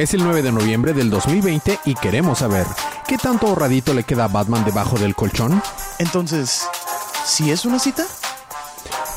Es 0.00 0.14
el 0.14 0.24
9 0.24 0.40
de 0.40 0.50
noviembre 0.50 0.94
del 0.94 1.10
2020 1.10 1.80
y 1.84 1.94
queremos 1.94 2.38
saber, 2.38 2.66
¿qué 3.06 3.18
tanto 3.18 3.48
ahorradito 3.48 3.92
le 3.92 4.02
queda 4.02 4.24
a 4.24 4.28
Batman 4.28 4.64
debajo 4.64 4.98
del 4.98 5.14
colchón? 5.14 5.62
Entonces, 5.98 6.66
¿sí 7.26 7.50
es 7.50 7.66
una 7.66 7.78
cita? 7.78 8.06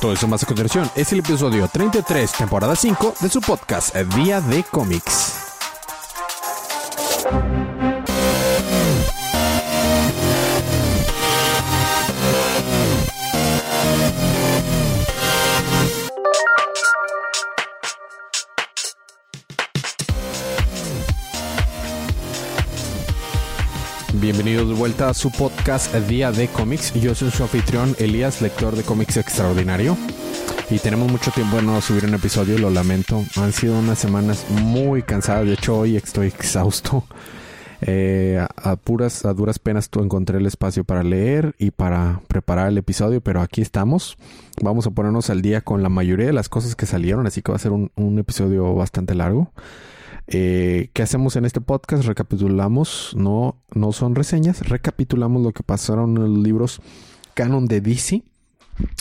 Todo 0.02 0.12
eso 0.12 0.28
más 0.28 0.44
a 0.44 0.46
continuación 0.46 0.92
es 0.94 1.14
el 1.14 1.20
episodio 1.20 1.70
33, 1.70 2.34
temporada 2.34 2.76
5 2.76 3.14
de 3.22 3.30
su 3.30 3.40
podcast 3.40 3.96
Día 3.96 4.42
de 4.42 4.66
Cómics. 4.66 5.43
Vuelta 24.84 25.08
a 25.08 25.14
su 25.14 25.32
podcast 25.32 25.96
Día 25.96 26.34
de 26.34 26.50
Cómics. 26.50 26.94
Yo 26.96 27.16
soy 27.16 27.32
su 27.32 27.44
anfitrión 27.44 27.96
Elías, 28.00 28.42
lector 28.42 28.76
de 28.76 28.84
cómics 28.84 29.16
extraordinario. 29.16 29.96
Y 30.70 30.78
tenemos 30.80 31.10
mucho 31.10 31.32
tiempo 31.32 31.56
de 31.56 31.62
no 31.62 31.80
subir 31.80 32.04
un 32.04 32.16
episodio, 32.16 32.58
lo 32.58 32.70
lamento. 32.70 33.24
Han 33.38 33.54
sido 33.54 33.80
unas 33.80 33.98
semanas 33.98 34.46
muy 34.50 35.02
cansadas. 35.02 35.46
De 35.46 35.54
hecho, 35.54 35.80
hoy 35.80 35.96
estoy 35.96 36.28
exhausto. 36.28 37.06
Eh, 37.80 38.46
a, 38.58 38.76
puras, 38.76 39.24
a 39.24 39.34
duras 39.34 39.58
penas 39.58 39.90
encontré 39.94 40.40
el 40.40 40.48
espacio 40.48 40.84
para 40.84 41.02
leer 41.02 41.56
y 41.58 41.72
para 41.72 42.20
preparar 42.28 42.68
el 42.68 42.78
episodio, 42.78 43.22
pero 43.22 43.40
aquí 43.40 43.62
estamos. 43.62 44.18
Vamos 44.62 44.86
a 44.86 44.92
ponernos 44.92 45.30
al 45.30 45.42
día 45.42 45.62
con 45.62 45.82
la 45.82 45.88
mayoría 45.88 46.26
de 46.26 46.34
las 46.34 46.50
cosas 46.50 46.76
que 46.76 46.88
salieron, 46.88 47.26
así 47.26 47.42
que 47.42 47.54
va 47.54 47.56
a 47.56 47.60
ser 47.60 47.72
un, 47.72 47.90
un 47.96 48.20
episodio 48.20 48.76
bastante 48.76 49.16
largo. 49.16 49.50
Eh, 50.28 50.90
¿Qué 50.94 51.02
hacemos 51.02 51.36
en 51.36 51.46
este 51.46 51.62
podcast? 51.62 52.06
Recapitulamos, 52.06 53.14
no, 53.16 53.58
no 53.74 53.92
son 53.92 54.16
reseñas, 54.16 54.68
recapitulamos 54.68 55.42
lo 55.44 55.52
que 55.52 55.64
pasaron 55.64 56.18
en 56.18 56.34
los 56.36 56.44
libros 56.44 56.82
canon 57.34 57.68
de 57.68 57.82
DC. 57.82 58.24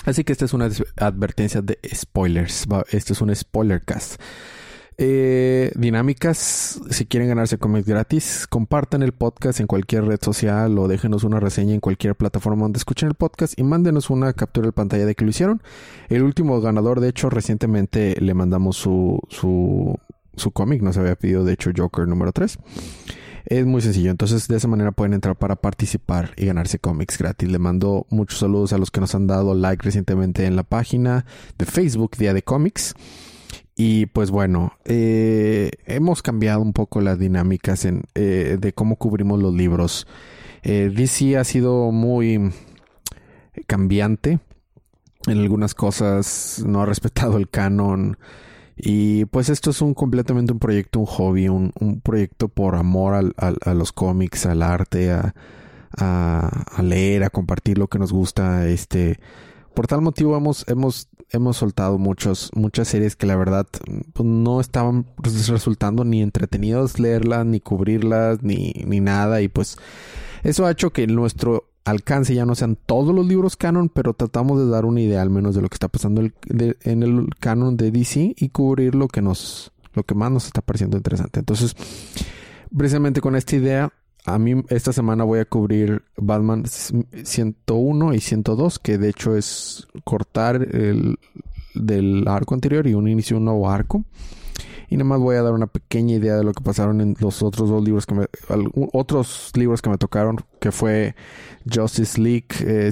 Así 0.04 0.24
que 0.24 0.32
esta 0.32 0.44
es 0.44 0.52
una 0.52 0.68
advertencia 0.96 1.62
de 1.62 1.78
spoilers. 1.94 2.66
Este 2.90 3.12
es 3.12 3.20
un 3.20 3.34
spoiler 3.34 3.82
cast. 3.82 4.20
Eh, 4.98 5.72
dinámicas, 5.74 6.80
si 6.90 7.06
quieren 7.06 7.28
ganarse 7.28 7.56
cómics 7.56 7.86
gratis, 7.86 8.46
compartan 8.46 9.02
el 9.02 9.12
podcast 9.12 9.58
en 9.58 9.66
cualquier 9.66 10.04
red 10.04 10.20
social 10.20 10.78
o 10.78 10.86
déjenos 10.86 11.24
una 11.24 11.40
reseña 11.40 11.72
en 11.72 11.80
cualquier 11.80 12.14
plataforma 12.14 12.62
donde 12.62 12.76
escuchen 12.76 13.08
el 13.08 13.14
podcast 13.14 13.58
y 13.58 13.62
mándenos 13.62 14.10
una 14.10 14.32
captura 14.34 14.66
de 14.66 14.72
pantalla 14.72 15.06
de 15.06 15.14
que 15.14 15.24
lo 15.24 15.30
hicieron. 15.30 15.62
El 16.08 16.22
último 16.22 16.60
ganador, 16.60 17.00
de 17.00 17.08
hecho, 17.08 17.30
recientemente 17.30 18.14
le 18.20 18.34
mandamos 18.34 18.76
su, 18.76 19.18
su 19.28 19.98
su 20.36 20.50
cómic, 20.50 20.82
nos 20.82 20.96
había 20.96 21.16
pedido 21.16 21.44
de 21.44 21.52
hecho 21.54 21.70
Joker 21.76 22.08
número 22.08 22.32
3. 22.32 22.58
Es 23.44 23.66
muy 23.66 23.82
sencillo, 23.82 24.10
entonces 24.10 24.46
de 24.46 24.56
esa 24.56 24.68
manera 24.68 24.92
pueden 24.92 25.14
entrar 25.14 25.36
para 25.36 25.56
participar 25.56 26.30
y 26.36 26.46
ganarse 26.46 26.78
cómics 26.78 27.18
gratis. 27.18 27.50
Le 27.50 27.58
mando 27.58 28.06
muchos 28.08 28.38
saludos 28.38 28.72
a 28.72 28.78
los 28.78 28.90
que 28.90 29.00
nos 29.00 29.14
han 29.14 29.26
dado 29.26 29.54
like 29.54 29.82
recientemente 29.82 30.46
en 30.46 30.54
la 30.54 30.62
página 30.62 31.26
de 31.58 31.66
Facebook 31.66 32.16
Día 32.16 32.34
de 32.34 32.42
Cómics. 32.42 32.94
Y 33.74 34.06
pues 34.06 34.30
bueno, 34.30 34.74
eh, 34.84 35.70
hemos 35.86 36.22
cambiado 36.22 36.60
un 36.60 36.72
poco 36.72 37.00
las 37.00 37.18
dinámicas 37.18 37.84
en, 37.84 38.04
eh, 38.14 38.58
de 38.60 38.72
cómo 38.72 38.96
cubrimos 38.96 39.40
los 39.40 39.54
libros. 39.54 40.06
Eh, 40.62 40.92
DC 40.94 41.36
ha 41.36 41.44
sido 41.44 41.90
muy 41.90 42.52
cambiante. 43.66 44.38
En 45.26 45.38
algunas 45.38 45.74
cosas 45.74 46.62
no 46.66 46.82
ha 46.82 46.86
respetado 46.86 47.38
el 47.38 47.48
canon. 47.48 48.18
Y 48.76 49.26
pues 49.26 49.48
esto 49.48 49.70
es 49.70 49.82
un 49.82 49.94
completamente 49.94 50.52
un 50.52 50.58
proyecto, 50.58 51.00
un 51.00 51.06
hobby, 51.06 51.48
un, 51.48 51.72
un 51.78 52.00
proyecto 52.00 52.48
por 52.48 52.74
amor 52.74 53.14
al, 53.14 53.34
a 53.36 53.74
los 53.74 53.92
cómics, 53.92 54.46
al 54.46 54.62
arte, 54.62 55.12
a, 55.12 55.34
a, 55.96 56.82
leer, 56.82 57.24
a 57.24 57.30
compartir 57.30 57.78
lo 57.78 57.88
que 57.88 57.98
nos 57.98 58.12
gusta. 58.12 58.66
Este, 58.68 59.18
por 59.74 59.86
tal 59.86 60.02
motivo 60.02 60.36
hemos, 60.36 60.66
hemos, 60.68 61.08
hemos 61.30 61.56
soltado 61.56 61.98
muchos, 61.98 62.50
muchas 62.54 62.88
series 62.88 63.16
que 63.16 63.26
la 63.26 63.36
verdad 63.36 63.66
pues, 64.12 64.26
no 64.26 64.60
estaban 64.60 65.06
resultando 65.48 66.04
ni 66.04 66.22
entretenidos 66.22 66.98
leerlas, 66.98 67.46
ni 67.46 67.60
cubrirlas, 67.60 68.42
ni, 68.42 68.72
ni 68.86 69.00
nada. 69.00 69.42
Y 69.42 69.48
pues 69.48 69.76
eso 70.42 70.66
ha 70.66 70.70
hecho 70.70 70.90
que 70.90 71.06
nuestro 71.06 71.71
alcance 71.84 72.34
ya 72.34 72.46
no 72.46 72.54
sean 72.54 72.76
todos 72.86 73.14
los 73.14 73.26
libros 73.26 73.56
canon, 73.56 73.88
pero 73.88 74.14
tratamos 74.14 74.58
de 74.58 74.68
dar 74.68 74.84
una 74.84 75.00
idea 75.00 75.22
al 75.22 75.30
menos 75.30 75.54
de 75.54 75.62
lo 75.62 75.68
que 75.68 75.74
está 75.74 75.88
pasando 75.88 76.22
en 76.22 77.02
el 77.02 77.28
canon 77.40 77.76
de 77.76 77.90
DC 77.90 78.34
y 78.36 78.48
cubrir 78.50 78.94
lo 78.94 79.08
que 79.08 79.22
nos, 79.22 79.72
lo 79.94 80.04
que 80.04 80.14
más 80.14 80.30
nos 80.30 80.46
está 80.46 80.60
pareciendo 80.60 80.96
interesante. 80.96 81.40
Entonces, 81.40 81.74
precisamente 82.76 83.20
con 83.20 83.36
esta 83.36 83.56
idea, 83.56 83.92
a 84.24 84.38
mí 84.38 84.62
esta 84.68 84.92
semana 84.92 85.24
voy 85.24 85.40
a 85.40 85.44
cubrir 85.44 86.02
Batman 86.16 86.64
101 86.66 88.14
y 88.14 88.20
102, 88.20 88.78
que 88.78 88.98
de 88.98 89.08
hecho 89.08 89.36
es 89.36 89.88
cortar 90.04 90.62
el 90.74 91.18
del 91.74 92.28
arco 92.28 92.54
anterior 92.54 92.86
y 92.86 92.94
un 92.94 93.08
inicio 93.08 93.38
un 93.38 93.46
nuevo 93.46 93.68
arco. 93.68 94.04
Y 94.92 94.96
nada 94.98 95.04
más 95.08 95.20
voy 95.20 95.36
a 95.36 95.42
dar 95.42 95.54
una 95.54 95.68
pequeña 95.68 96.16
idea 96.16 96.36
de 96.36 96.44
lo 96.44 96.52
que 96.52 96.62
pasaron 96.62 97.00
en 97.00 97.16
los 97.18 97.42
otros 97.42 97.70
dos 97.70 97.82
libros 97.82 98.04
que 98.04 98.14
me, 98.14 98.26
otros 98.92 99.50
libros 99.54 99.80
que 99.80 99.88
me 99.88 99.96
tocaron, 99.96 100.36
que 100.60 100.70
fue 100.70 101.14
Justice 101.64 102.20
League 102.20 102.48
eh, 102.60 102.90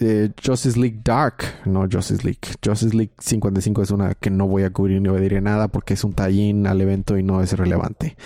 eh, 0.00 0.30
Justice 0.42 0.80
League 0.80 1.02
Dark, 1.04 1.44
no 1.66 1.86
Justice 1.86 2.24
League. 2.24 2.40
Justice 2.64 2.96
League 2.96 3.12
55 3.18 3.82
es 3.82 3.90
una 3.90 4.14
que 4.14 4.30
no 4.30 4.48
voy 4.48 4.62
a 4.62 4.70
cubrir 4.70 5.02
ni 5.02 5.20
diré 5.20 5.42
nada 5.42 5.68
porque 5.68 5.92
es 5.92 6.02
un 6.02 6.14
tallín 6.14 6.66
al 6.66 6.80
evento 6.80 7.18
y 7.18 7.22
no 7.22 7.42
es 7.42 7.52
relevante. 7.52 8.16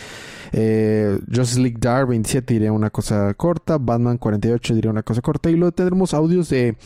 Eh, 0.52 1.19
Justice 1.26 1.58
League 1.58 1.78
Dark 1.80 2.06
27 2.06 2.54
diré 2.54 2.70
una 2.70 2.90
cosa 2.90 3.34
corta, 3.34 3.78
Batman 3.78 4.16
48 4.16 4.76
diré 4.76 4.88
una 4.88 5.02
cosa 5.02 5.22
corta 5.22 5.50
y 5.50 5.56
luego 5.56 5.72
tendremos 5.72 6.14
audios 6.14 6.48
de 6.50 6.76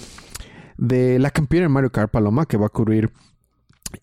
de 0.78 1.18
la 1.18 1.30
campeona 1.30 1.68
Mario 1.68 1.90
Kart 1.92 2.10
Paloma 2.10 2.46
que 2.46 2.56
va 2.56 2.66
a 2.66 2.70
cubrir 2.70 3.10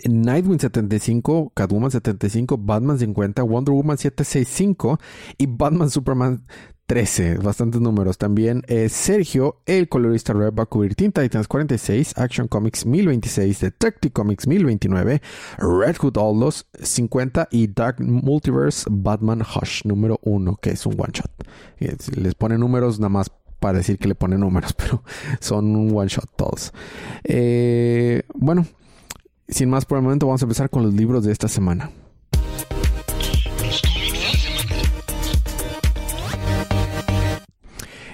Nightwing 0.06 0.60
75, 0.60 1.52
Catwoman 1.54 1.92
75, 1.92 2.58
Batman 2.58 2.98
50, 2.98 3.44
Wonder 3.44 3.74
Woman 3.74 3.98
765 3.98 5.00
y 5.38 5.46
Batman 5.48 5.90
Superman 5.90 6.44
13, 6.88 7.38
bastantes 7.38 7.82
números. 7.82 8.18
También 8.18 8.64
eh, 8.68 8.90
Sergio, 8.90 9.62
el 9.66 9.88
colorista 9.88 10.34
red, 10.34 10.54
va 10.54 10.64
a 10.64 10.66
cubrir 10.66 10.96
Teen 10.96 11.12
Titans 11.12 11.48
46, 11.48 12.18
Action 12.18 12.48
Comics 12.48 12.86
1026, 12.86 13.62
Detective 13.62 14.12
Comics 14.12 14.48
1029, 14.48 15.22
Red 15.58 15.96
Hood 16.02 16.18
All 16.18 16.40
Los 16.40 16.68
50 16.82 17.48
y 17.52 17.68
Dark 17.68 18.00
Multiverse 18.00 18.86
Batman 18.92 19.42
Hush 19.42 19.86
número 19.86 20.20
1, 20.24 20.58
que 20.58 20.72
es 20.72 20.86
un 20.86 20.94
one 21.00 21.14
shot. 21.14 21.32
Eh, 21.80 21.96
les 22.16 22.36
pone 22.36 22.58
números 22.58 23.00
nada 23.00 23.10
más 23.10 23.32
para 23.60 23.78
decir 23.78 23.98
que 23.98 24.10
le 24.10 24.16
pone 24.16 24.38
números, 24.38 24.74
pero 24.78 25.04
son 25.40 25.76
un 25.76 25.96
one 25.96 26.10
shot 26.10 26.30
todos. 26.36 26.74
Eh, 27.24 28.24
bueno, 28.36 28.68
sin 29.48 29.70
más 29.70 29.86
por 29.86 29.98
el 29.98 30.04
momento, 30.04 30.28
vamos 30.28 30.42
a 30.42 30.46
empezar 30.46 30.70
con 30.70 30.84
los 30.84 30.94
libros 30.94 31.24
de 31.24 31.32
esta 31.32 31.48
semana. 31.48 31.92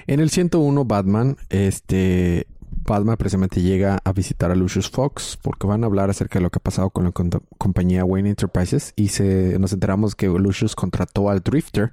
En 0.06 0.18
el 0.18 0.30
101 0.30 0.84
Batman, 0.86 1.36
este 1.50 2.48
Batman 2.82 3.16
precisamente 3.16 3.62
llega 3.62 4.00
a 4.02 4.12
visitar 4.12 4.50
a 4.50 4.56
Lucius 4.56 4.90
Fox 4.90 5.38
porque 5.40 5.68
van 5.68 5.84
a 5.84 5.86
hablar 5.86 6.10
acerca 6.10 6.40
de 6.40 6.42
lo 6.42 6.50
que 6.50 6.56
ha 6.56 6.62
pasado 6.62 6.90
con 6.90 7.04
la 7.04 7.12
compañía 7.58 8.04
Wayne 8.04 8.30
Enterprises 8.30 8.92
y 8.96 9.08
se, 9.08 9.56
nos 9.60 9.72
enteramos 9.72 10.16
que 10.16 10.26
Lucius 10.26 10.74
contrató 10.74 11.30
al 11.30 11.40
Drifter, 11.40 11.92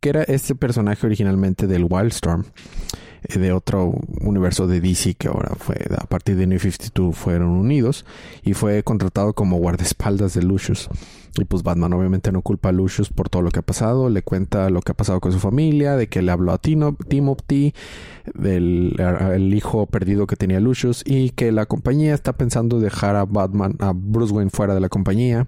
que 0.00 0.10
era 0.10 0.24
este 0.24 0.54
personaje 0.54 1.06
originalmente 1.06 1.66
del 1.66 1.86
Wildstorm. 1.88 2.44
Eh, 3.28 3.38
de 3.38 3.52
otro 3.52 3.94
universo 4.20 4.66
de 4.66 4.80
DC 4.80 5.14
que 5.14 5.28
ahora 5.28 5.54
fue 5.58 5.76
a 5.98 6.06
partir 6.06 6.36
de 6.36 6.46
New 6.46 6.58
52 6.58 7.14
fueron 7.14 7.50
unidos 7.50 8.06
y 8.42 8.54
fue 8.54 8.82
contratado 8.82 9.34
como 9.34 9.58
guardaespaldas 9.58 10.34
de 10.34 10.42
Lucius. 10.42 10.88
Y 11.36 11.44
pues 11.44 11.62
Batman 11.62 11.92
obviamente 11.92 12.32
no 12.32 12.42
culpa 12.42 12.70
a 12.70 12.72
Lucius 12.72 13.10
por 13.10 13.28
todo 13.28 13.42
lo 13.42 13.50
que 13.50 13.60
ha 13.60 13.62
pasado, 13.62 14.08
le 14.08 14.22
cuenta 14.22 14.70
lo 14.70 14.80
que 14.80 14.92
ha 14.92 14.96
pasado 14.96 15.20
con 15.20 15.30
su 15.30 15.38
familia, 15.38 15.94
de 15.96 16.08
que 16.08 16.22
le 16.22 16.32
habló 16.32 16.52
a 16.52 16.58
Tino, 16.58 16.96
Timothy, 17.06 17.74
del 18.34 18.96
el 18.98 19.54
hijo 19.54 19.86
perdido 19.86 20.26
que 20.26 20.36
tenía 20.36 20.58
Lucius 20.58 21.02
y 21.06 21.30
que 21.30 21.52
la 21.52 21.66
compañía 21.66 22.14
está 22.14 22.32
pensando 22.32 22.80
dejar 22.80 23.14
a 23.14 23.24
Batman, 23.24 23.76
a 23.78 23.92
Bruce 23.94 24.32
Wayne 24.32 24.50
fuera 24.50 24.74
de 24.74 24.80
la 24.80 24.88
compañía 24.88 25.46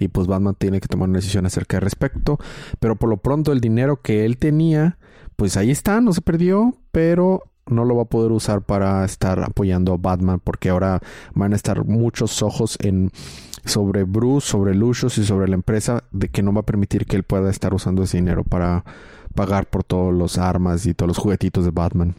y 0.00 0.08
pues 0.08 0.26
Batman 0.26 0.54
tiene 0.58 0.80
que 0.80 0.88
tomar 0.88 1.08
una 1.08 1.18
decisión 1.18 1.46
acerca 1.46 1.76
de 1.76 1.80
respecto, 1.80 2.38
pero 2.80 2.96
por 2.96 3.08
lo 3.08 3.18
pronto 3.18 3.52
el 3.52 3.60
dinero 3.60 4.00
que 4.00 4.24
él 4.24 4.38
tenía 4.38 4.96
pues 5.38 5.56
ahí 5.56 5.70
está, 5.70 6.00
no 6.00 6.12
se 6.12 6.20
perdió, 6.20 6.74
pero 6.90 7.44
no 7.68 7.84
lo 7.84 7.94
va 7.94 8.02
a 8.02 8.06
poder 8.06 8.32
usar 8.32 8.62
para 8.62 9.04
estar 9.04 9.38
apoyando 9.38 9.92
a 9.92 9.96
Batman 9.96 10.40
porque 10.42 10.68
ahora 10.68 11.00
van 11.32 11.52
a 11.52 11.56
estar 11.56 11.84
muchos 11.84 12.42
ojos 12.42 12.76
en 12.80 13.12
sobre 13.64 14.02
Bruce, 14.02 14.48
sobre 14.48 14.74
Lucius 14.74 15.16
y 15.16 15.24
sobre 15.24 15.46
la 15.46 15.54
empresa 15.54 16.02
de 16.10 16.28
que 16.28 16.42
no 16.42 16.52
va 16.52 16.62
a 16.62 16.66
permitir 16.66 17.06
que 17.06 17.14
él 17.14 17.22
pueda 17.22 17.50
estar 17.50 17.72
usando 17.72 18.02
ese 18.02 18.16
dinero 18.16 18.42
para 18.42 18.84
pagar 19.36 19.66
por 19.66 19.84
todas 19.84 20.12
las 20.12 20.38
armas 20.38 20.84
y 20.86 20.94
todos 20.94 21.06
los 21.06 21.18
juguetitos 21.18 21.64
de 21.64 21.70
Batman. 21.70 22.16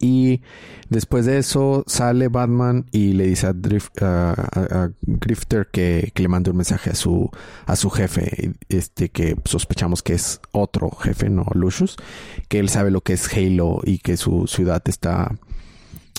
Y 0.00 0.40
después 0.88 1.26
de 1.26 1.38
eso 1.38 1.84
sale 1.86 2.28
Batman 2.28 2.86
y 2.90 3.12
le 3.12 3.26
dice 3.26 3.48
a, 3.48 4.90
Grifter 5.02 5.68
que, 5.70 6.10
le 6.16 6.28
mande 6.28 6.50
un 6.50 6.56
mensaje 6.56 6.90
a 6.90 6.94
su, 6.94 7.30
a 7.66 7.76
su 7.76 7.90
jefe, 7.90 8.54
este 8.70 9.10
que 9.10 9.36
sospechamos 9.44 10.02
que 10.02 10.14
es 10.14 10.40
otro 10.52 10.90
jefe, 10.90 11.28
no 11.28 11.44
Lucius, 11.54 11.96
que 12.48 12.58
él 12.58 12.70
sabe 12.70 12.90
lo 12.90 13.02
que 13.02 13.12
es 13.12 13.32
Halo 13.32 13.80
y 13.84 13.98
que 13.98 14.16
su 14.16 14.46
ciudad 14.46 14.82
está 14.86 15.32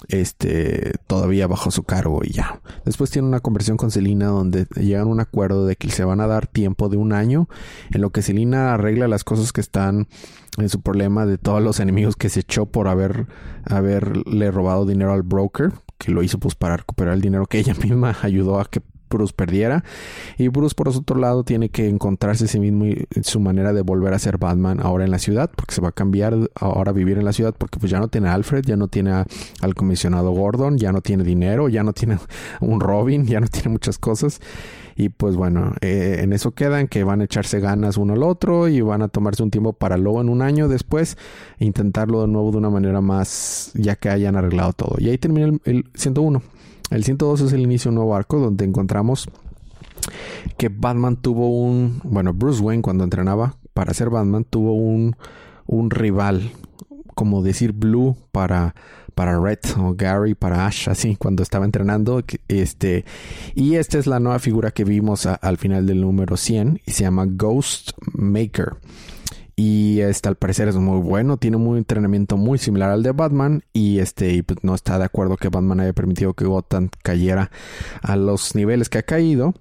este 0.07 0.93
todavía 1.07 1.47
bajo 1.47 1.71
su 1.71 1.83
cargo 1.83 2.21
y 2.23 2.31
ya. 2.31 2.61
Después 2.85 3.09
tiene 3.09 3.27
una 3.27 3.39
conversación 3.39 3.77
con 3.77 3.91
Selina 3.91 4.27
donde 4.27 4.67
llegan 4.75 5.03
a 5.03 5.11
un 5.11 5.19
acuerdo 5.19 5.65
de 5.65 5.75
que 5.75 5.89
se 5.89 6.03
van 6.03 6.21
a 6.21 6.27
dar 6.27 6.47
tiempo 6.47 6.89
de 6.89 6.97
un 6.97 7.13
año 7.13 7.47
en 7.91 8.01
lo 8.01 8.11
que 8.11 8.21
Selina 8.21 8.73
arregla 8.73 9.07
las 9.07 9.23
cosas 9.23 9.51
que 9.51 9.61
están 9.61 10.07
en 10.57 10.69
su 10.69 10.81
problema 10.81 11.25
de 11.25 11.37
todos 11.37 11.61
los 11.61 11.79
enemigos 11.79 12.15
que 12.15 12.29
se 12.29 12.41
echó 12.41 12.65
por 12.65 12.87
haber 12.87 13.27
haberle 13.65 14.51
robado 14.51 14.85
dinero 14.85 15.13
al 15.13 15.23
broker, 15.23 15.71
que 15.97 16.11
lo 16.11 16.23
hizo 16.23 16.39
pues 16.39 16.55
para 16.55 16.77
recuperar 16.77 17.13
el 17.13 17.21
dinero 17.21 17.45
que 17.45 17.59
ella 17.59 17.73
misma 17.75 18.15
ayudó 18.21 18.59
a 18.59 18.65
que 18.65 18.81
Bruce 19.11 19.33
perdiera. 19.35 19.83
Y 20.37 20.47
Bruce, 20.47 20.75
por 20.75 20.89
otro 20.89 21.19
lado, 21.19 21.43
tiene 21.43 21.69
que 21.69 21.87
encontrarse 21.87 22.45
a 22.45 22.47
sí 22.47 22.59
mismo 22.59 22.85
y 22.85 23.07
su 23.21 23.39
manera 23.39 23.73
de 23.73 23.81
volver 23.81 24.13
a 24.13 24.19
ser 24.19 24.37
Batman 24.37 24.79
ahora 24.81 25.05
en 25.05 25.11
la 25.11 25.19
ciudad, 25.19 25.51
porque 25.55 25.75
se 25.75 25.81
va 25.81 25.89
a 25.89 25.91
cambiar 25.91 26.35
ahora 26.55 26.91
a 26.91 26.93
vivir 26.93 27.17
en 27.17 27.25
la 27.25 27.33
ciudad, 27.33 27.53
porque 27.57 27.79
pues 27.79 27.91
ya 27.91 27.99
no 27.99 28.07
tiene 28.07 28.29
a 28.29 28.33
Alfred, 28.33 28.63
ya 28.63 28.75
no 28.75 28.87
tiene 28.87 29.11
al 29.11 29.75
comisionado 29.75 30.31
Gordon, 30.31 30.77
ya 30.77 30.91
no 30.91 31.01
tiene 31.01 31.23
dinero, 31.23 31.69
ya 31.69 31.83
no 31.83 31.93
tiene 31.93 32.17
un 32.61 32.79
Robin, 32.79 33.25
ya 33.25 33.39
no 33.39 33.47
tiene 33.47 33.69
muchas 33.69 33.97
cosas. 33.97 34.39
Y 34.95 35.09
pues 35.09 35.35
bueno, 35.35 35.73
eh, 35.81 36.19
en 36.21 36.33
eso 36.33 36.51
quedan 36.51 36.87
que 36.87 37.03
van 37.03 37.21
a 37.21 37.23
echarse 37.23 37.59
ganas 37.59 37.97
uno 37.97 38.13
al 38.13 38.23
otro 38.23 38.67
y 38.67 38.81
van 38.81 39.01
a 39.01 39.07
tomarse 39.07 39.41
un 39.41 39.49
tiempo 39.51 39.73
para 39.73 39.97
luego 39.97 40.21
en 40.21 40.29
un 40.29 40.41
año 40.41 40.67
después 40.67 41.17
intentarlo 41.59 42.21
de 42.21 42.27
nuevo 42.27 42.51
de 42.51 42.57
una 42.57 42.69
manera 42.69 43.01
más 43.01 43.71
ya 43.73 43.95
que 43.95 44.09
hayan 44.09 44.35
arreglado 44.35 44.73
todo. 44.73 44.95
Y 44.99 45.09
ahí 45.09 45.17
termina 45.17 45.47
el, 45.47 45.61
el 45.65 45.85
101. 45.95 46.41
El 46.91 47.03
102 47.05 47.41
es 47.41 47.53
el 47.53 47.61
inicio 47.61 47.89
de 47.89 47.93
un 47.93 47.95
nuevo 47.95 48.15
arco 48.15 48.37
donde 48.37 48.65
encontramos 48.65 49.29
que 50.57 50.69
Batman 50.69 51.15
tuvo 51.15 51.49
un, 51.49 52.01
bueno, 52.03 52.33
Bruce 52.33 52.61
Wayne 52.61 52.83
cuando 52.83 53.03
entrenaba 53.03 53.55
para 53.73 53.93
ser 53.93 54.09
Batman 54.09 54.43
tuvo 54.43 54.73
un, 54.73 55.15
un 55.65 55.89
rival, 55.89 56.51
como 57.15 57.41
decir 57.41 57.71
Blue 57.71 58.17
para, 58.31 58.75
para 59.15 59.39
Red 59.39 59.59
o 59.77 59.93
Gary 59.95 60.35
para 60.35 60.65
Ash, 60.65 60.89
así 60.89 61.15
cuando 61.15 61.43
estaba 61.43 61.63
entrenando. 61.63 62.23
Este, 62.49 63.05
y 63.55 63.75
esta 63.75 63.97
es 63.97 64.05
la 64.05 64.19
nueva 64.19 64.39
figura 64.39 64.71
que 64.71 64.83
vimos 64.83 65.25
al 65.25 65.57
final 65.57 65.85
del 65.85 66.01
número 66.01 66.35
100 66.35 66.81
y 66.85 66.91
se 66.91 67.03
llama 67.03 67.25
Ghost 67.25 67.91
Maker. 68.13 68.73
Y 69.63 70.01
este 70.01 70.27
al 70.27 70.37
parecer 70.37 70.69
es 70.69 70.75
muy 70.75 70.99
bueno, 71.01 71.37
tiene 71.37 71.55
un 71.55 71.77
entrenamiento 71.77 72.35
muy 72.35 72.57
similar 72.57 72.89
al 72.89 73.03
de 73.03 73.11
Batman 73.11 73.63
y 73.73 73.99
este 73.99 74.41
pues, 74.41 74.63
no 74.63 74.73
está 74.73 74.97
de 74.97 75.05
acuerdo 75.05 75.37
que 75.37 75.49
Batman 75.49 75.81
haya 75.81 75.93
permitido 75.93 76.33
que 76.33 76.45
Gotham 76.45 76.89
cayera 77.03 77.51
a 78.01 78.15
los 78.15 78.55
niveles 78.55 78.89
que 78.89 78.97
ha 78.97 79.03
caído 79.03 79.53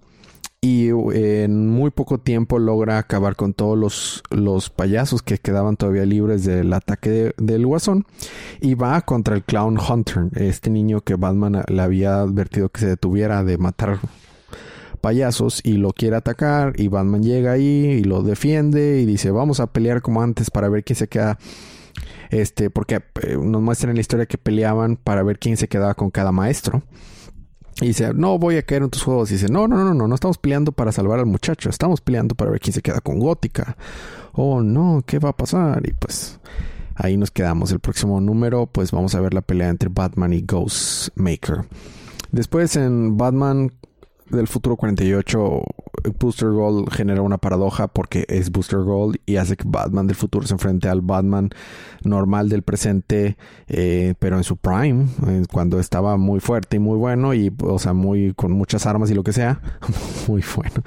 y 0.62 0.88
en 0.88 1.68
muy 1.68 1.90
poco 1.90 2.16
tiempo 2.16 2.58
logra 2.58 2.96
acabar 2.96 3.36
con 3.36 3.52
todos 3.52 3.76
los, 3.76 4.22
los 4.30 4.70
payasos 4.70 5.20
que 5.20 5.36
quedaban 5.36 5.76
todavía 5.76 6.06
libres 6.06 6.46
del 6.46 6.72
ataque 6.72 7.34
del 7.36 7.66
guasón 7.66 8.06
y 8.62 8.76
va 8.76 9.02
contra 9.02 9.36
el 9.36 9.42
clown 9.42 9.78
Hunter, 9.78 10.28
este 10.34 10.70
niño 10.70 11.02
que 11.02 11.16
Batman 11.16 11.62
le 11.68 11.82
había 11.82 12.20
advertido 12.20 12.70
que 12.70 12.80
se 12.80 12.86
detuviera 12.86 13.44
de 13.44 13.58
matar 13.58 13.98
payasos 15.00 15.60
y 15.64 15.74
lo 15.74 15.92
quiere 15.92 16.16
atacar 16.16 16.74
y 16.76 16.88
Batman 16.88 17.22
llega 17.22 17.52
ahí 17.52 18.00
y 18.00 18.04
lo 18.04 18.22
defiende 18.22 19.00
y 19.00 19.06
dice 19.06 19.30
vamos 19.30 19.60
a 19.60 19.66
pelear 19.68 20.02
como 20.02 20.22
antes 20.22 20.50
para 20.50 20.68
ver 20.68 20.84
quién 20.84 20.96
se 20.96 21.08
queda 21.08 21.38
este 22.30 22.70
porque 22.70 23.02
eh, 23.22 23.36
nos 23.40 23.62
muestran 23.62 23.90
en 23.90 23.96
la 23.96 24.00
historia 24.02 24.26
que 24.26 24.38
peleaban 24.38 24.96
para 24.96 25.22
ver 25.22 25.38
quién 25.38 25.56
se 25.56 25.68
quedaba 25.68 25.94
con 25.94 26.10
cada 26.10 26.32
maestro. 26.32 26.82
Y 27.80 27.88
dice 27.88 28.12
no 28.14 28.38
voy 28.38 28.56
a 28.56 28.62
caer 28.62 28.82
en 28.82 28.90
tus 28.90 29.02
juegos 29.02 29.30
y 29.30 29.34
dice 29.34 29.48
no 29.48 29.66
no 29.66 29.76
no 29.84 29.94
no 29.94 30.06
no 30.06 30.14
estamos 30.14 30.38
peleando 30.38 30.72
para 30.72 30.92
salvar 30.92 31.18
al 31.18 31.26
muchacho 31.26 31.70
estamos 31.70 32.00
peleando 32.00 32.34
para 32.34 32.50
ver 32.50 32.60
quién 32.60 32.74
se 32.74 32.82
queda 32.82 33.00
con 33.00 33.18
Gótica 33.18 33.76
oh 34.32 34.60
no 34.60 35.02
qué 35.06 35.18
va 35.18 35.30
a 35.30 35.36
pasar 35.36 35.80
y 35.88 35.92
pues 35.94 36.38
ahí 37.02 37.16
nos 37.16 37.30
quedamos. 37.30 37.72
El 37.72 37.80
próximo 37.80 38.20
número 38.20 38.66
pues 38.66 38.90
vamos 38.90 39.14
a 39.14 39.20
ver 39.20 39.34
la 39.34 39.40
pelea 39.40 39.68
entre 39.68 39.88
Batman 39.88 40.32
y 40.32 40.42
Ghostmaker. 40.42 41.64
Después 42.30 42.76
en 42.76 43.16
Batman 43.16 43.72
del 44.30 44.48
futuro 44.48 44.76
48, 44.76 45.62
Booster 46.18 46.50
Gold 46.50 46.90
genera 46.92 47.22
una 47.22 47.38
paradoja 47.38 47.88
porque 47.88 48.24
es 48.28 48.50
Booster 48.50 48.80
Gold 48.80 49.16
y 49.26 49.36
hace 49.36 49.56
que 49.56 49.64
Batman 49.66 50.06
del 50.06 50.16
futuro 50.16 50.46
se 50.46 50.54
enfrente 50.54 50.88
al 50.88 51.00
Batman 51.00 51.50
normal 52.02 52.48
del 52.48 52.62
presente, 52.62 53.36
eh, 53.68 54.14
pero 54.18 54.36
en 54.36 54.44
su 54.44 54.56
prime, 54.56 55.06
cuando 55.52 55.78
estaba 55.80 56.16
muy 56.16 56.40
fuerte 56.40 56.76
y 56.76 56.80
muy 56.80 56.96
bueno 56.96 57.34
y, 57.34 57.52
o 57.62 57.78
sea, 57.78 57.92
muy 57.92 58.32
con 58.34 58.52
muchas 58.52 58.86
armas 58.86 59.10
y 59.10 59.14
lo 59.14 59.22
que 59.22 59.32
sea, 59.32 59.60
muy 60.28 60.42
bueno. 60.54 60.82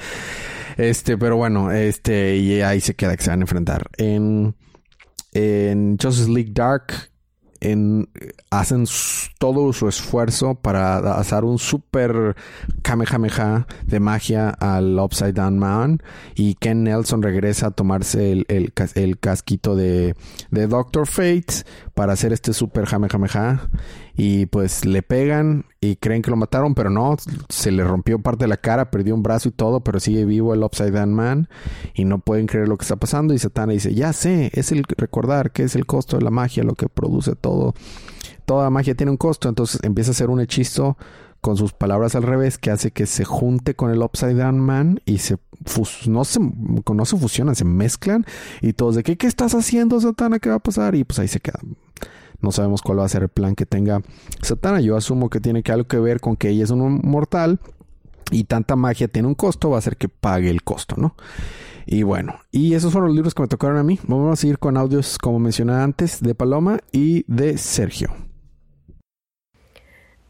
Este, 0.78 1.18
pero 1.18 1.38
bueno, 1.38 1.72
este, 1.72 2.38
y 2.38 2.62
ahí 2.62 2.81
se 2.81 2.95
queda 2.95 3.16
que 3.16 3.24
se 3.24 3.30
van 3.30 3.40
a 3.40 3.44
enfrentar. 3.44 3.90
En, 3.98 4.56
en 5.34 5.98
Justice 6.01 6.30
League 6.30 6.51
Dark 6.54 7.12
en, 7.63 8.10
hacen 8.50 8.86
todo 9.39 9.71
su 9.74 9.88
esfuerzo 9.88 10.56
para 10.56 10.98
hacer 11.18 11.45
un 11.45 11.57
super 11.57 12.36
Kamehameha 12.81 13.68
de 13.86 14.00
magia 14.00 14.50
al 14.50 15.00
Upside 15.00 15.33
Down 15.33 15.57
Man 15.57 16.01
y 16.36 16.56
Ken 16.56 16.83
Nelson 16.83 17.24
regresa 17.24 17.68
a 17.68 17.71
tomarse 17.71 18.31
el, 18.31 18.45
el, 18.48 19.19
casquito 19.19 19.75
de, 19.75 20.15
de, 20.51 20.68
Doctor 20.68 21.07
Fate 21.07 21.63
para 21.94 22.13
hacer 22.13 22.33
este 22.33 22.54
super 22.54 22.86
Kamehameha 22.86 23.69
y 24.16 24.45
pues 24.48 24.86
le 24.86 25.01
pegan 25.01 25.66
y 25.81 25.95
creen 25.95 26.21
que 26.21 26.30
lo 26.30 26.38
mataron, 26.38 26.75
pero 26.75 26.89
no, 26.89 27.16
se 27.50 27.71
le 27.71 27.83
rompió 27.83 28.19
parte 28.19 28.45
de 28.45 28.48
la 28.48 28.57
cara, 28.57 28.92
perdió 28.92 29.16
un 29.16 29.24
brazo 29.24 29.50
y 29.50 29.51
todo, 29.51 29.81
pero 29.81 30.00
sigue 30.00 30.24
vivo 30.25 30.54
el 30.54 30.63
Upside 30.63 30.92
Down 30.92 31.13
Man 31.13 31.50
y 31.94 32.06
no 32.06 32.19
pueden 32.19 32.45
creer 32.48 32.68
lo 32.68 32.77
que 32.77 32.83
está 32.83 32.95
pasando 32.95 33.33
y 33.33 33.39
Satana 33.39 33.74
dice, 33.74 33.94
ya 33.94 34.13
sé, 34.13 34.51
es 34.54 34.71
el 34.71 34.83
recordar 34.98 35.51
que 35.51 35.63
es 35.63 35.75
el 35.75 35.86
costo 35.86 36.18
de 36.18 36.24
la 36.24 36.30
magia 36.30 36.63
lo 36.63 36.75
que 36.75 36.88
produce 36.88 37.36
todo. 37.36 37.53
Toda 38.46 38.70
magia 38.70 38.96
tiene 38.96 39.12
un 39.12 39.18
costo, 39.18 39.48
entonces 39.48 39.80
empieza 39.84 40.12
a 40.12 40.14
hacer 40.14 40.30
un 40.30 40.42
hechizo 40.42 40.98
con 41.42 41.58
sus 41.58 41.74
palabras 41.74 42.16
al 42.16 42.24
revés 42.24 42.58
que 42.58 42.72
hace 42.72 42.92
que 42.92 43.06
se 43.06 43.26
junte 43.26 43.76
con 43.76 43.92
el 43.92 44.02
Upside 44.02 44.36
Down 44.36 44.60
Man 44.60 45.02
y 45.06 45.18
se 45.18 45.38
no 46.08 46.26
se 46.26 47.18
fusionan, 47.18 47.56
se 47.56 47.66
mezclan 47.66 48.26
y 48.62 48.74
todos 48.74 48.96
de 48.96 49.04
qué 49.04 49.18
qué 49.18 49.28
estás 49.28 49.54
haciendo 49.54 50.00
Satana, 50.00 50.40
qué 50.40 50.50
va 50.50 50.56
a 50.56 50.60
pasar 50.60 50.96
y 50.96 51.04
pues 51.04 51.20
ahí 51.20 51.28
se 51.28 51.40
quedan. 51.40 51.78
No 52.42 52.52
sabemos 52.52 52.82
cuál 52.82 53.00
va 53.00 53.06
a 53.06 53.10
ser 53.10 53.24
el 53.24 53.30
plan 53.30 53.56
que 53.56 53.66
tenga 53.66 54.02
Satana. 54.42 54.82
Yo 54.82 54.98
asumo 54.98 55.30
que 55.30 55.40
tiene 55.40 55.64
que 55.64 55.72
algo 55.72 55.88
que 55.88 55.98
ver 56.00 56.20
con 56.20 56.36
que 56.36 56.50
ella 56.50 56.66
es 56.66 56.72
un 56.72 57.00
mortal 57.04 57.60
y 58.32 58.44
tanta 58.46 58.76
magia 58.76 59.08
tiene 59.08 59.28
un 59.28 59.36
costo, 59.36 59.70
va 59.70 59.78
a 59.78 59.80
hacer 59.80 59.96
que 59.96 60.10
pague 60.10 60.50
el 60.50 60.64
costo, 60.64 60.96
¿no? 60.98 61.16
Y 61.85 62.03
bueno, 62.03 62.39
y 62.51 62.74
esos 62.74 62.91
fueron 62.91 63.09
los 63.09 63.15
libros 63.15 63.33
que 63.33 63.41
me 63.41 63.47
tocaron 63.47 63.78
a 63.78 63.83
mí. 63.83 63.99
Vamos 64.07 64.33
a 64.33 64.42
seguir 64.42 64.59
con 64.59 64.78
audios, 64.78 65.18
como 65.18 65.40
mencioné 65.40 65.73
antes, 65.73 66.21
de 66.21 66.35
Paloma 66.35 66.80
y 66.92 67.25
de 67.28 67.57
Sergio. 67.57 68.13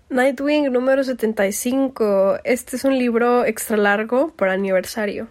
Nightwing 0.10 0.72
número 0.72 1.04
75. 1.04 2.40
Este 2.44 2.76
es 2.76 2.84
un 2.84 2.98
libro 2.98 3.46
extra 3.46 3.78
largo 3.78 4.32
para 4.36 4.54
aniversario. 4.54 5.28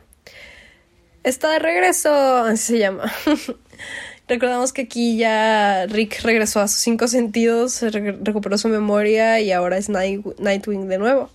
Está 1.23 1.51
de 1.53 1.61
regreso, 1.61 2.13
así 2.39 2.75
se 2.75 2.79
llama. 2.81 3.05
Recordamos 4.29 4.73
que 4.73 4.83
aquí 4.83 5.17
ya 5.17 5.87
Rick 5.87 6.23
regresó 6.23 6.61
a 6.61 6.69
sus 6.69 6.81
cinco 6.81 7.07
sentidos, 7.07 7.83
recuperó 7.83 8.59
su 8.59 8.69
memoria 8.69 9.41
y 9.41 9.53
ahora 9.53 9.77
es 9.77 9.89
Nightwing 9.89 10.89
de 10.89 10.99
nuevo. 10.99 11.31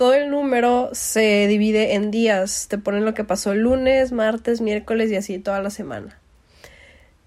Todo 0.00 0.14
el 0.14 0.30
número 0.30 0.88
se 0.94 1.46
divide 1.46 1.92
en 1.92 2.10
días. 2.10 2.68
Te 2.70 2.78
ponen 2.78 3.04
lo 3.04 3.12
que 3.12 3.22
pasó 3.22 3.54
lunes, 3.54 4.12
martes, 4.12 4.62
miércoles 4.62 5.10
y 5.10 5.16
así 5.16 5.38
toda 5.38 5.60
la 5.60 5.68
semana. 5.68 6.18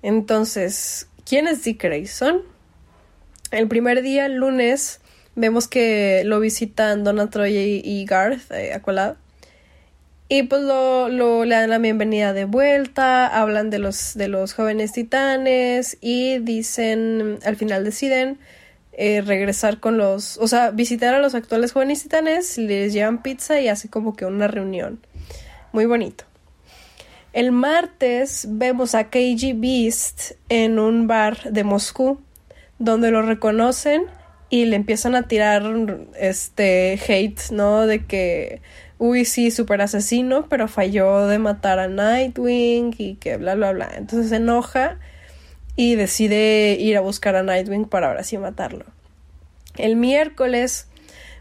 Entonces, 0.02 1.08
¿quiénes 1.24 1.64
Dick 1.64 1.84
Grayson? 1.84 2.42
El 3.52 3.68
primer 3.68 4.02
día, 4.02 4.28
lunes, 4.28 5.02
vemos 5.36 5.68
que 5.68 6.24
lo 6.26 6.40
visitan 6.40 7.04
Donna 7.04 7.30
Troy 7.30 7.56
y 7.86 8.06
Garth 8.06 8.52
eh, 8.52 8.74
y 10.30 10.42
pues 10.42 10.64
lo, 10.64 11.10
lo, 11.10 11.46
le 11.46 11.54
dan 11.54 11.70
la 11.70 11.78
bienvenida 11.78 12.34
de 12.34 12.46
vuelta, 12.46 13.28
hablan 13.28 13.70
de 13.70 13.78
los, 13.78 14.16
de 14.16 14.30
los 14.30 14.56
jóvenes 14.56 14.94
titanes 14.94 16.00
y 16.02 16.40
dicen, 16.40 17.38
al 17.46 17.56
final 17.56 17.84
deciden 17.84 18.40
eh, 18.96 19.22
regresar 19.22 19.80
con 19.80 19.98
los, 19.98 20.38
o 20.38 20.48
sea, 20.48 20.72
visitar 20.72 21.14
a 21.14 21.20
los 21.20 21.36
actuales 21.36 21.72
jóvenes 21.72 22.04
titanes, 22.04 22.58
les 22.58 22.94
llevan 22.94 23.24
pizza 23.24 23.60
y 23.60 23.68
hace 23.68 23.90
como 23.90 24.16
que 24.16 24.26
una 24.26 24.48
reunión. 24.48 25.00
Muy 25.72 25.86
bonito. 25.86 26.26
El 27.34 27.52
martes 27.52 28.46
vemos 28.48 28.94
a 28.94 29.10
KG 29.10 29.56
Beast 29.56 30.34
en 30.50 30.78
un 30.78 31.08
bar 31.08 31.52
de 31.52 31.64
Moscú, 31.64 32.22
donde 32.78 33.10
lo 33.10 33.24
reconocen 33.24 34.04
y 34.52 34.66
le 34.66 34.76
empiezan 34.76 35.16
a 35.16 35.24
tirar 35.24 35.64
este 36.20 37.00
hate, 37.08 37.50
¿no? 37.50 37.88
De 37.88 38.06
que 38.06 38.62
uy, 39.00 39.26
sí, 39.26 39.50
súper 39.50 39.82
asesino, 39.82 40.48
pero 40.48 40.68
falló 40.68 41.28
de 41.28 41.40
matar 41.40 41.80
a 41.80 41.88
Nightwing 41.88 42.94
y 42.98 43.16
que 43.16 43.38
bla, 43.38 43.56
bla, 43.56 43.72
bla. 43.72 43.92
Entonces 43.98 44.30
se 44.30 44.36
enoja 44.36 45.00
y 45.76 45.96
decide 45.96 46.78
ir 46.80 46.98
a 46.98 47.02
buscar 47.02 47.36
a 47.36 47.44
Nightwing 47.44 47.86
para 47.86 48.08
ahora 48.08 48.24
sí 48.24 48.38
matarlo. 48.38 48.86
El 49.78 49.96
miércoles 49.96 50.88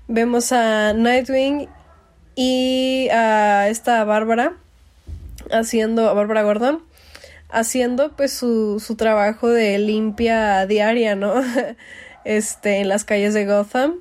vemos 0.09 0.53
a 0.53 0.95
Nightwing 0.95 1.69
y 2.35 3.09
a 3.11 3.69
esta 3.69 4.05
Bárbara 4.05 4.57
haciendo, 5.51 6.09
a 6.09 6.15
Bárbara 6.15 6.43
Gordon, 6.43 6.83
haciendo 7.51 8.13
pues 8.17 8.33
su, 8.33 8.81
su 8.81 8.97
trabajo 8.97 9.49
de 9.49 9.79
limpia 9.79 10.67
diaria, 10.67 11.15
¿no? 11.15 11.35
este, 12.25 12.79
en 12.79 12.89
las 12.89 13.05
calles 13.05 13.35
de 13.35 13.47
Gotham. 13.47 13.97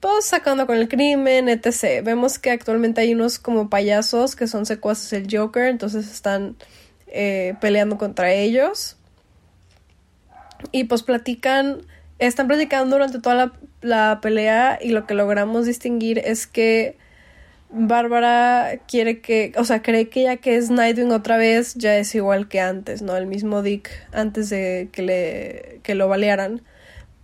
Pues 0.00 0.24
sacando 0.24 0.66
con 0.66 0.76
el 0.76 0.88
crimen, 0.88 1.48
etc. 1.48 2.02
Vemos 2.02 2.38
que 2.38 2.50
actualmente 2.50 3.00
hay 3.00 3.14
unos 3.14 3.38
como 3.38 3.70
payasos 3.70 4.34
que 4.34 4.48
son 4.48 4.66
secuaces 4.66 5.10
del 5.10 5.28
Joker, 5.30 5.66
entonces 5.66 6.10
están 6.10 6.56
eh, 7.06 7.54
peleando 7.60 7.98
contra 7.98 8.32
ellos. 8.32 8.96
Y 10.70 10.84
pues 10.84 11.02
platican, 11.02 11.82
están 12.18 12.46
platicando 12.46 12.96
durante 12.96 13.20
toda 13.20 13.34
la, 13.34 13.52
la 13.80 14.20
pelea 14.22 14.78
y 14.80 14.90
lo 14.90 15.06
que 15.06 15.14
logramos 15.14 15.66
distinguir 15.66 16.18
es 16.18 16.46
que 16.46 16.96
Bárbara 17.74 18.80
quiere 18.86 19.20
que, 19.20 19.52
o 19.56 19.64
sea, 19.64 19.82
cree 19.82 20.10
que 20.10 20.24
ya 20.24 20.36
que 20.36 20.56
es 20.56 20.70
Nightwing 20.70 21.10
otra 21.10 21.38
vez, 21.38 21.74
ya 21.74 21.96
es 21.96 22.14
igual 22.14 22.46
que 22.46 22.60
antes, 22.60 23.00
¿no? 23.00 23.16
El 23.16 23.26
mismo 23.26 23.62
Dick 23.62 23.88
antes 24.12 24.50
de 24.50 24.90
que 24.92 25.02
le 25.02 25.80
que 25.82 25.94
lo 25.94 26.06
balearan. 26.06 26.62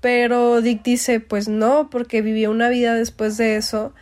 Pero 0.01 0.63
Dick 0.63 0.83
dice, 0.83 1.21
pues 1.21 1.49
no, 1.49 1.91
porque 1.91 2.23
vivió 2.23 2.51
una 2.51 2.71
vida 2.71 2.95
después 2.95 3.37
de 3.37 3.57
eso 3.57 3.93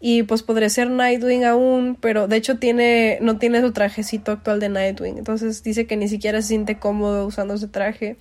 y 0.00 0.22
pues 0.24 0.42
podría 0.42 0.68
ser 0.68 0.90
Nightwing 0.90 1.44
aún, 1.44 1.96
pero 2.00 2.28
de 2.28 2.36
hecho 2.36 2.58
tiene 2.58 3.18
no 3.20 3.38
tiene 3.38 3.60
su 3.60 3.72
trajecito 3.72 4.30
actual 4.32 4.60
de 4.60 4.68
Nightwing. 4.68 5.18
Entonces 5.18 5.64
dice 5.64 5.86
que 5.86 5.96
ni 5.96 6.08
siquiera 6.08 6.40
se 6.40 6.48
siente 6.48 6.78
cómodo 6.78 7.26
usando 7.26 7.54
ese 7.54 7.66
traje 7.68 8.16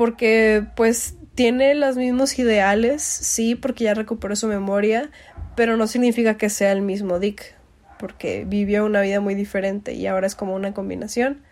porque 0.00 0.64
pues 0.76 1.16
tiene 1.34 1.74
los 1.74 1.98
mismos 1.98 2.38
ideales, 2.38 3.02
sí, 3.02 3.54
porque 3.54 3.84
ya 3.84 3.92
recuperó 3.92 4.34
su 4.34 4.46
memoria, 4.46 5.10
pero 5.56 5.76
no 5.76 5.86
significa 5.86 6.38
que 6.38 6.48
sea 6.48 6.72
el 6.72 6.80
mismo 6.80 7.18
Dick, 7.18 7.54
porque 7.98 8.46
vivió 8.48 8.86
una 8.86 9.02
vida 9.02 9.20
muy 9.20 9.34
diferente 9.34 9.92
y 9.92 10.06
ahora 10.06 10.26
es 10.26 10.34
como 10.34 10.54
una 10.54 10.72
combinación. 10.72 11.42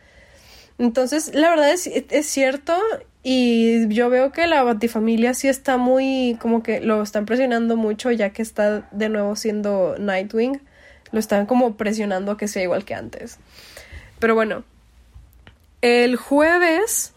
Entonces, 0.79 1.35
la 1.35 1.51
verdad 1.51 1.71
es, 1.71 1.89
es 1.89 2.27
cierto 2.27 2.75
y 3.23 3.87
yo 3.95 4.09
veo 4.09 4.33
que 4.33 4.47
la 4.47 4.63
Batifamilia 4.63 5.35
sí 5.35 5.49
está 5.49 5.77
muy, 5.77 6.39
como 6.41 6.63
que 6.63 6.81
lo 6.81 7.03
están 7.03 7.27
presionando 7.27 7.77
mucho 7.77 8.11
ya 8.13 8.31
que 8.31 8.41
está 8.41 8.89
de 8.93 9.11
nuevo 9.11 9.37
siendo 9.37 9.97
Nightwing. 9.99 10.63
Lo 11.13 11.21
están 11.21 11.45
como 11.45 11.77
presionando 11.77 12.33
a 12.33 12.39
que 12.39 12.49
sea 12.49 12.63
igual 12.63 12.87
que 12.87 12.95
antes. 12.95 13.41
Pero 14.19 14.35
bueno, 14.35 14.65
el 15.83 16.17
jueves 16.17 17.13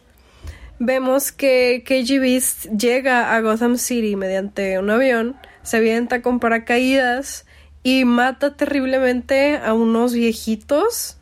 vemos 0.83 1.31
que 1.31 1.83
KG 1.85 2.19
Beast 2.19 2.65
llega 2.75 3.35
a 3.35 3.41
Gotham 3.41 3.77
City 3.77 4.15
mediante 4.15 4.79
un 4.79 4.89
avión 4.89 5.35
se 5.61 5.77
avienta 5.77 6.23
con 6.23 6.39
paracaídas 6.39 7.45
y 7.83 8.03
mata 8.03 8.57
terriblemente 8.57 9.57
a 9.57 9.75
unos 9.75 10.15
viejitos 10.15 11.17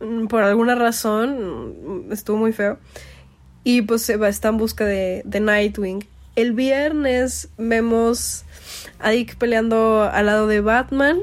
mm, 0.00 0.28
por 0.28 0.42
alguna 0.44 0.76
razón 0.76 2.06
mm, 2.06 2.12
estuvo 2.12 2.38
muy 2.38 2.54
feo 2.54 2.78
y 3.64 3.82
pues 3.82 4.00
se 4.00 4.16
va 4.16 4.30
está 4.30 4.48
en 4.48 4.56
busca 4.56 4.86
de, 4.86 5.22
de 5.24 5.40
Nightwing. 5.40 6.06
El 6.34 6.52
viernes 6.52 7.50
vemos 7.58 8.44
a 8.98 9.10
Dick 9.10 9.36
peleando 9.36 10.04
al 10.10 10.24
lado 10.24 10.46
de 10.46 10.62
Batman 10.62 11.18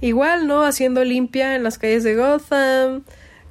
igual 0.00 0.46
no 0.46 0.62
haciendo 0.62 1.04
limpia 1.04 1.54
en 1.54 1.64
las 1.64 1.76
calles 1.76 2.02
de 2.02 2.16
Gotham 2.16 3.02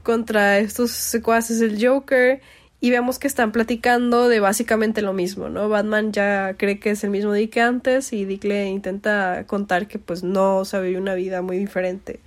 contra 0.02 0.58
estos 0.58 0.90
secuaces 0.90 1.60
del 1.60 1.86
Joker 1.86 2.42
y 2.82 2.92
vemos 2.92 3.20
que 3.20 3.28
están 3.28 3.52
platicando 3.52 4.30
de 4.30 4.40
básicamente 4.40 5.02
lo 5.02 5.14
mismo, 5.14 5.50
¿no? 5.50 5.68
Batman 5.68 6.14
ya 6.14 6.56
cree 6.58 6.80
que 6.80 6.92
es 6.92 7.04
el 7.04 7.10
mismo 7.10 7.34
Dick 7.34 7.52
que 7.52 7.62
antes 7.62 8.14
y 8.14 8.26
Dick 8.26 8.46
le 8.46 8.68
intenta 8.68 9.44
contar 9.48 9.88
que 9.88 10.00
pues 10.00 10.24
no 10.24 10.64
sabe 10.64 10.98
una 10.98 11.14
vida 11.16 11.42
muy 11.42 11.58
diferente, 11.58 12.20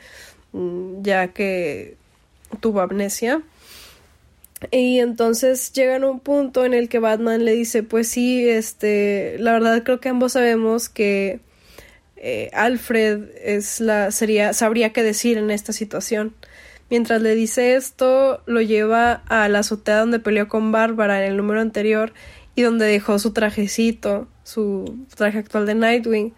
mm, 0.53 1.03
ya 1.03 1.29
que 1.29 1.97
tuvo 2.61 2.81
amnesia. 2.81 3.43
Y 4.71 5.01
entonces 5.01 5.73
llegan 5.73 6.05
a 6.05 6.11
un 6.11 6.21
punto 6.21 6.65
en 6.65 6.75
el 6.75 6.89
que 6.89 6.99
Batman 6.99 7.45
le 7.45 7.53
dice, 7.53 7.83
pues 7.83 8.09
sí, 8.09 8.49
este, 8.49 9.37
la 9.39 9.53
verdad 9.53 9.83
creo 9.83 10.01
que 10.01 10.09
ambos 10.09 10.33
sabemos 10.33 10.89
que 10.89 11.41
eh, 12.17 12.51
Alfred 12.53 13.25
es 13.43 13.81
la, 13.81 14.13
sería, 14.13 14.53
sabría 14.53 14.93
qué 14.93 15.03
decir 15.03 15.39
en 15.39 15.51
esta 15.51 15.73
situación. 15.73 16.35
Mientras 16.93 17.23
le 17.23 17.35
dice 17.35 17.75
esto, 17.75 18.43
lo 18.45 18.61
lleva 18.61 19.23
a 19.27 19.49
la 19.49 19.61
azotea 19.61 20.01
donde 20.01 20.19
peleó 20.19 20.47
con 20.47 20.73
Bárbara 20.73 21.25
en 21.25 21.31
el 21.31 21.39
número 21.39 21.63
anterior 21.63 22.13
y 22.55 22.61
donde 22.61 22.85
dejó 22.85 23.19
su 23.19 23.33
trajecito, 23.33 24.29
su 24.45 25.07
traje 25.17 25.39
actual 25.39 25.65
de 25.65 25.75
Nightwing. 25.75 26.35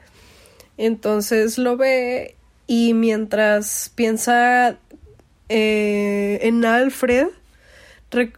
Entonces 0.77 1.59
lo 1.59 1.77
ve 1.77 2.37
y 2.69 2.95
mientras 2.95 3.91
piensa 3.97 4.79
eh, 5.49 6.39
en 6.43 6.65
Alfred, 6.65 7.27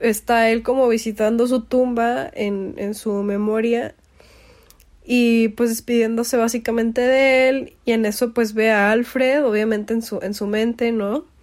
está 0.01 0.49
él 0.49 0.63
como 0.63 0.89
visitando 0.89 1.47
su 1.47 1.65
tumba 1.65 2.31
en, 2.33 2.77
en 2.79 2.95
su 2.95 3.13
memoria 3.25 3.95
y 5.05 5.49
pues 5.49 5.69
despidiéndose 5.69 6.39
básicamente 6.39 7.03
de 7.03 7.51
él 7.51 7.73
y 7.85 7.93
en 7.93 8.07
eso 8.07 8.33
pues 8.33 8.55
ve 8.55 8.71
a 8.71 8.91
Alfred 8.91 9.45
obviamente 9.45 9.93
en 9.93 10.01
su 10.01 10.19
en 10.23 10.33
su 10.33 10.47
mente 10.47 10.93
no 10.93 11.36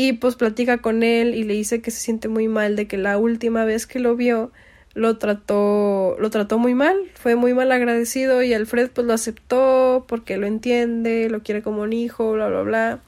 y 0.00 0.14
pues 0.14 0.34
platica 0.34 0.78
con 0.78 1.02
él 1.02 1.34
y 1.34 1.44
le 1.44 1.52
dice 1.52 1.82
que 1.82 1.90
se 1.90 2.00
siente 2.00 2.28
muy 2.28 2.48
mal 2.48 2.74
de 2.74 2.86
que 2.86 2.96
la 2.96 3.18
última 3.18 3.66
vez 3.66 3.86
que 3.86 3.98
lo 3.98 4.16
vio 4.16 4.50
lo 4.94 5.18
trató 5.18 6.16
lo 6.18 6.30
trató 6.30 6.58
muy 6.58 6.74
mal, 6.74 6.96
fue 7.16 7.36
muy 7.36 7.52
mal 7.52 7.70
agradecido 7.70 8.42
y 8.42 8.54
Alfred 8.54 8.88
pues 8.94 9.06
lo 9.06 9.12
aceptó 9.12 10.06
porque 10.08 10.38
lo 10.38 10.46
entiende, 10.46 11.28
lo 11.28 11.42
quiere 11.42 11.60
como 11.60 11.82
un 11.82 11.92
hijo, 11.92 12.32
bla 12.32 12.48
bla 12.48 12.62
bla. 12.62 13.00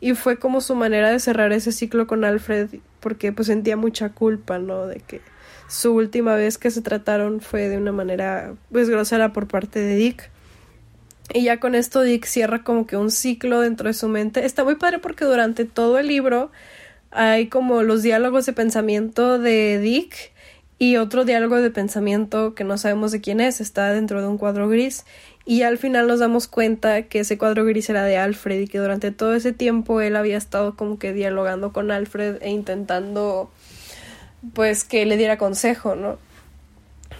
Y 0.00 0.14
fue 0.14 0.36
como 0.36 0.60
su 0.60 0.74
manera 0.74 1.12
de 1.12 1.20
cerrar 1.20 1.52
ese 1.52 1.70
ciclo 1.70 2.08
con 2.08 2.24
Alfred 2.24 2.70
porque 2.98 3.30
pues 3.30 3.46
sentía 3.46 3.76
mucha 3.76 4.08
culpa, 4.08 4.58
¿no? 4.58 4.88
De 4.88 4.96
que 4.96 5.20
su 5.68 5.94
última 5.94 6.34
vez 6.34 6.58
que 6.58 6.72
se 6.72 6.82
trataron 6.82 7.40
fue 7.40 7.68
de 7.68 7.76
una 7.76 7.92
manera 7.92 8.54
pues 8.72 8.90
grosera 8.90 9.32
por 9.32 9.46
parte 9.46 9.78
de 9.78 9.94
Dick. 9.94 10.31
Y 11.32 11.44
ya 11.44 11.60
con 11.60 11.74
esto 11.74 12.02
Dick 12.02 12.26
cierra 12.26 12.62
como 12.62 12.86
que 12.86 12.96
un 12.96 13.10
ciclo 13.10 13.60
dentro 13.60 13.88
de 13.88 13.94
su 13.94 14.08
mente. 14.08 14.44
Está 14.44 14.64
muy 14.64 14.74
padre 14.74 14.98
porque 14.98 15.24
durante 15.24 15.64
todo 15.64 15.98
el 15.98 16.08
libro 16.08 16.50
hay 17.10 17.48
como 17.48 17.82
los 17.82 18.02
diálogos 18.02 18.46
de 18.46 18.52
pensamiento 18.52 19.38
de 19.38 19.78
Dick 19.78 20.32
y 20.78 20.96
otro 20.96 21.24
diálogo 21.24 21.60
de 21.60 21.70
pensamiento 21.70 22.54
que 22.54 22.64
no 22.64 22.76
sabemos 22.76 23.12
de 23.12 23.20
quién 23.20 23.40
es, 23.40 23.60
está 23.60 23.92
dentro 23.92 24.20
de 24.20 24.26
un 24.26 24.36
cuadro 24.36 24.68
gris. 24.68 25.04
Y 25.44 25.62
al 25.62 25.78
final 25.78 26.08
nos 26.08 26.20
damos 26.20 26.48
cuenta 26.48 27.02
que 27.02 27.20
ese 27.20 27.38
cuadro 27.38 27.64
gris 27.64 27.88
era 27.88 28.04
de 28.04 28.16
Alfred 28.16 28.60
y 28.60 28.68
que 28.68 28.78
durante 28.78 29.10
todo 29.12 29.34
ese 29.34 29.52
tiempo 29.52 30.00
él 30.00 30.16
había 30.16 30.36
estado 30.36 30.74
como 30.76 30.98
que 30.98 31.12
dialogando 31.12 31.72
con 31.72 31.90
Alfred 31.90 32.38
e 32.42 32.50
intentando 32.50 33.50
pues 34.54 34.84
que 34.84 35.06
le 35.06 35.16
diera 35.16 35.38
consejo, 35.38 35.94
¿no? 35.94 36.18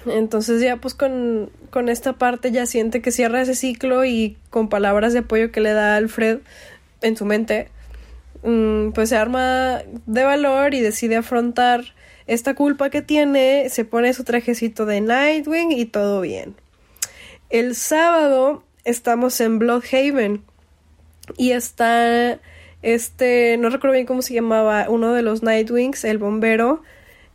Entonces 0.07 0.61
ya 0.61 0.77
pues 0.77 0.95
con, 0.95 1.51
con 1.71 1.89
esta 1.89 2.15
parte 2.15 2.51
ya 2.51 2.67
siente 2.67 3.01
que 3.01 3.13
cierra 3.13 3.43
ese 3.43 3.55
ciclo 3.55 4.05
y 4.05 4.37
con 4.51 4.69
palabras 4.69 5.13
de 5.13 5.21
apoyo 5.21 5.53
que 5.53 5.61
le 5.61 5.73
da 5.73 5.97
Alfred 5.97 6.39
en 7.01 7.17
su 7.17 7.25
mente, 7.25 7.69
mm, 8.43 8.91
pues 8.91 9.11
se 9.11 9.17
arma 9.17 9.83
de 10.07 10.25
valor 10.25 10.75
y 10.75 10.81
decide 10.81 11.17
afrontar 11.17 11.85
esta 12.27 12.55
culpa 12.55 12.91
que 12.91 13.03
tiene, 13.03 13.69
se 13.69 13.85
pone 13.85 14.13
su 14.15 14.25
trajecito 14.25 14.87
de 14.87 15.01
Nightwing 15.01 15.73
y 15.73 15.85
todo 15.85 16.21
bien. 16.21 16.55
El 17.51 17.75
sábado 17.75 18.65
estamos 18.85 19.41
en 19.41 19.59
Bloodhaven 19.59 20.43
y 21.37 21.53
está 21.53 22.41
este, 22.83 23.57
no 23.59 23.71
recuerdo 23.71 23.95
bien 23.95 24.07
cómo 24.07 24.23
se 24.23 24.35
llamaba, 24.35 24.87
uno 24.89 25.13
de 25.13 25.23
los 25.23 25.43
Nightwings, 25.43 26.05
el 26.05 26.19
bombero, 26.19 26.83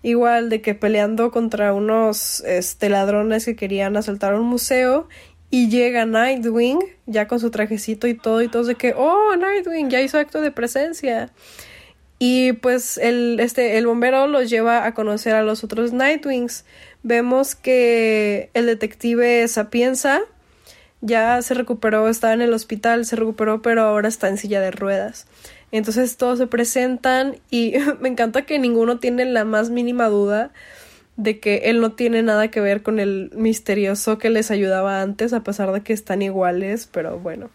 igual 0.04 0.50
de 0.50 0.62
que 0.62 0.75
peleando 0.75 1.32
contra 1.32 1.74
unos 1.74 2.42
este, 2.42 2.89
ladrones 2.89 3.46
que 3.46 3.56
querían 3.56 3.98
asaltar 3.98 4.36
un 4.36 4.46
museo 4.46 5.08
y 5.50 5.70
llega 5.70 6.06
Nightwing 6.06 6.80
ya 7.06 7.27
con 7.27 7.39
su 7.39 7.51
trajecito 7.51 8.08
y 8.08 8.13
todo 8.13 8.42
y 8.42 8.48
todos 8.48 8.68
de 8.68 8.75
que 8.75 8.94
oh 8.96 9.36
Nightwing 9.36 9.89
ya 9.89 10.01
hizo 10.01 10.18
acto 10.18 10.42
de 10.42 10.51
presencia 10.51 11.32
y 12.20 12.54
pues 12.54 12.98
el 12.98 13.39
este 13.39 13.77
el 13.77 13.86
bombero 13.86 14.27
los 14.27 14.50
lleva 14.50 14.86
a 14.86 14.94
conocer 14.94 15.36
a 15.36 15.44
los 15.44 15.63
otros 15.63 15.94
Nightwings. 15.94 16.66
Vemos 17.04 17.56
que 17.56 18.50
el 18.54 18.66
detective 18.66 19.48
Sapienza 19.48 20.22
ya 21.01 21.42
se 21.44 21.54
recuperó 21.54 22.10
estaba 22.10 22.34
en 22.34 22.42
el 22.42 22.54
hospital 22.54 23.06
se 23.06 23.16
recuperó 23.16 23.62
pero 23.62 23.84
ahora 23.84 24.08
está 24.08 24.30
en 24.30 24.38
silla 24.38 24.60
de 24.60 24.72
ruedas 24.72 25.27
entonces 25.71 26.17
todos 26.17 26.39
se 26.39 26.47
presentan 26.47 27.38
y 27.50 27.74
me 28.00 28.09
encanta 28.09 28.43
que 28.43 28.59
ninguno 28.59 29.00
tiene 29.00 29.25
la 29.25 29.45
más 29.45 29.69
mínima 29.69 30.07
duda 30.07 30.51
de 31.17 31.39
que 31.39 31.63
él 31.65 31.81
no 31.81 31.93
tiene 31.93 32.21
nada 32.21 32.50
que 32.50 32.62
ver 32.62 32.83
con 32.83 33.00
el 33.00 33.31
misterioso 33.36 34.19
que 34.19 34.29
les 34.29 34.51
ayudaba 34.51 35.01
antes, 35.01 35.33
a 35.33 35.43
pesar 35.43 35.71
de 35.71 35.81
que 35.81 35.91
están 35.91 36.21
iguales, 36.21 36.88
pero 36.91 37.19
bueno. 37.19 37.50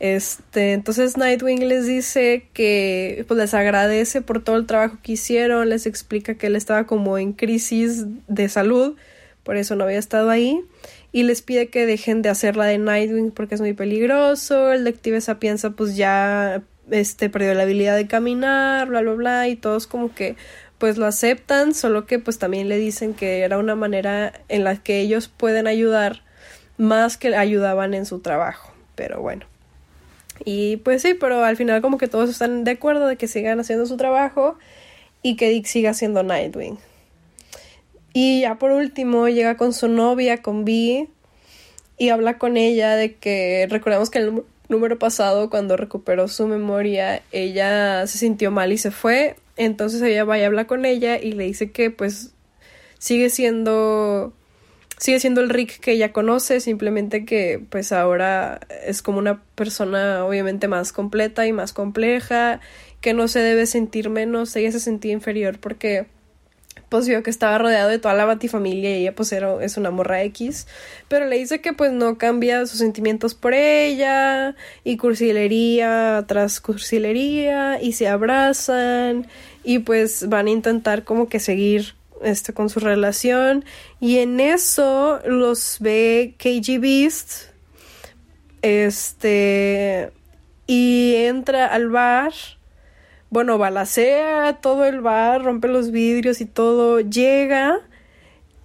Este, 0.00 0.72
entonces 0.72 1.18
Nightwing 1.18 1.68
les 1.68 1.86
dice 1.86 2.48
que 2.54 3.24
pues 3.28 3.38
les 3.38 3.52
agradece 3.52 4.22
por 4.22 4.42
todo 4.42 4.56
el 4.56 4.66
trabajo 4.66 4.96
que 5.02 5.12
hicieron, 5.12 5.68
les 5.68 5.86
explica 5.86 6.34
que 6.34 6.46
él 6.46 6.56
estaba 6.56 6.86
como 6.86 7.18
en 7.18 7.32
crisis 7.34 8.06
de 8.26 8.48
salud, 8.48 8.96
por 9.44 9.56
eso 9.56 9.76
no 9.76 9.84
había 9.84 9.98
estado 9.98 10.30
ahí, 10.30 10.64
y 11.12 11.24
les 11.24 11.42
pide 11.42 11.68
que 11.68 11.86
dejen 11.86 12.22
de 12.22 12.28
hacer 12.28 12.56
la 12.56 12.66
de 12.66 12.78
Nightwing 12.78 13.30
porque 13.32 13.54
es 13.54 13.60
muy 13.60 13.72
peligroso, 13.72 14.72
el 14.72 14.84
detective 14.84 15.20
Sapienza 15.20 15.70
pues 15.70 15.96
ya 15.96 16.62
este 16.90 17.30
perdió 17.30 17.54
la 17.54 17.62
habilidad 17.62 17.96
de 17.96 18.06
caminar, 18.06 18.88
bla 18.88 19.00
bla 19.00 19.12
bla, 19.12 19.48
y 19.48 19.56
todos 19.56 19.86
como 19.86 20.14
que 20.14 20.36
pues 20.78 20.96
lo 20.96 21.06
aceptan, 21.06 21.74
solo 21.74 22.06
que 22.06 22.18
pues 22.18 22.38
también 22.38 22.68
le 22.68 22.78
dicen 22.78 23.14
que 23.14 23.40
era 23.40 23.58
una 23.58 23.74
manera 23.74 24.32
en 24.48 24.64
la 24.64 24.76
que 24.76 25.00
ellos 25.00 25.28
pueden 25.28 25.66
ayudar 25.66 26.22
más 26.78 27.18
que 27.18 27.36
ayudaban 27.36 27.92
en 27.92 28.06
su 28.06 28.20
trabajo, 28.20 28.72
pero 28.94 29.20
bueno. 29.20 29.46
Y 30.44 30.78
pues 30.78 31.02
sí, 31.02 31.12
pero 31.12 31.44
al 31.44 31.56
final 31.56 31.82
como 31.82 31.98
que 31.98 32.08
todos 32.08 32.30
están 32.30 32.64
de 32.64 32.70
acuerdo 32.70 33.06
de 33.06 33.16
que 33.16 33.28
sigan 33.28 33.60
haciendo 33.60 33.84
su 33.84 33.98
trabajo 33.98 34.56
y 35.22 35.36
que 35.36 35.50
Dick 35.50 35.66
siga 35.66 35.92
siendo 35.92 36.22
Nightwing. 36.22 36.78
Y 38.12 38.40
ya 38.40 38.58
por 38.58 38.72
último 38.72 39.28
llega 39.28 39.56
con 39.56 39.72
su 39.72 39.88
novia, 39.88 40.42
con 40.42 40.64
Vi, 40.64 41.08
y 42.00 42.08
habla 42.08 42.38
con 42.38 42.56
ella 42.56 42.96
de 42.96 43.14
que 43.14 43.66
recordemos 43.70 44.08
que 44.08 44.20
el 44.20 44.42
número 44.70 44.98
pasado 44.98 45.50
cuando 45.50 45.76
recuperó 45.76 46.28
su 46.28 46.46
memoria 46.46 47.22
ella 47.30 48.06
se 48.06 48.16
sintió 48.16 48.50
mal 48.50 48.72
y 48.72 48.78
se 48.78 48.90
fue. 48.90 49.36
Entonces 49.58 50.00
ella 50.00 50.24
va 50.24 50.38
y 50.38 50.44
habla 50.44 50.66
con 50.66 50.86
ella 50.86 51.18
y 51.18 51.32
le 51.32 51.44
dice 51.44 51.70
que 51.70 51.90
pues 51.90 52.32
sigue 52.98 53.28
siendo 53.28 54.32
sigue 54.96 55.20
siendo 55.20 55.40
el 55.40 55.50
Rick 55.50 55.80
que 55.80 55.92
ella 55.92 56.12
conoce, 56.12 56.60
simplemente 56.60 57.24
que 57.24 57.62
pues 57.68 57.92
ahora 57.92 58.60
es 58.86 59.02
como 59.02 59.18
una 59.18 59.42
persona 59.54 60.24
obviamente 60.24 60.68
más 60.68 60.92
completa 60.92 61.46
y 61.46 61.52
más 61.52 61.72
compleja, 61.72 62.60
que 63.00 63.14
no 63.14 63.28
se 63.28 63.40
debe 63.40 63.66
sentir 63.66 64.10
menos, 64.10 64.54
ella 64.56 64.72
se 64.72 64.80
sentía 64.80 65.12
inferior 65.12 65.58
porque 65.58 66.06
pues 66.88 67.06
vio 67.06 67.22
que 67.22 67.30
estaba 67.30 67.58
rodeado 67.58 67.88
de 67.88 67.98
toda 67.98 68.14
la 68.14 68.24
batifamilia 68.24 68.90
y 68.90 69.02
ella 69.02 69.14
pues 69.14 69.32
era, 69.32 69.62
es 69.62 69.76
una 69.76 69.90
morra 69.90 70.22
X, 70.24 70.66
pero 71.08 71.26
le 71.26 71.38
dice 71.38 71.60
que 71.60 71.72
pues 71.72 71.92
no 71.92 72.18
cambia 72.18 72.66
sus 72.66 72.78
sentimientos 72.78 73.34
por 73.34 73.54
ella 73.54 74.56
y 74.82 74.96
cursilería 74.96 76.24
tras 76.26 76.60
cursilería 76.60 77.80
y 77.80 77.92
se 77.92 78.08
abrazan 78.08 79.28
y 79.62 79.80
pues 79.80 80.28
van 80.28 80.46
a 80.46 80.50
intentar 80.50 81.04
como 81.04 81.28
que 81.28 81.38
seguir 81.38 81.94
este, 82.22 82.52
con 82.52 82.68
su 82.68 82.80
relación. 82.80 83.64
Y 84.00 84.18
en 84.18 84.40
eso 84.40 85.20
los 85.24 85.78
ve 85.80 86.34
KG 86.38 86.80
Beast. 86.80 87.50
Este. 88.62 90.12
Y 90.66 91.14
entra 91.16 91.66
al 91.66 91.88
bar. 91.88 92.32
Bueno, 93.30 93.58
balacea 93.58 94.58
todo 94.60 94.84
el 94.86 95.00
bar, 95.00 95.44
rompe 95.44 95.68
los 95.68 95.92
vidrios 95.92 96.40
y 96.40 96.46
todo. 96.46 97.00
Llega. 97.00 97.78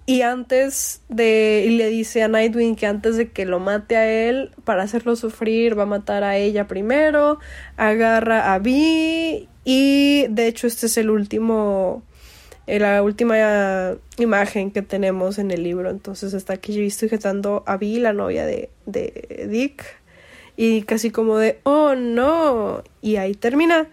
Y 0.06 0.22
antes 0.22 1.02
de. 1.08 1.64
Y 1.66 1.70
le 1.76 1.88
dice 1.88 2.22
a 2.22 2.28
Nightwing 2.28 2.76
que 2.76 2.86
antes 2.86 3.16
de 3.16 3.30
que 3.30 3.44
lo 3.44 3.60
mate 3.60 3.96
a 3.96 4.08
él, 4.28 4.52
para 4.64 4.82
hacerlo 4.82 5.16
sufrir, 5.16 5.78
va 5.78 5.84
a 5.84 5.86
matar 5.86 6.24
a 6.24 6.36
ella 6.36 6.66
primero. 6.66 7.38
Agarra 7.76 8.54
a 8.54 8.58
Vi. 8.58 9.48
Y 9.64 10.26
de 10.28 10.46
hecho, 10.48 10.66
este 10.66 10.86
es 10.86 10.96
el 10.96 11.10
último 11.10 12.02
la 12.66 13.02
última 13.04 13.96
imagen 14.18 14.72
que 14.72 14.82
tenemos 14.82 15.38
en 15.38 15.52
el 15.52 15.62
libro. 15.62 15.90
Entonces 15.90 16.34
está 16.34 16.54
aquí 16.54 16.90
sujetando 16.90 17.62
a 17.66 17.76
Vi, 17.76 17.98
la 18.00 18.12
novia 18.12 18.44
de, 18.46 18.70
de 18.86 19.46
Dick. 19.48 19.84
Y 20.56 20.82
casi 20.82 21.10
como 21.10 21.38
de, 21.38 21.60
oh 21.62 21.94
no. 21.94 22.82
Y 23.00 23.16
ahí 23.16 23.34
termina. 23.34 23.88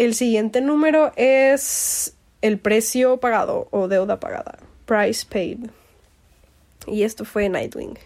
El 0.00 0.14
siguiente 0.14 0.62
número 0.62 1.12
es 1.16 2.14
el 2.40 2.58
precio 2.58 3.18
pagado 3.18 3.68
o 3.70 3.86
deuda 3.86 4.18
pagada. 4.18 4.58
Price 4.86 5.26
paid. 5.30 5.66
Y 6.86 7.02
esto 7.02 7.26
fue 7.26 7.50
Nightwing. 7.50 7.98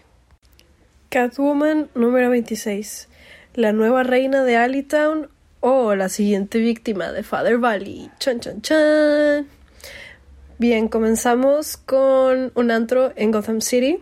Catwoman 1.07 1.87
número 1.95 2.29
26. 2.31 3.07
La 3.53 3.71
nueva 3.71 4.03
reina 4.03 4.43
de 4.43 4.57
Alleytown 4.57 5.29
o 5.61 5.95
la 5.95 6.09
siguiente 6.09 6.59
víctima 6.59 7.13
de 7.13 7.23
Father 7.23 7.59
Valley. 7.59 8.11
Chan 8.19 8.41
chan 8.41 8.61
chan. 8.61 9.47
Bien, 10.57 10.89
comenzamos 10.89 11.77
con 11.77 12.51
un 12.55 12.71
antro 12.71 13.13
en 13.15 13.31
Gotham 13.31 13.61
City, 13.61 13.99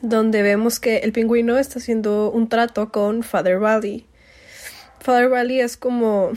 donde 0.00 0.42
vemos 0.42 0.80
que 0.80 0.96
el 0.96 1.12
pingüino 1.12 1.58
está 1.58 1.78
haciendo 1.78 2.32
un 2.32 2.48
trato 2.48 2.90
con 2.90 3.22
Father 3.22 3.60
Valley. 3.60 4.04
Father 5.02 5.28
Valley 5.28 5.60
es 5.60 5.76
como. 5.76 6.32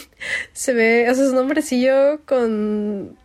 se 0.52 0.74
ve, 0.74 1.08
o 1.08 1.14
sea, 1.14 1.24
es 1.24 1.30
un 1.30 1.38
hombrecillo 1.38 2.20
con 2.26 3.16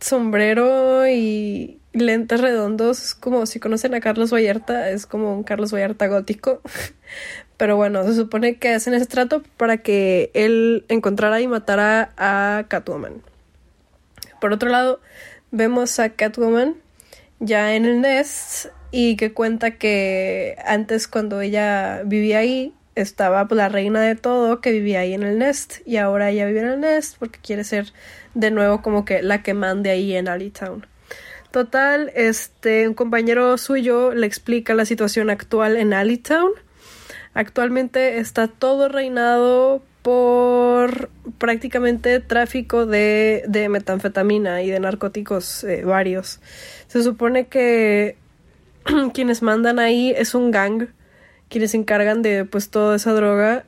sombrero 0.00 1.06
y 1.06 1.78
lentes 1.92 2.40
redondos. 2.40 3.14
como 3.14 3.46
si 3.46 3.60
conocen 3.60 3.94
a 3.94 4.00
Carlos 4.00 4.32
Vallarta, 4.32 4.90
es 4.90 5.06
como 5.06 5.34
un 5.34 5.42
Carlos 5.44 5.72
Vallarta 5.72 6.06
gótico. 6.06 6.60
Pero 7.56 7.76
bueno, 7.76 8.02
se 8.04 8.14
supone 8.14 8.56
que 8.56 8.70
hacen 8.70 8.94
ese 8.94 9.06
trato 9.06 9.42
para 9.56 9.78
que 9.78 10.30
él 10.34 10.84
encontrara 10.88 11.40
y 11.40 11.46
matara 11.46 12.12
a 12.16 12.64
Catwoman. 12.68 13.22
Por 14.40 14.52
otro 14.52 14.70
lado, 14.70 15.00
vemos 15.52 16.00
a 16.00 16.10
Catwoman 16.10 16.74
ya 17.38 17.74
en 17.74 17.84
el 17.84 18.00
Nest 18.00 18.66
y 18.90 19.16
que 19.16 19.32
cuenta 19.32 19.72
que 19.72 20.56
antes 20.64 21.06
cuando 21.06 21.40
ella 21.40 22.02
vivía 22.04 22.38
ahí 22.38 22.74
estaba 22.94 23.46
pues, 23.48 23.56
la 23.56 23.68
reina 23.68 24.00
de 24.00 24.16
todo 24.16 24.60
que 24.60 24.70
vivía 24.70 25.00
ahí 25.00 25.14
en 25.14 25.22
el 25.22 25.38
Nest 25.38 25.86
y 25.86 25.96
ahora 25.96 26.30
ella 26.30 26.46
vive 26.46 26.60
en 26.60 26.68
el 26.68 26.80
Nest 26.80 27.16
porque 27.18 27.38
quiere 27.40 27.64
ser 27.64 27.92
de 28.34 28.50
nuevo 28.50 28.82
como 28.82 29.04
que 29.04 29.22
la 29.22 29.42
que 29.42 29.54
mande 29.54 29.90
ahí 29.90 30.14
en 30.14 30.28
Alleytown. 30.28 30.86
Total, 31.50 32.10
este 32.14 32.88
un 32.88 32.94
compañero 32.94 33.58
suyo 33.58 34.14
le 34.14 34.26
explica 34.26 34.74
la 34.74 34.86
situación 34.86 35.28
actual 35.28 35.76
en 35.76 35.92
Alleytown. 35.92 36.52
Actualmente 37.34 38.18
está 38.18 38.48
todo 38.48 38.88
reinado 38.88 39.82
por 40.02 41.10
prácticamente 41.38 42.20
tráfico 42.20 42.86
de, 42.86 43.44
de 43.46 43.68
metanfetamina 43.68 44.62
y 44.62 44.70
de 44.70 44.80
narcóticos 44.80 45.64
eh, 45.64 45.84
varios. 45.84 46.40
Se 46.88 47.02
supone 47.02 47.46
que 47.46 48.16
quienes 49.14 49.42
mandan 49.42 49.78
ahí 49.78 50.12
es 50.16 50.34
un 50.34 50.50
gang, 50.50 50.88
quienes 51.52 51.72
se 51.72 51.76
encargan 51.76 52.22
de 52.22 52.46
pues 52.46 52.70
toda 52.70 52.96
esa 52.96 53.12
droga. 53.12 53.66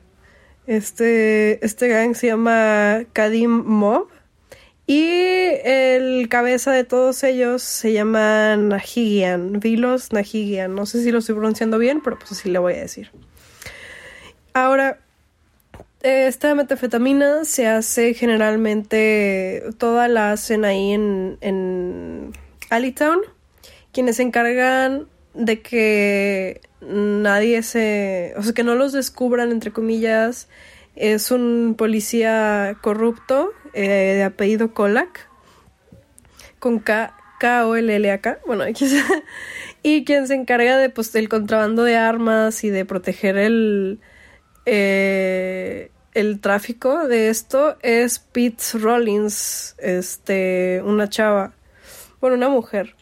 Este, 0.65 1.63
este 1.63 1.87
gang 1.87 2.15
se 2.15 2.27
llama 2.27 3.03
Kadim 3.13 3.63
Mob 3.63 4.07
y 4.87 5.07
el 5.63 6.27
cabeza 6.27 6.71
de 6.71 6.83
todos 6.83 7.23
ellos 7.23 7.61
se 7.61 7.93
llama 7.93 8.57
Nahigian, 8.57 9.59
Vilos 9.59 10.11
Nahigian. 10.11 10.73
No 10.73 10.87
sé 10.87 11.03
si 11.03 11.11
lo 11.11 11.19
estoy 11.19 11.35
pronunciando 11.35 11.77
bien, 11.77 12.01
pero 12.03 12.17
pues 12.17 12.31
así 12.31 12.49
le 12.49 12.57
voy 12.57 12.73
a 12.73 12.77
decir. 12.77 13.11
Ahora, 14.55 14.99
esta 16.01 16.55
metafetamina 16.55 17.45
se 17.45 17.67
hace 17.67 18.15
generalmente, 18.15 19.63
toda 19.77 20.07
la 20.07 20.31
hacen 20.31 20.65
ahí 20.65 20.93
en, 20.93 21.37
en 21.41 22.31
Alleytown, 22.71 23.19
quienes 23.91 24.15
se 24.15 24.23
encargan 24.23 25.07
de 25.35 25.61
que 25.61 26.61
nadie 26.87 27.63
se, 27.63 28.33
o 28.37 28.43
sea, 28.43 28.53
que 28.53 28.63
no 28.63 28.75
los 28.75 28.91
descubran, 28.93 29.51
entre 29.51 29.71
comillas, 29.71 30.47
es 30.95 31.31
un 31.31 31.75
policía 31.77 32.77
corrupto 32.81 33.51
eh, 33.73 34.13
de 34.15 34.23
apellido 34.23 34.73
Kolak, 34.73 35.29
con 36.59 36.79
K, 36.79 37.15
K 37.39 37.67
O 37.67 37.75
L 37.75 37.95
L 37.95 38.11
A 38.11 38.21
K, 38.21 38.39
bueno, 38.45 38.63
y 39.83 40.05
quien 40.05 40.27
se 40.27 40.35
encarga 40.35 40.77
de 40.77 40.89
pues 40.89 41.11
del 41.11 41.29
contrabando 41.29 41.83
de 41.83 41.95
armas 41.95 42.63
y 42.63 42.69
de 42.69 42.85
proteger 42.85 43.37
el 43.37 43.99
eh, 44.65 45.91
el 46.15 46.39
tráfico 46.39 47.07
de 47.07 47.29
esto 47.29 47.77
es 47.81 48.19
Pete 48.19 48.63
Rollins, 48.75 49.75
este, 49.77 50.81
una 50.83 51.09
chava, 51.09 51.53
bueno, 52.21 52.37
una 52.37 52.49
mujer. 52.49 52.95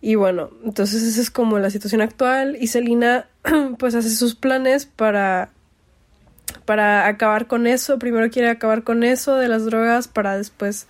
Y 0.00 0.14
bueno, 0.14 0.50
entonces 0.64 1.02
esa 1.02 1.20
es 1.20 1.30
como 1.30 1.58
la 1.58 1.70
situación 1.70 2.00
actual 2.00 2.56
y 2.60 2.68
Selina 2.68 3.26
pues 3.78 3.94
hace 3.94 4.10
sus 4.10 4.34
planes 4.34 4.86
para 4.86 5.50
para 6.64 7.06
acabar 7.06 7.46
con 7.46 7.66
eso. 7.66 7.98
Primero 7.98 8.30
quiere 8.30 8.48
acabar 8.48 8.84
con 8.84 9.02
eso 9.02 9.36
de 9.36 9.48
las 9.48 9.64
drogas 9.64 10.08
para 10.08 10.36
después 10.36 10.86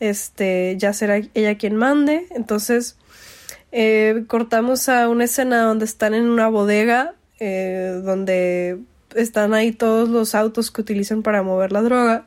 este 0.00 0.76
ya 0.78 0.92
ser 0.92 1.28
ella 1.34 1.58
quien 1.58 1.76
mande. 1.76 2.26
Entonces 2.30 2.96
eh, 3.72 4.24
cortamos 4.26 4.88
a 4.88 5.08
una 5.08 5.24
escena 5.24 5.62
donde 5.62 5.84
están 5.84 6.14
en 6.14 6.28
una 6.28 6.48
bodega 6.48 7.14
eh, 7.38 8.00
donde 8.02 8.80
están 9.14 9.52
ahí 9.52 9.72
todos 9.72 10.08
los 10.08 10.34
autos 10.34 10.70
que 10.70 10.80
utilizan 10.80 11.22
para 11.22 11.42
mover 11.42 11.72
la 11.72 11.82
droga. 11.82 12.26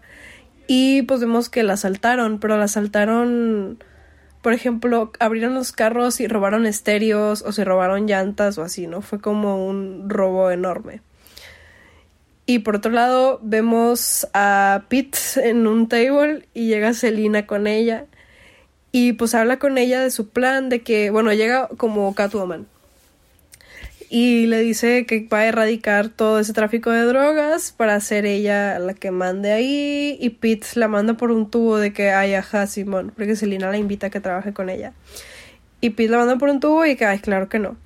Y 0.67 1.01
pues 1.03 1.19
vemos 1.19 1.49
que 1.49 1.63
la 1.63 1.73
asaltaron, 1.73 2.39
pero 2.39 2.57
la 2.57 2.65
asaltaron, 2.65 3.83
por 4.41 4.53
ejemplo, 4.53 5.11
abrieron 5.19 5.53
los 5.53 5.71
carros 5.71 6.21
y 6.21 6.27
robaron 6.27 6.65
estéreos 6.65 7.41
o 7.41 7.51
se 7.51 7.65
robaron 7.65 8.07
llantas 8.07 8.57
o 8.57 8.63
así, 8.63 8.87
¿no? 8.87 9.01
Fue 9.01 9.19
como 9.19 9.67
un 9.67 10.09
robo 10.09 10.49
enorme. 10.51 11.01
Y 12.45 12.59
por 12.59 12.77
otro 12.77 12.91
lado, 12.91 13.39
vemos 13.43 14.27
a 14.33 14.83
Pete 14.87 15.19
en 15.43 15.67
un 15.67 15.87
table 15.87 16.47
y 16.53 16.67
llega 16.67 16.93
Selina 16.93 17.45
con 17.45 17.67
ella. 17.67 18.05
Y 18.91 19.13
pues 19.13 19.35
habla 19.35 19.59
con 19.59 19.77
ella 19.77 20.01
de 20.01 20.09
su 20.09 20.29
plan, 20.29 20.69
de 20.69 20.81
que, 20.81 21.11
bueno, 21.11 21.31
llega 21.33 21.67
como 21.77 22.15
Catwoman. 22.15 22.65
Y 24.09 24.47
le 24.47 24.59
dice 24.59 25.05
que 25.05 25.27
va 25.31 25.39
a 25.39 25.45
erradicar 25.45 26.09
todo 26.09 26.39
ese 26.39 26.53
tráfico 26.53 26.89
de 26.89 27.03
drogas 27.03 27.71
para 27.71 27.99
ser 27.99 28.25
ella 28.25 28.79
la 28.79 28.95
que 28.95 29.11
mande 29.11 29.51
ahí. 29.51 30.17
Y 30.19 30.31
Pete 30.31 30.67
la 30.75 30.87
manda 30.87 31.13
por 31.13 31.31
un 31.31 31.49
tubo 31.49 31.77
de 31.77 31.93
que 31.93 32.11
ay, 32.11 32.33
ajá, 32.33 32.65
Simón, 32.65 33.11
porque 33.15 33.35
Selina 33.35 33.69
la 33.69 33.77
invita 33.77 34.07
a 34.07 34.09
que 34.09 34.19
trabaje 34.19 34.51
con 34.51 34.69
ella. 34.69 34.93
Y 35.79 35.91
Pete 35.91 36.09
la 36.09 36.17
manda 36.17 36.37
por 36.37 36.49
un 36.49 36.59
tubo 36.59 36.85
y 36.85 36.95
que, 36.95 37.05
ay, 37.05 37.19
claro 37.19 37.49
que 37.49 37.59
no. 37.59 37.77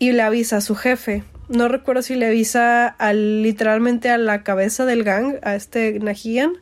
Y 0.00 0.12
le 0.12 0.22
avisa 0.22 0.56
a 0.56 0.60
su 0.60 0.74
jefe. 0.74 1.22
No 1.48 1.68
recuerdo 1.68 2.02
si 2.02 2.16
le 2.16 2.26
avisa 2.26 2.88
al, 2.88 3.42
literalmente 3.42 4.10
a 4.10 4.18
la 4.18 4.42
cabeza 4.42 4.84
del 4.84 5.04
gang, 5.04 5.36
a 5.42 5.54
este 5.54 5.98
Nahian, 6.00 6.54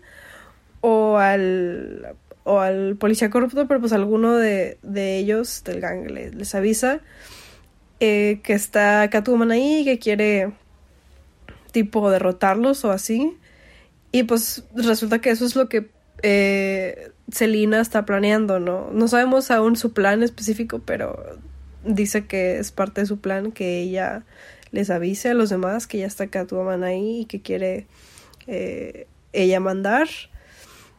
o 0.82 1.16
al 1.16 2.16
o 2.44 2.60
al 2.60 2.96
policía 2.96 3.30
corrupto, 3.30 3.66
pero 3.68 3.80
pues 3.80 3.92
alguno 3.92 4.36
de, 4.36 4.78
de 4.82 5.18
ellos 5.18 5.62
del 5.64 5.80
gang 5.80 6.10
les, 6.10 6.54
avisa 6.54 7.00
eh, 8.00 8.40
que 8.42 8.54
está 8.54 9.08
Catwoman 9.10 9.50
ahí, 9.50 9.84
que 9.84 9.98
quiere 9.98 10.52
tipo 11.70 12.10
derrotarlos 12.10 12.84
o 12.84 12.90
así. 12.90 13.36
Y 14.12 14.24
pues 14.24 14.64
resulta 14.74 15.20
que 15.20 15.30
eso 15.30 15.46
es 15.46 15.54
lo 15.54 15.68
que 15.68 15.88
eh, 16.22 17.12
Selina 17.30 17.80
está 17.80 18.04
planeando, 18.04 18.58
¿no? 18.58 18.90
No 18.90 19.08
sabemos 19.08 19.50
aún 19.50 19.76
su 19.76 19.92
plan 19.92 20.22
específico, 20.22 20.80
pero 20.84 21.38
dice 21.84 22.26
que 22.26 22.58
es 22.58 22.72
parte 22.72 23.02
de 23.02 23.06
su 23.06 23.20
plan 23.20 23.52
que 23.52 23.80
ella 23.80 24.24
les 24.72 24.90
avise 24.90 25.30
a 25.30 25.34
los 25.34 25.50
demás 25.50 25.86
que 25.86 25.98
ya 25.98 26.06
está 26.06 26.26
Catwoman 26.28 26.84
ahí 26.84 27.20
y 27.20 27.24
que 27.26 27.40
quiere 27.40 27.86
eh, 28.46 29.06
ella 29.32 29.60
mandar. 29.60 30.08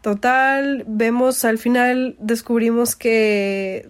Total, 0.02 0.84
vemos 0.88 1.46
al 1.46 1.58
final, 1.58 2.16
descubrimos 2.20 2.96
que 2.96 3.90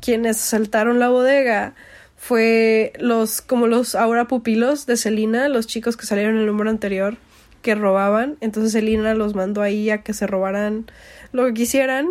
quienes 0.00 0.38
saltaron 0.38 0.98
la 0.98 1.08
bodega 1.08 1.74
fue 2.22 2.92
los, 3.00 3.40
como 3.40 3.66
los 3.66 3.96
ahora 3.96 4.28
pupilos 4.28 4.86
de 4.86 4.96
Selina, 4.96 5.48
los 5.48 5.66
chicos 5.66 5.96
que 5.96 6.06
salieron 6.06 6.36
en 6.36 6.42
el 6.42 6.46
número 6.46 6.70
anterior, 6.70 7.16
que 7.62 7.74
robaban. 7.74 8.36
Entonces 8.40 8.70
Selina 8.70 9.12
los 9.14 9.34
mandó 9.34 9.60
ahí 9.60 9.90
a 9.90 10.04
que 10.04 10.14
se 10.14 10.28
robaran 10.28 10.86
lo 11.32 11.44
que 11.46 11.54
quisieran. 11.54 12.10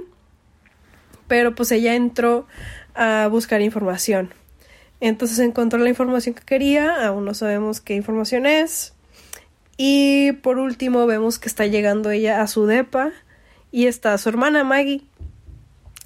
Pero 1.30 1.56
pues 1.56 1.72
ella 1.72 1.96
entró 1.96 2.46
a 2.94 3.30
buscar 3.32 3.62
información. 3.62 4.34
Entonces 5.00 5.40
encontró 5.40 5.80
la 5.80 5.88
información 5.88 6.36
que 6.36 6.44
quería, 6.44 7.08
aún 7.08 7.24
no 7.24 7.34
sabemos 7.34 7.80
qué 7.80 7.96
información 7.96 8.46
es. 8.46 8.94
Y 9.78 10.34
por 10.34 10.58
último 10.58 11.06
vemos 11.06 11.40
que 11.40 11.48
está 11.48 11.68
llegando 11.68 12.12
ella 12.12 12.42
a 12.42 12.48
su 12.48 12.66
depa 12.66 13.14
y 13.72 13.86
está 13.86 14.18
su 14.18 14.28
hermana 14.28 14.66
Maggie. 14.66 15.04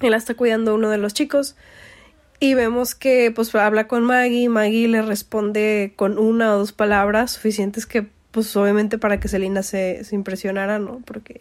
Él 0.00 0.14
está 0.14 0.34
cuidando 0.34 0.76
uno 0.76 0.90
de 0.90 0.98
los 0.98 1.12
chicos. 1.12 1.56
Y 2.38 2.54
vemos 2.54 2.94
que 2.94 3.30
pues 3.30 3.54
habla 3.54 3.88
con 3.88 4.04
Maggie. 4.04 4.48
Maggie 4.48 4.88
le 4.88 5.02
responde 5.02 5.94
con 5.96 6.18
una 6.18 6.54
o 6.54 6.58
dos 6.58 6.72
palabras 6.72 7.32
suficientes 7.32 7.86
que 7.86 8.06
pues 8.30 8.54
obviamente 8.56 8.98
para 8.98 9.18
que 9.18 9.28
Selina 9.28 9.62
se, 9.62 10.04
se 10.04 10.14
impresionara, 10.14 10.78
¿no? 10.78 11.00
Porque 11.06 11.40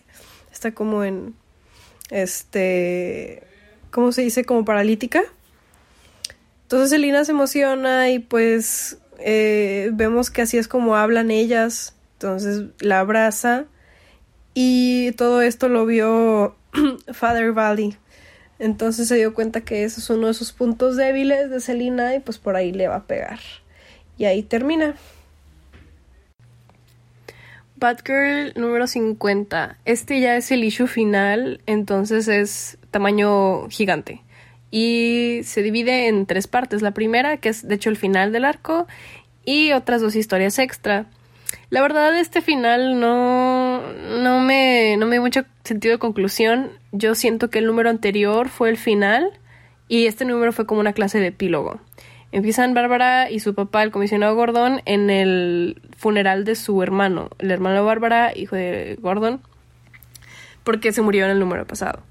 está 0.51 0.73
como 0.73 1.03
en 1.03 1.35
este 2.09 3.43
¿cómo 3.91 4.11
se 4.11 4.21
dice? 4.21 4.45
como 4.45 4.63
paralítica. 4.63 5.23
Entonces 6.63 6.89
Selina 6.89 7.25
se 7.25 7.31
emociona 7.31 8.09
y 8.09 8.19
pues 8.19 8.97
eh, 9.19 9.89
vemos 9.93 10.31
que 10.31 10.41
así 10.41 10.57
es 10.57 10.67
como 10.67 10.95
hablan 10.95 11.31
ellas. 11.31 11.95
Entonces 12.13 12.65
la 12.79 13.01
abraza 13.01 13.65
y 14.53 15.11
todo 15.13 15.41
esto 15.41 15.67
lo 15.67 15.85
vio 15.85 16.55
Father 17.13 17.51
Valley. 17.51 17.97
Entonces 18.59 19.07
se 19.07 19.15
dio 19.15 19.33
cuenta 19.33 19.61
que 19.61 19.83
ese 19.83 19.99
es 19.99 20.09
uno 20.09 20.27
de 20.27 20.33
sus 20.33 20.51
puntos 20.51 20.95
débiles 20.95 21.49
de 21.49 21.59
Selina 21.59 22.15
y 22.15 22.19
pues 22.19 22.37
por 22.37 22.55
ahí 22.55 22.71
le 22.71 22.87
va 22.87 22.97
a 22.97 23.03
pegar. 23.03 23.39
Y 24.17 24.25
ahí 24.25 24.43
termina. 24.43 24.95
Batgirl 27.75 28.53
número 28.55 28.87
50. 28.87 29.77
Este 29.83 30.21
ya 30.21 30.37
es 30.37 30.51
el 30.51 30.63
issue 30.63 30.87
final, 30.87 31.61
entonces 31.65 32.27
es 32.27 32.77
tamaño 32.91 33.69
gigante. 33.69 34.21
Y 34.71 35.41
se 35.43 35.61
divide 35.61 36.07
en 36.07 36.25
tres 36.25 36.47
partes. 36.47 36.81
La 36.81 36.91
primera, 36.91 37.37
que 37.37 37.49
es 37.49 37.67
de 37.67 37.75
hecho 37.75 37.89
el 37.89 37.97
final 37.97 38.31
del 38.31 38.45
arco, 38.45 38.87
y 39.43 39.73
otras 39.73 40.01
dos 40.01 40.15
historias 40.15 40.57
extra. 40.59 41.05
La 41.69 41.81
verdad, 41.81 42.17
este 42.17 42.41
final 42.41 42.99
no, 42.99 43.54
no, 43.93 44.39
me, 44.39 44.95
no 44.97 45.05
me 45.05 45.13
dio 45.13 45.21
mucho 45.21 45.43
sentido 45.63 45.93
de 45.93 45.99
conclusión. 45.99 46.71
Yo 46.91 47.15
siento 47.15 47.49
que 47.49 47.59
el 47.59 47.65
número 47.65 47.89
anterior 47.89 48.49
fue 48.49 48.69
el 48.69 48.77
final 48.77 49.31
y 49.87 50.07
este 50.07 50.25
número 50.25 50.51
fue 50.51 50.65
como 50.65 50.81
una 50.81 50.93
clase 50.93 51.19
de 51.19 51.27
epílogo. 51.27 51.79
Empiezan 52.31 52.73
Bárbara 52.73 53.31
y 53.31 53.39
su 53.39 53.53
papá, 53.53 53.83
el 53.83 53.91
comisionado 53.91 54.35
Gordon, 54.35 54.81
en 54.85 55.09
el 55.09 55.81
funeral 55.95 56.43
de 56.43 56.55
su 56.55 56.81
hermano, 56.83 57.29
el 57.39 57.51
hermano 57.51 57.75
de 57.75 57.81
Bárbara, 57.81 58.35
hijo 58.35 58.55
de 58.55 58.97
Gordon, 58.99 59.41
porque 60.63 60.91
se 60.91 61.01
murió 61.01 61.25
en 61.25 61.31
el 61.31 61.39
número 61.39 61.65
pasado. 61.65 62.03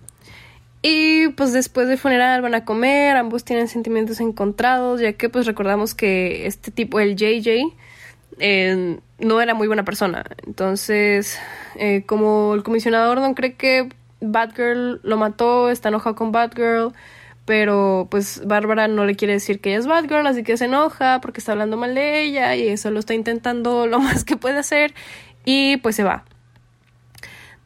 Y 0.80 1.28
pues 1.28 1.52
después 1.52 1.88
del 1.88 1.98
funeral 1.98 2.42
van 2.42 2.54
a 2.54 2.64
comer, 2.64 3.16
ambos 3.16 3.44
tienen 3.44 3.68
sentimientos 3.68 4.20
encontrados, 4.20 5.00
ya 5.00 5.14
que 5.14 5.28
pues 5.28 5.46
recordamos 5.46 5.94
que 5.94 6.46
este 6.46 6.70
tipo, 6.70 7.00
el 7.00 7.16
JJ, 7.16 7.74
eh, 8.38 8.98
no 9.18 9.40
era 9.40 9.54
muy 9.54 9.66
buena 9.66 9.84
persona. 9.84 10.24
Entonces, 10.46 11.38
eh, 11.76 12.04
como 12.06 12.54
el 12.54 12.62
comisionado 12.62 13.14
no 13.14 13.34
cree 13.34 13.54
que 13.54 13.88
Batgirl 14.20 15.00
lo 15.02 15.16
mató, 15.16 15.70
está 15.70 15.88
enojado 15.88 16.16
con 16.16 16.32
Batgirl, 16.32 16.92
pero 17.44 18.08
pues 18.10 18.42
Bárbara 18.46 18.88
no 18.88 19.04
le 19.04 19.16
quiere 19.16 19.34
decir 19.34 19.60
que 19.60 19.70
ella 19.70 19.78
es 19.80 19.86
Batgirl, 19.86 20.26
así 20.26 20.42
que 20.42 20.56
se 20.56 20.64
enoja 20.64 21.20
porque 21.20 21.40
está 21.40 21.52
hablando 21.52 21.76
mal 21.76 21.94
de 21.94 22.22
ella 22.22 22.56
y 22.56 22.68
eso 22.68 22.90
lo 22.90 23.00
está 23.00 23.14
intentando 23.14 23.86
lo 23.88 23.98
más 24.00 24.24
que 24.24 24.36
puede 24.36 24.58
hacer 24.58 24.94
y 25.44 25.76
pues 25.78 25.96
se 25.96 26.04
va. 26.04 26.24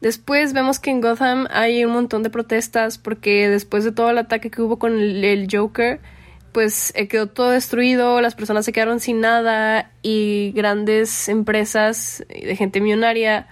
Después 0.01 0.53
vemos 0.53 0.79
que 0.79 0.91
en 0.91 1.01
Gotham 1.01 1.47
hay 1.51 1.83
un 1.83 1.91
montón 1.91 2.23
de 2.23 2.29
protestas 2.29 2.97
porque 2.97 3.49
después 3.49 3.83
de 3.83 3.91
todo 3.91 4.09
el 4.09 4.17
ataque 4.17 4.49
que 4.49 4.61
hubo 4.61 4.79
con 4.79 4.97
el 4.97 5.47
Joker, 5.51 5.99
pues 6.51 6.91
eh, 6.95 7.07
quedó 7.07 7.27
todo 7.27 7.51
destruido, 7.51 8.21
las 8.21 8.35
personas 8.35 8.65
se 8.65 8.71
quedaron 8.71 8.99
sin 8.99 9.21
nada 9.21 9.91
y 10.01 10.51
grandes 10.55 11.29
empresas 11.29 12.23
de 12.29 12.55
gente 12.55 12.81
millonaria 12.81 13.47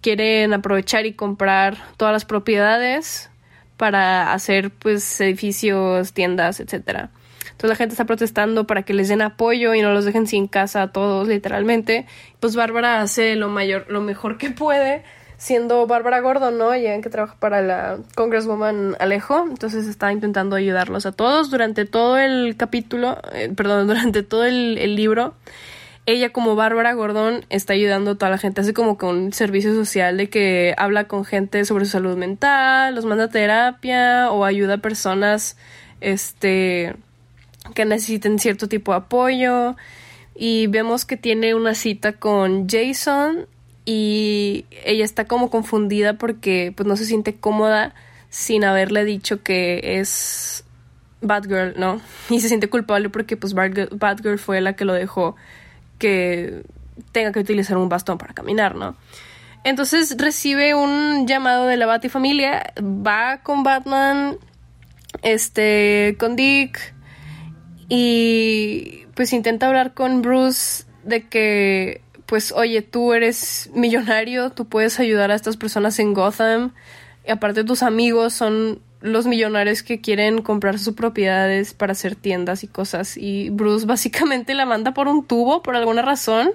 quieren 0.00 0.52
aprovechar 0.52 1.06
y 1.06 1.14
comprar 1.14 1.76
todas 1.96 2.12
las 2.12 2.24
propiedades 2.24 3.30
para 3.76 4.32
hacer 4.32 4.70
pues 4.70 5.20
edificios, 5.20 6.12
tiendas, 6.12 6.60
etcétera. 6.60 7.10
Entonces 7.56 7.70
la 7.70 7.76
gente 7.76 7.94
está 7.94 8.04
protestando 8.04 8.66
para 8.66 8.82
que 8.82 8.92
les 8.92 9.08
den 9.08 9.22
apoyo 9.22 9.74
y 9.74 9.80
no 9.80 9.92
los 9.92 10.04
dejen 10.04 10.26
sin 10.26 10.46
casa 10.46 10.82
a 10.82 10.92
todos, 10.92 11.26
literalmente. 11.26 12.06
Pues 12.38 12.54
Bárbara 12.54 13.00
hace 13.00 13.34
lo 13.34 13.48
mayor, 13.48 13.86
lo 13.88 14.00
mejor 14.00 14.36
que 14.38 14.50
puede 14.50 15.02
siendo 15.38 15.86
Bárbara 15.86 16.20
Gordon, 16.20 16.58
¿no? 16.58 16.72
Ella 16.72 17.00
que 17.00 17.10
trabaja 17.10 17.36
para 17.38 17.60
la 17.60 17.98
Congresswoman 18.14 18.96
Alejo, 18.98 19.46
entonces 19.48 19.86
está 19.86 20.12
intentando 20.12 20.56
ayudarlos 20.56 21.06
a 21.06 21.12
todos 21.12 21.50
durante 21.50 21.84
todo 21.84 22.18
el 22.18 22.56
capítulo, 22.56 23.18
eh, 23.32 23.52
perdón, 23.54 23.86
durante 23.86 24.22
todo 24.22 24.44
el, 24.44 24.96
libro. 24.96 25.34
Ella 26.06 26.30
como 26.30 26.54
Bárbara 26.54 26.92
Gordon 26.94 27.44
está 27.50 27.72
ayudando 27.72 28.12
a 28.12 28.14
toda 28.14 28.30
la 28.30 28.38
gente, 28.38 28.60
hace 28.60 28.72
como 28.72 28.96
con 28.96 29.16
un 29.16 29.32
servicio 29.32 29.74
social 29.74 30.16
de 30.16 30.30
que 30.30 30.74
habla 30.78 31.08
con 31.08 31.24
gente 31.24 31.64
sobre 31.64 31.84
su 31.84 31.92
salud 31.92 32.16
mental, 32.16 32.94
los 32.94 33.04
manda 33.04 33.24
a 33.24 33.28
terapia 33.28 34.30
o 34.30 34.44
ayuda 34.44 34.74
a 34.74 34.78
personas 34.78 35.56
este 36.00 36.94
que 37.74 37.84
necesiten 37.84 38.38
cierto 38.38 38.68
tipo 38.68 38.92
de 38.92 38.98
apoyo 38.98 39.74
y 40.36 40.68
vemos 40.68 41.04
que 41.04 41.16
tiene 41.16 41.54
una 41.56 41.74
cita 41.74 42.12
con 42.12 42.68
Jason 42.68 43.48
y 43.86 44.66
ella 44.84 45.04
está 45.04 45.26
como 45.26 45.48
confundida 45.48 46.18
porque 46.18 46.74
pues 46.76 46.86
no 46.86 46.96
se 46.96 47.06
siente 47.06 47.36
cómoda 47.36 47.94
sin 48.28 48.64
haberle 48.64 49.04
dicho 49.04 49.42
que 49.42 50.00
es 50.00 50.64
Batgirl, 51.22 51.78
¿no? 51.78 52.00
Y 52.28 52.40
se 52.40 52.48
siente 52.48 52.68
culpable 52.68 53.08
porque 53.08 53.36
pues 53.36 53.54
Batgirl 53.54 54.38
fue 54.38 54.60
la 54.60 54.74
que 54.74 54.84
lo 54.84 54.92
dejó 54.92 55.36
que 55.98 56.64
tenga 57.12 57.32
que 57.32 57.38
utilizar 57.38 57.78
un 57.78 57.88
bastón 57.88 58.18
para 58.18 58.34
caminar, 58.34 58.74
¿no? 58.74 58.96
Entonces 59.64 60.16
recibe 60.18 60.74
un 60.74 61.26
llamado 61.26 61.66
de 61.66 61.76
la 61.76 61.86
Batifamilia, 61.86 62.72
va 62.80 63.38
con 63.42 63.62
Batman, 63.62 64.36
este, 65.22 66.16
con 66.18 66.36
Dick 66.36 66.94
y 67.88 69.06
pues 69.14 69.32
intenta 69.32 69.68
hablar 69.68 69.94
con 69.94 70.22
Bruce 70.22 70.84
de 71.04 71.26
que 71.28 72.00
pues 72.26 72.52
oye, 72.52 72.82
tú 72.82 73.12
eres 73.12 73.70
millonario, 73.72 74.50
tú 74.50 74.66
puedes 74.66 74.98
ayudar 75.00 75.30
a 75.30 75.34
estas 75.34 75.56
personas 75.56 75.98
en 75.98 76.12
Gotham. 76.12 76.72
Y 77.26 77.30
aparte 77.30 77.64
tus 77.64 77.82
amigos 77.82 78.32
son 78.34 78.80
los 79.00 79.26
millonarios 79.26 79.82
que 79.82 80.00
quieren 80.00 80.42
comprar 80.42 80.78
sus 80.78 80.94
propiedades 80.94 81.74
para 81.74 81.92
hacer 81.92 82.16
tiendas 82.16 82.64
y 82.64 82.68
cosas. 82.68 83.16
Y 83.16 83.50
Bruce 83.50 83.86
básicamente 83.86 84.54
la 84.54 84.66
manda 84.66 84.92
por 84.92 85.08
un 85.08 85.24
tubo 85.24 85.62
por 85.62 85.76
alguna 85.76 86.02
razón. 86.02 86.50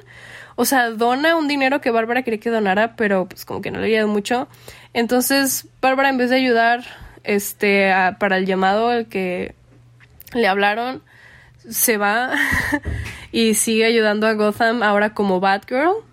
O 0.56 0.66
sea, 0.66 0.90
dona 0.92 1.38
un 1.38 1.48
dinero 1.48 1.80
que 1.82 1.92
Bárbara 1.92 2.24
quería 2.24 2.40
que 2.40 2.50
donara, 2.50 2.96
pero 2.96 3.28
pues 3.28 3.46
como 3.46 3.62
que 3.62 3.72
no 3.72 3.80
le 3.80 3.88
ayudó 3.88 4.08
mucho. 4.08 4.48
Entonces, 4.94 5.68
Bárbara 5.82 6.10
en 6.10 6.18
vez 6.18 6.30
de 6.30 6.36
ayudar 6.36 6.84
este 7.24 7.92
para 8.20 8.38
el 8.38 8.46
llamado 8.46 8.90
al 8.90 9.08
que 9.08 9.56
le 10.34 10.48
hablaron, 10.48 11.02
se 11.70 11.98
va 11.98 12.32
y 13.32 13.54
sigue 13.54 13.86
ayudando 13.86 14.28
a 14.28 14.34
Gotham 14.34 14.84
ahora 14.84 15.14
como 15.14 15.40
Batgirl 15.40 16.04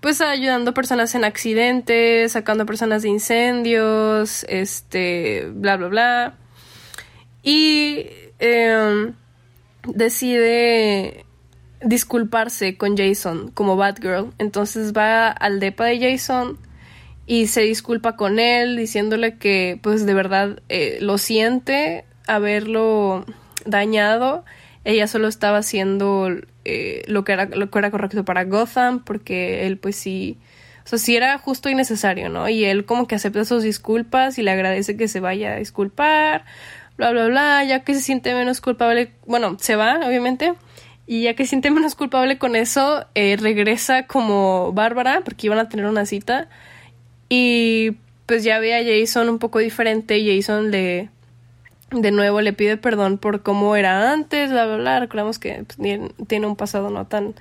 pues 0.00 0.20
ayudando 0.22 0.70
a 0.70 0.74
personas 0.74 1.14
en 1.14 1.24
accidentes, 1.24 2.32
sacando 2.32 2.64
a 2.64 2.66
personas 2.66 3.02
de 3.02 3.10
incendios, 3.10 4.44
este, 4.48 5.46
bla, 5.52 5.76
bla, 5.76 5.88
bla. 5.88 6.34
Y 7.42 8.06
em, 8.38 9.14
decide 9.86 11.26
disculparse 11.82 12.76
con 12.76 12.96
Jason 12.96 13.50
como 13.52 13.76
Batgirl. 13.76 14.32
Entonces 14.38 14.92
va 14.94 15.28
al 15.28 15.60
depa 15.60 15.86
de 15.86 16.12
Jason 16.12 16.58
y 17.26 17.46
se 17.46 17.62
disculpa 17.62 18.16
con 18.16 18.38
él 18.38 18.76
diciéndole 18.76 19.36
que 19.36 19.78
pues 19.82 20.04
de 20.04 20.14
verdad 20.14 20.62
eh, 20.68 20.98
lo 21.00 21.18
siente 21.18 22.04
haberlo 22.26 23.26
dañado. 23.66 24.44
Ella 24.84 25.06
solo 25.06 25.28
estaba 25.28 25.58
haciendo 25.58 26.28
eh, 26.64 27.02
lo, 27.06 27.24
que 27.24 27.32
era, 27.32 27.46
lo 27.46 27.70
que 27.70 27.78
era 27.78 27.90
correcto 27.90 28.24
para 28.24 28.44
Gotham, 28.44 29.04
porque 29.04 29.66
él 29.66 29.76
pues 29.78 29.96
sí, 29.96 30.38
o 30.84 30.88
sea, 30.88 30.98
sí 30.98 31.16
era 31.16 31.36
justo 31.38 31.68
y 31.68 31.74
necesario, 31.74 32.28
¿no? 32.28 32.48
Y 32.48 32.64
él 32.64 32.84
como 32.84 33.06
que 33.06 33.14
acepta 33.14 33.44
sus 33.44 33.62
disculpas 33.62 34.38
y 34.38 34.42
le 34.42 34.50
agradece 34.50 34.96
que 34.96 35.08
se 35.08 35.20
vaya 35.20 35.52
a 35.52 35.56
disculpar, 35.56 36.44
bla, 36.96 37.10
bla, 37.12 37.26
bla, 37.26 37.64
ya 37.64 37.80
que 37.80 37.94
se 37.94 38.00
siente 38.00 38.34
menos 38.34 38.60
culpable, 38.60 39.12
bueno, 39.26 39.56
se 39.58 39.76
va, 39.76 40.00
obviamente, 40.06 40.54
y 41.06 41.22
ya 41.22 41.34
que 41.34 41.44
se 41.44 41.50
siente 41.50 41.70
menos 41.70 41.94
culpable 41.94 42.38
con 42.38 42.56
eso, 42.56 43.06
eh, 43.14 43.36
regresa 43.38 44.06
como 44.06 44.72
Bárbara, 44.72 45.22
porque 45.24 45.46
iban 45.46 45.58
a 45.58 45.68
tener 45.68 45.86
una 45.86 46.06
cita, 46.06 46.48
y 47.28 47.92
pues 48.26 48.44
ya 48.44 48.58
ve 48.58 48.74
a 48.74 48.84
Jason 48.84 49.28
un 49.28 49.38
poco 49.38 49.58
diferente, 49.58 50.22
Jason 50.24 50.70
le 50.70 51.10
de 51.90 52.10
nuevo 52.10 52.40
le 52.40 52.52
pide 52.52 52.76
perdón 52.76 53.18
por 53.18 53.42
cómo 53.42 53.76
era 53.76 54.12
antes, 54.12 54.50
bla, 54.50 54.66
bla, 54.66 54.76
bla. 54.76 55.00
Recordamos 55.00 55.38
que 55.38 55.64
pues, 55.64 56.00
tiene 56.26 56.46
un 56.46 56.56
pasado 56.56 56.90
no 56.90 57.06
tan 57.06 57.34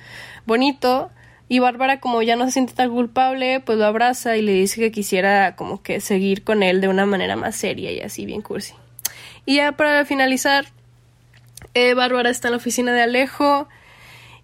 bonito. 0.46 1.12
Y 1.48 1.60
Bárbara, 1.60 2.00
como 2.00 2.22
ya 2.22 2.36
no 2.36 2.46
se 2.46 2.52
siente 2.52 2.74
tan 2.74 2.92
culpable, 2.92 3.60
pues 3.60 3.78
lo 3.78 3.86
abraza 3.86 4.38
y 4.38 4.44
le 4.44 4.54
dice 4.54 4.80
que 4.80 4.92
quisiera 4.92 5.56
como 5.56 5.82
que 5.82 6.00
seguir 6.00 6.44
con 6.44 6.62
él 6.62 6.80
de 6.80 6.88
una 6.88 7.08
manera 7.08 7.36
más 7.36 7.56
seria 7.56 7.92
y 7.92 8.02
así 8.02 8.26
bien 8.26 8.44
cursi. 8.44 8.76
Y 9.46 9.56
ya 9.56 9.72
para 9.72 10.06
finalizar, 10.06 10.68
eh, 11.74 11.96
Bárbara 11.96 12.30
está 12.30 12.50
en 12.50 12.52
la 12.52 12.58
oficina 12.58 12.94
de 12.94 13.02
Alejo 13.02 13.68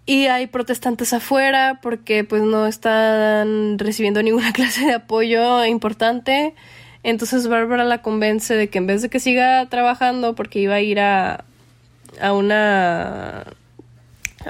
y 0.08 0.28
hay 0.28 0.48
protestantes 0.48 1.14
afuera 1.14 1.80
porque 1.82 2.24
pues 2.24 2.42
no 2.42 2.66
están 2.66 3.78
recibiendo 3.78 4.24
ninguna 4.24 4.52
clase 4.52 4.86
de 4.86 4.94
apoyo 4.94 5.64
importante. 5.66 6.56
Entonces 7.06 7.48
Bárbara 7.48 7.84
la 7.84 8.02
convence 8.02 8.56
de 8.56 8.68
que 8.68 8.80
en 8.80 8.88
vez 8.88 9.04
de 9.04 9.10
que 9.10 9.20
siga 9.20 9.70
trabajando, 9.70 10.34
porque 10.34 10.58
iba 10.58 10.74
a 10.74 10.82
ir 10.82 11.00
a, 11.00 11.46
a 12.20 12.34
una... 12.34 13.46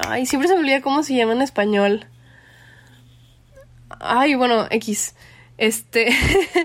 Ay, 0.08 0.26
siempre 0.26 0.48
se 0.48 0.54
me 0.54 0.62
olvida 0.62 0.80
cómo 0.80 1.04
se 1.04 1.16
llama 1.16 1.34
en 1.34 1.42
español. 1.42 2.06
Ay, 4.00 4.36
bueno, 4.36 4.68
X. 4.70 5.16
Este... 5.58 6.16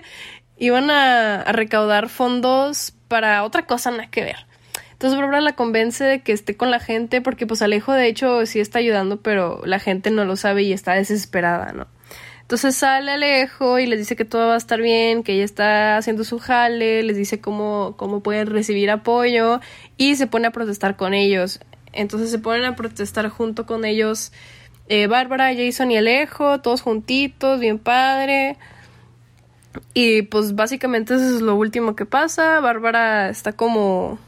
iban 0.58 0.92
a, 0.92 1.40
a, 1.40 1.50
recaudar 1.50 2.08
fondos 2.08 2.92
para 3.08 3.42
otra 3.42 3.66
cosa, 3.66 3.90
nada 3.90 4.06
que 4.10 4.22
ver. 4.22 4.46
Entonces 4.92 5.18
Bárbara 5.18 5.40
la 5.40 5.56
convence 5.56 6.04
de 6.04 6.20
que 6.20 6.30
esté 6.30 6.56
con 6.56 6.70
la 6.70 6.78
gente 6.78 7.20
porque 7.20 7.48
pues 7.48 7.62
Alejo 7.62 7.92
de 7.94 8.06
hecho 8.06 8.46
sí 8.46 8.60
está 8.60 8.78
ayudando, 8.78 9.22
pero 9.22 9.60
la 9.64 9.80
gente 9.80 10.12
no 10.12 10.24
lo 10.24 10.36
sabe 10.36 10.62
y 10.62 10.72
está 10.72 10.94
desesperada, 10.94 11.72
¿no? 11.72 11.88
Entonces 12.50 12.74
sale 12.74 13.12
Alejo 13.12 13.78
y 13.78 13.86
les 13.86 14.00
dice 14.00 14.16
que 14.16 14.24
todo 14.24 14.48
va 14.48 14.54
a 14.54 14.56
estar 14.56 14.80
bien, 14.82 15.22
que 15.22 15.34
ella 15.34 15.44
está 15.44 15.96
haciendo 15.96 16.24
su 16.24 16.40
jale, 16.40 17.04
les 17.04 17.16
dice 17.16 17.40
cómo, 17.40 17.94
cómo 17.96 18.24
pueden 18.24 18.48
recibir 18.48 18.90
apoyo 18.90 19.60
y 19.96 20.16
se 20.16 20.26
pone 20.26 20.48
a 20.48 20.50
protestar 20.50 20.96
con 20.96 21.14
ellos. 21.14 21.60
Entonces 21.92 22.28
se 22.28 22.40
ponen 22.40 22.64
a 22.64 22.74
protestar 22.74 23.28
junto 23.28 23.66
con 23.66 23.84
ellos 23.84 24.32
eh, 24.88 25.06
Bárbara, 25.06 25.54
Jason 25.54 25.92
y 25.92 25.98
Alejo, 25.98 26.60
todos 26.60 26.82
juntitos, 26.82 27.60
bien 27.60 27.78
padre. 27.78 28.56
Y 29.94 30.22
pues 30.22 30.56
básicamente 30.56 31.14
eso 31.14 31.36
es 31.36 31.42
lo 31.42 31.54
último 31.54 31.94
que 31.94 32.04
pasa. 32.04 32.58
Bárbara 32.58 33.28
está 33.28 33.52
como 33.52 34.18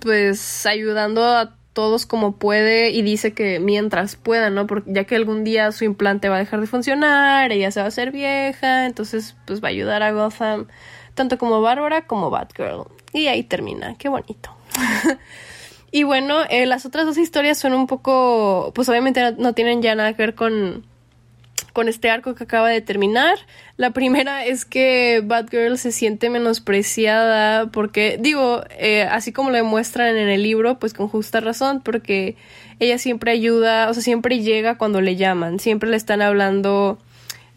pues 0.00 0.66
ayudando 0.66 1.24
a 1.24 1.57
todos 1.78 2.06
como 2.06 2.32
puede 2.32 2.90
y 2.90 3.02
dice 3.02 3.34
que 3.34 3.60
mientras 3.60 4.16
pueda, 4.16 4.50
¿no? 4.50 4.66
Porque 4.66 4.92
ya 4.92 5.04
que 5.04 5.14
algún 5.14 5.44
día 5.44 5.70
su 5.70 5.84
implante 5.84 6.28
va 6.28 6.34
a 6.34 6.40
dejar 6.40 6.60
de 6.60 6.66
funcionar, 6.66 7.52
ella 7.52 7.70
se 7.70 7.78
va 7.78 7.84
a 7.84 7.88
hacer 7.88 8.10
vieja, 8.10 8.84
entonces 8.86 9.36
pues 9.46 9.62
va 9.62 9.68
a 9.68 9.70
ayudar 9.70 10.02
a 10.02 10.10
Gotham 10.10 10.66
tanto 11.14 11.38
como 11.38 11.62
Bárbara 11.62 12.04
como 12.08 12.30
Batgirl. 12.30 12.88
Y 13.12 13.28
ahí 13.28 13.44
termina, 13.44 13.94
qué 13.96 14.08
bonito. 14.08 14.50
y 15.92 16.02
bueno, 16.02 16.40
eh, 16.50 16.66
las 16.66 16.84
otras 16.84 17.06
dos 17.06 17.16
historias 17.16 17.60
son 17.60 17.74
un 17.74 17.86
poco, 17.86 18.72
pues 18.74 18.88
obviamente 18.88 19.36
no 19.38 19.52
tienen 19.52 19.80
ya 19.80 19.94
nada 19.94 20.14
que 20.14 20.22
ver 20.22 20.34
con 20.34 20.84
con 21.72 21.88
este 21.88 22.10
arco 22.10 22.34
que 22.34 22.44
acaba 22.44 22.68
de 22.68 22.80
terminar. 22.80 23.38
La 23.76 23.90
primera 23.90 24.44
es 24.44 24.64
que 24.64 25.22
Batgirl 25.24 25.78
se 25.78 25.92
siente 25.92 26.30
menospreciada 26.30 27.66
porque, 27.70 28.18
digo, 28.20 28.62
eh, 28.78 29.02
así 29.02 29.32
como 29.32 29.50
lo 29.50 29.56
demuestran 29.56 30.16
en 30.16 30.28
el 30.28 30.42
libro, 30.42 30.78
pues 30.78 30.94
con 30.94 31.08
justa 31.08 31.40
razón, 31.40 31.80
porque 31.82 32.36
ella 32.80 32.98
siempre 32.98 33.30
ayuda, 33.32 33.88
o 33.88 33.94
sea, 33.94 34.02
siempre 34.02 34.40
llega 34.40 34.78
cuando 34.78 35.00
le 35.00 35.16
llaman, 35.16 35.60
siempre 35.60 35.88
le 35.90 35.96
están 35.96 36.22
hablando 36.22 36.98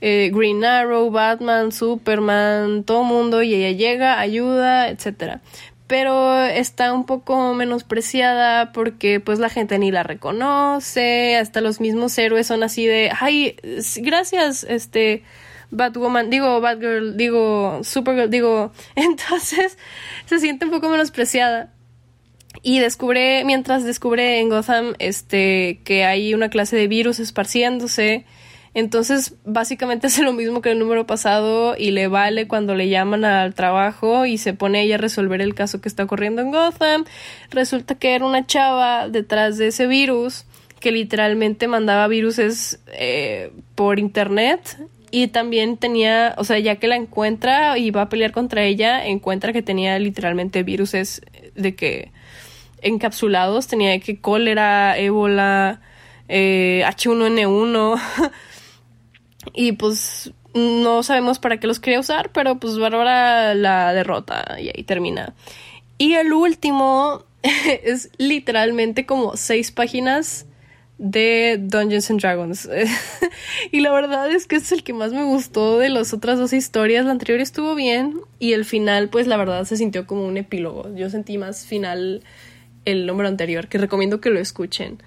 eh, 0.02 0.32
Green 0.34 0.64
Arrow, 0.66 1.12
Batman, 1.12 1.72
Superman, 1.72 2.84
todo 2.84 3.04
mundo, 3.04 3.44
y 3.44 3.54
ella 3.54 3.76
llega, 3.78 4.20
ayuda, 4.20 4.90
etcétera 4.90 5.42
pero 5.91 6.45
está 6.45 6.93
un 6.93 7.06
poco 7.06 7.54
menospreciada 7.54 8.71
porque 8.71 9.19
pues 9.19 9.39
la 9.39 9.49
gente 9.49 9.77
ni 9.77 9.91
la 9.91 10.04
reconoce, 10.04 11.36
hasta 11.36 11.60
los 11.60 11.82
mismos 11.82 12.17
héroes 12.17 12.47
son 12.47 12.63
así 12.63 12.86
de, 12.86 13.12
ay, 13.19 13.58
gracias, 13.97 14.63
este, 14.63 15.23
Batwoman, 15.69 16.30
digo 16.30 16.62
Batgirl, 16.62 17.17
digo 17.17 17.82
Supergirl, 17.84 18.30
digo, 18.30 18.71
entonces 18.95 19.77
se 20.27 20.39
siente 20.39 20.63
un 20.63 20.71
poco 20.71 20.88
menospreciada. 20.88 21.73
Y 22.63 22.80
descubre, 22.80 23.43
mientras 23.43 23.84
descubre 23.84 24.39
en 24.39 24.47
Gotham, 24.47 24.93
este, 24.97 25.82
que 25.84 26.06
hay 26.06 26.34
una 26.34 26.49
clase 26.49 26.77
de 26.77 26.88
virus 26.88 27.19
esparciéndose, 27.19 28.23
entonces, 28.74 29.36
básicamente 29.46 30.08
hace 30.08 30.24
lo 30.24 30.34
mismo 30.34 30.62
que 30.62 30.72
el 30.72 30.80
número 30.80 31.06
pasado 31.06 31.76
y 31.78 31.92
le 31.92 32.08
vale 32.08 32.48
cuando 32.48 32.76
le 32.76 32.90
llaman 32.90 33.26
al 33.26 33.54
trabajo 33.54 34.26
y 34.26 34.38
se 34.38 34.54
pone 34.54 34.82
ella 34.82 34.96
a 34.96 34.98
resolver 34.98 35.42
el 35.42 35.54
caso 35.54 35.82
que 35.82 35.90
está 35.90 36.04
ocurriendo 36.04 36.42
en 36.42 36.52
Gotham. 36.52 37.06
Resulta 37.50 37.96
que 37.96 38.16
era 38.16 38.26
una 38.26 38.46
chava 38.46 39.10
detrás 39.10 39.58
de 39.58 39.68
ese 39.68 39.88
virus 39.88 40.46
que 40.80 40.92
literalmente 40.92 41.68
mandaba 41.68 42.08
viruses 42.08 42.80
eh, 42.94 43.52
por 43.76 44.00
internet 44.00 44.78
y 45.12 45.28
también 45.28 45.78
tenía, 45.78 46.34
o 46.38 46.44
sea, 46.44 46.58
ya 46.58 46.78
que 46.78 46.88
la 46.88 46.96
encuentra 46.96 47.78
y 47.78 47.92
va 47.92 48.04
a 48.04 48.10
pelear 48.10 48.32
contra 48.32 48.64
ella, 48.64 49.06
encuentra 49.06 49.54
que 49.54 49.62
tenía 49.62 50.00
literalmente 50.00 50.64
viruses 50.64 51.22
de 51.54 51.76
que 51.76 52.12
encapsulados, 52.82 53.68
tenía 53.68 54.00
que 54.00 54.20
cólera, 54.20 54.98
ébola, 54.98 55.82
eh, 56.30 56.84
H1N1. 56.86 58.02
Y 59.54 59.73
pues 59.73 60.32
no 60.54 61.04
sabemos 61.04 61.39
para 61.39 61.60
qué 61.60 61.67
los 61.67 61.80
quería 61.80 61.99
usar, 61.99 62.32
pero 62.32 62.60
pues 62.60 62.77
Bárbara 62.77 63.54
la 63.56 63.93
derrota 63.93 64.58
y 64.60 64.69
ahí 64.69 64.84
termina. 64.84 65.34
Y 65.97 66.13
el 66.13 66.34
último 66.34 67.23
es 67.84 68.10
literalmente 68.17 69.06
como 69.06 69.38
seis 69.38 69.71
páginas 69.71 70.45
de 70.97 71.58
Dungeons 71.60 72.12
and 72.12 72.21
Dragons. 72.21 72.69
y 73.71 73.80
la 73.80 73.91
verdad 73.91 74.32
es 74.32 74.45
que 74.45 74.58
es 74.58 74.71
el 74.71 74.84
que 74.84 74.93
más 74.93 75.12
me 75.12 75.23
gustó 75.23 75.80
de 75.80 75.89
las 75.89 76.13
otras 76.13 76.38
dos 76.38 76.54
historias. 76.54 77.06
La 77.06 77.12
anterior 77.12 77.39
estuvo 77.39 77.73
bien 77.73 78.21
y 78.39 78.54
el 78.54 78.65
final, 78.65 79.10
pues 79.10 79.25
la 79.25 79.38
verdad 79.38 79.65
se 79.65 79.77
sintió 79.77 80.06
como 80.06 80.25
un 80.25 80.38
epílogo. 80.38 80.93
Yo 80.95 81.10
sentí 81.10 81.38
más 81.39 81.65
final 81.65 82.23
el 82.86 83.08
número 83.08 83.30
anterior, 83.30 83.67
que 83.67 83.80
recomiendo 83.80 84.21
que 84.21 84.30
lo 84.30 84.39
escuchen. 84.39 85.01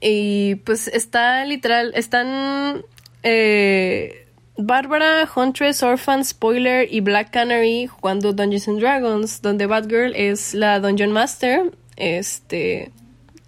Y 0.00 0.56
pues 0.56 0.88
está 0.88 1.44
literal, 1.44 1.92
están 1.94 2.84
eh, 3.22 4.26
Bárbara, 4.56 5.28
Huntress, 5.34 5.82
Orphan, 5.82 6.24
Spoiler 6.24 6.88
y 6.90 7.00
Black 7.00 7.30
Canary 7.30 7.86
jugando 7.86 8.32
Dungeons 8.32 8.68
and 8.68 8.80
Dragons, 8.80 9.42
donde 9.42 9.66
Batgirl 9.66 10.14
es 10.14 10.54
la 10.54 10.80
Dungeon 10.80 11.12
Master. 11.12 11.72
Este, 11.96 12.92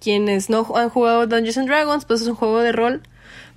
quienes 0.01 0.51
no 0.51 0.67
han 0.75 0.91
jugado 0.91 1.27
Dungeons 1.27 1.59
and 1.59 1.69
Dragons, 1.69 2.05
pues 2.05 2.21
es 2.23 2.29
un 2.29 2.35
juego 2.35 2.61
de 2.61 2.73
rol 2.73 3.03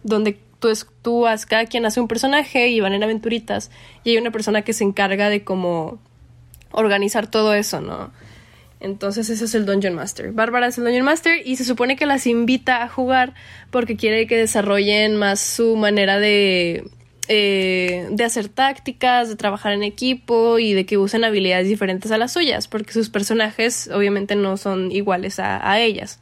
donde 0.03 0.37
tú, 0.59 0.69
es, 0.69 0.87
tú 1.01 1.27
has, 1.27 1.45
cada 1.45 1.65
quien 1.65 1.85
hace 1.85 1.99
un 1.99 2.07
personaje 2.07 2.69
y 2.69 2.79
van 2.79 2.93
en 2.93 3.03
aventuritas 3.03 3.71
y 4.03 4.11
hay 4.11 4.17
una 4.17 4.31
persona 4.31 4.61
que 4.61 4.73
se 4.73 4.83
encarga 4.83 5.29
de 5.29 5.43
como 5.43 5.99
organizar 6.71 7.27
todo 7.27 7.53
eso, 7.53 7.81
¿no? 7.81 8.11
Entonces 8.85 9.31
ese 9.31 9.45
es 9.45 9.55
el 9.55 9.65
Dungeon 9.65 9.95
Master. 9.95 10.31
Bárbara 10.31 10.67
es 10.67 10.77
el 10.77 10.83
Dungeon 10.83 11.05
Master 11.05 11.41
y 11.43 11.55
se 11.55 11.65
supone 11.65 11.95
que 11.95 12.05
las 12.05 12.27
invita 12.27 12.83
a 12.83 12.87
jugar 12.87 13.33
porque 13.71 13.97
quiere 13.97 14.27
que 14.27 14.37
desarrollen 14.37 15.15
más 15.15 15.39
su 15.39 15.75
manera 15.75 16.19
de, 16.19 16.87
eh, 17.27 18.07
de 18.11 18.23
hacer 18.23 18.47
tácticas, 18.47 19.27
de 19.27 19.35
trabajar 19.35 19.73
en 19.73 19.81
equipo 19.81 20.59
y 20.59 20.73
de 20.73 20.85
que 20.85 20.99
usen 20.99 21.23
habilidades 21.23 21.67
diferentes 21.67 22.11
a 22.11 22.19
las 22.19 22.33
suyas, 22.33 22.67
porque 22.67 22.93
sus 22.93 23.09
personajes 23.09 23.89
obviamente 23.91 24.35
no 24.35 24.55
son 24.55 24.91
iguales 24.91 25.39
a, 25.39 25.67
a 25.67 25.79
ellas. 25.79 26.19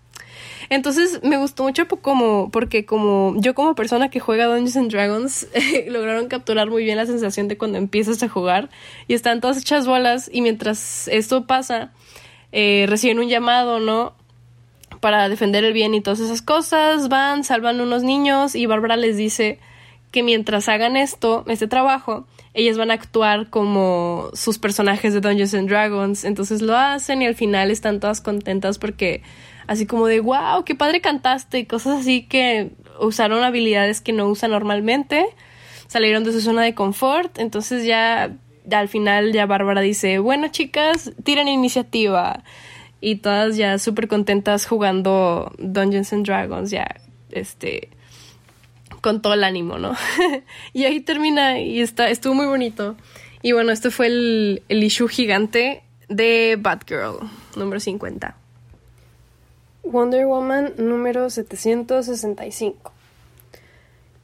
Entonces 0.69 1.19
me 1.21 1.35
gustó 1.35 1.63
mucho 1.63 1.87
como 1.87 2.49
porque 2.49 2.85
como 2.85 3.35
yo 3.37 3.53
como 3.53 3.75
persona 3.75 4.09
que 4.09 4.21
juega 4.21 4.45
Dungeons 4.45 4.77
and 4.77 4.91
Dragons 4.91 5.47
lograron 5.89 6.29
capturar 6.29 6.69
muy 6.69 6.85
bien 6.85 6.95
la 6.95 7.05
sensación 7.05 7.49
de 7.49 7.57
cuando 7.57 7.77
empiezas 7.77 8.23
a 8.23 8.29
jugar 8.29 8.69
y 9.09 9.13
están 9.15 9.41
todas 9.41 9.57
hechas 9.57 9.85
bolas 9.85 10.29
y 10.31 10.41
mientras 10.41 11.09
esto 11.09 11.45
pasa 11.45 11.91
eh, 12.53 12.85
reciben 12.87 13.17
un 13.17 13.27
llamado, 13.27 13.79
¿no? 13.79 14.13
Para 15.01 15.27
defender 15.27 15.65
el 15.65 15.73
bien 15.73 15.95
y 15.95 16.01
todas 16.01 16.19
esas 16.19 16.43
cosas, 16.43 17.09
van, 17.09 17.43
salvan 17.43 17.81
unos 17.81 18.03
niños 18.03 18.55
y 18.55 18.67
Bárbara 18.67 18.95
les 18.95 19.17
dice 19.17 19.59
que 20.11 20.21
mientras 20.21 20.69
hagan 20.69 20.95
esto, 20.95 21.43
este 21.47 21.67
trabajo, 21.67 22.27
ellas 22.53 22.77
van 22.77 22.91
a 22.91 22.93
actuar 22.93 23.49
como 23.49 24.29
sus 24.33 24.59
personajes 24.59 25.15
de 25.15 25.21
Dungeons 25.21 25.55
and 25.55 25.67
Dragons. 25.67 26.23
Entonces 26.23 26.61
lo 26.61 26.77
hacen 26.77 27.23
y 27.23 27.25
al 27.25 27.33
final 27.33 27.71
están 27.71 27.99
todas 27.99 28.21
contentas 28.21 28.77
porque 28.77 29.23
así 29.65 29.87
como 29.87 30.05
de 30.05 30.19
wow, 30.19 30.63
qué 30.63 30.75
padre 30.75 31.01
cantaste 31.01 31.57
y 31.57 31.65
cosas 31.65 32.01
así 32.01 32.27
que 32.27 32.69
usaron 32.99 33.43
habilidades 33.43 33.99
que 33.99 34.13
no 34.13 34.27
usan 34.27 34.51
normalmente, 34.51 35.25
salieron 35.87 36.23
de 36.23 36.31
su 36.31 36.41
zona 36.41 36.61
de 36.61 36.75
confort, 36.75 37.39
entonces 37.39 37.83
ya 37.83 38.37
al 38.71 38.87
final 38.87 39.33
ya 39.33 39.45
Bárbara 39.45 39.81
dice, 39.81 40.19
bueno 40.19 40.47
chicas, 40.49 41.11
tiren 41.23 41.47
iniciativa. 41.47 42.43
Y 43.01 43.17
todas 43.17 43.57
ya 43.57 43.77
súper 43.79 44.07
contentas 44.07 44.65
jugando 44.65 45.53
Dungeons 45.57 46.13
and 46.13 46.25
Dragons, 46.25 46.71
ya, 46.71 46.87
este, 47.31 47.89
con 49.01 49.21
todo 49.21 49.33
el 49.33 49.43
ánimo, 49.43 49.77
¿no? 49.77 49.93
y 50.73 50.85
ahí 50.85 51.01
termina 51.01 51.59
y 51.59 51.81
está, 51.81 52.09
estuvo 52.09 52.33
muy 52.33 52.45
bonito. 52.45 52.95
Y 53.41 53.51
bueno, 53.51 53.73
este 53.73 53.91
fue 53.91 54.07
el, 54.07 54.63
el 54.69 54.83
issue 54.83 55.09
gigante 55.09 55.83
de 56.07 56.57
Batgirl, 56.57 57.29
número 57.57 57.81
50. 57.81 58.37
Wonder 59.83 60.25
Woman 60.25 60.73
número 60.77 61.29
765. 61.29 62.93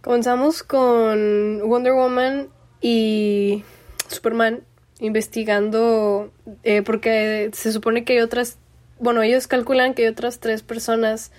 Comenzamos 0.02 0.64
con 0.64 1.60
Wonder 1.68 1.92
Woman 1.92 2.48
y 2.82 3.66
Superman 4.10 4.62
investigando 5.00 6.32
eh, 6.64 6.82
porque 6.82 7.50
se 7.54 7.72
supone 7.72 8.04
que 8.04 8.14
hay 8.14 8.20
otras, 8.20 8.58
bueno, 9.00 9.22
ellos 9.22 9.48
calculan 9.48 9.94
que 9.94 10.04
hay 10.04 10.08
otras 10.10 10.40
tres 10.40 10.62
personas 10.62 11.32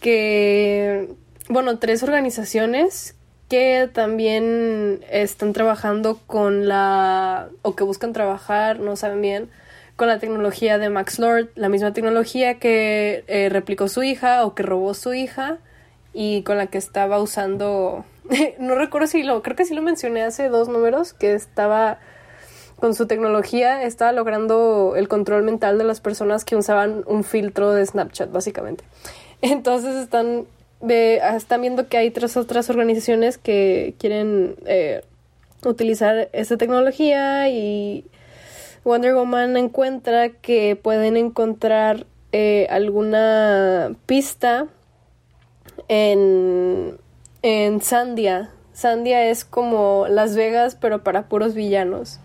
que, 0.00 1.08
bueno, 1.48 1.78
tres 1.78 2.02
organizaciones 2.02 3.14
que 3.48 3.88
también 3.92 5.04
están 5.10 5.52
trabajando 5.52 6.18
con 6.26 6.66
la, 6.66 7.48
o 7.62 7.76
que 7.76 7.84
buscan 7.84 8.12
trabajar, 8.12 8.80
no 8.80 8.96
saben 8.96 9.20
bien, 9.20 9.50
con 9.94 10.08
la 10.08 10.18
tecnología 10.18 10.78
de 10.78 10.90
Max 10.90 11.18
Lord, 11.18 11.50
la 11.54 11.68
misma 11.68 11.92
tecnología 11.92 12.58
que 12.58 13.24
eh, 13.28 13.48
replicó 13.48 13.88
su 13.88 14.02
hija 14.02 14.44
o 14.44 14.54
que 14.54 14.62
robó 14.62 14.94
su 14.94 15.14
hija 15.14 15.58
y 16.12 16.42
con 16.42 16.58
la 16.58 16.66
que 16.66 16.78
estaba 16.78 17.20
usando 17.20 18.04
no 18.58 18.74
recuerdo 18.74 19.06
si 19.06 19.22
lo, 19.22 19.42
creo 19.42 19.56
que 19.56 19.64
sí 19.64 19.74
lo 19.74 19.82
mencioné 19.82 20.22
hace 20.22 20.48
dos 20.48 20.68
números, 20.68 21.12
que 21.12 21.34
estaba 21.34 21.98
con 22.78 22.94
su 22.94 23.06
tecnología, 23.06 23.82
estaba 23.82 24.12
logrando 24.12 24.94
el 24.96 25.08
control 25.08 25.42
mental 25.42 25.78
de 25.78 25.84
las 25.84 26.00
personas 26.00 26.44
que 26.44 26.56
usaban 26.56 27.04
un 27.06 27.24
filtro 27.24 27.72
de 27.72 27.86
Snapchat, 27.86 28.30
básicamente. 28.30 28.84
Entonces 29.40 29.96
están, 29.96 30.46
están 30.88 31.60
viendo 31.60 31.88
que 31.88 31.96
hay 31.96 32.10
tres 32.10 32.36
otras 32.36 32.68
organizaciones 32.68 33.38
que 33.38 33.94
quieren 33.98 34.56
eh, 34.66 35.02
utilizar 35.64 36.28
esta 36.32 36.56
tecnología 36.56 37.48
y 37.48 38.04
Wonder 38.84 39.14
Woman 39.14 39.56
encuentra 39.56 40.28
que 40.28 40.76
pueden 40.76 41.16
encontrar 41.16 42.06
eh, 42.32 42.66
alguna 42.70 43.92
pista 44.06 44.66
en 45.88 46.98
en 47.42 47.80
Sandia. 47.80 48.50
Sandia 48.72 49.26
es 49.30 49.44
como 49.44 50.06
Las 50.08 50.36
Vegas, 50.36 50.76
pero 50.78 51.02
para 51.02 51.28
puros 51.28 51.54
villanos. 51.54 52.20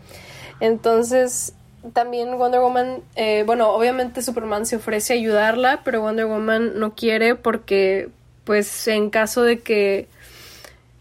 Entonces, 0.59 1.53
también 1.93 2.37
Wonder 2.37 2.59
Woman, 2.59 3.01
eh, 3.15 3.43
bueno, 3.45 3.71
obviamente 3.71 4.21
Superman 4.21 4.65
se 4.65 4.75
ofrece 4.75 5.13
a 5.13 5.15
ayudarla, 5.15 5.81
pero 5.83 6.01
Wonder 6.01 6.25
Woman 6.25 6.79
no 6.79 6.93
quiere 6.93 7.35
porque, 7.35 8.09
pues, 8.43 8.87
en 8.87 9.09
caso 9.09 9.43
de 9.43 9.59
que 9.59 10.07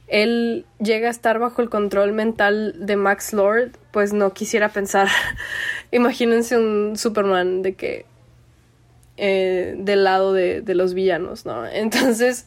él 0.07 0.65
llegue 0.79 1.07
a 1.07 1.11
estar 1.11 1.39
bajo 1.39 1.63
el 1.63 1.69
control 1.69 2.13
mental 2.13 2.75
de 2.79 2.97
Max 2.97 3.33
Lord, 3.33 3.73
pues 3.91 4.13
no 4.13 4.33
quisiera 4.33 4.71
pensar. 4.71 5.09
Imagínense 5.93 6.57
un 6.57 6.97
Superman 6.97 7.63
de 7.63 7.75
que 7.75 8.07
eh, 9.17 9.75
del 9.79 10.05
lado 10.05 10.33
de 10.33 10.75
los 10.75 10.95
villanos, 10.95 11.45
¿no? 11.45 11.67
Entonces, 11.67 12.47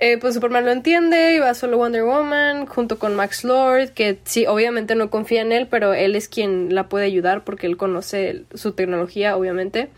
eh, 0.00 0.18
pues 0.18 0.34
Superman 0.34 0.64
lo 0.64 0.72
entiende 0.72 1.34
y 1.34 1.38
va 1.38 1.54
solo 1.54 1.76
Wonder 1.76 2.04
Woman 2.04 2.66
junto 2.66 2.98
con 2.98 3.14
Max 3.14 3.44
Lord, 3.44 3.90
que 3.90 4.18
sí, 4.24 4.46
obviamente 4.46 4.94
no 4.94 5.10
confía 5.10 5.42
en 5.42 5.52
él, 5.52 5.68
pero 5.68 5.94
él 5.94 6.16
es 6.16 6.28
quien 6.28 6.74
la 6.74 6.88
puede 6.88 7.06
ayudar 7.06 7.44
porque 7.44 7.66
él 7.66 7.76
conoce 7.76 8.44
su 8.54 8.72
tecnología, 8.72 9.36
obviamente. 9.36 9.90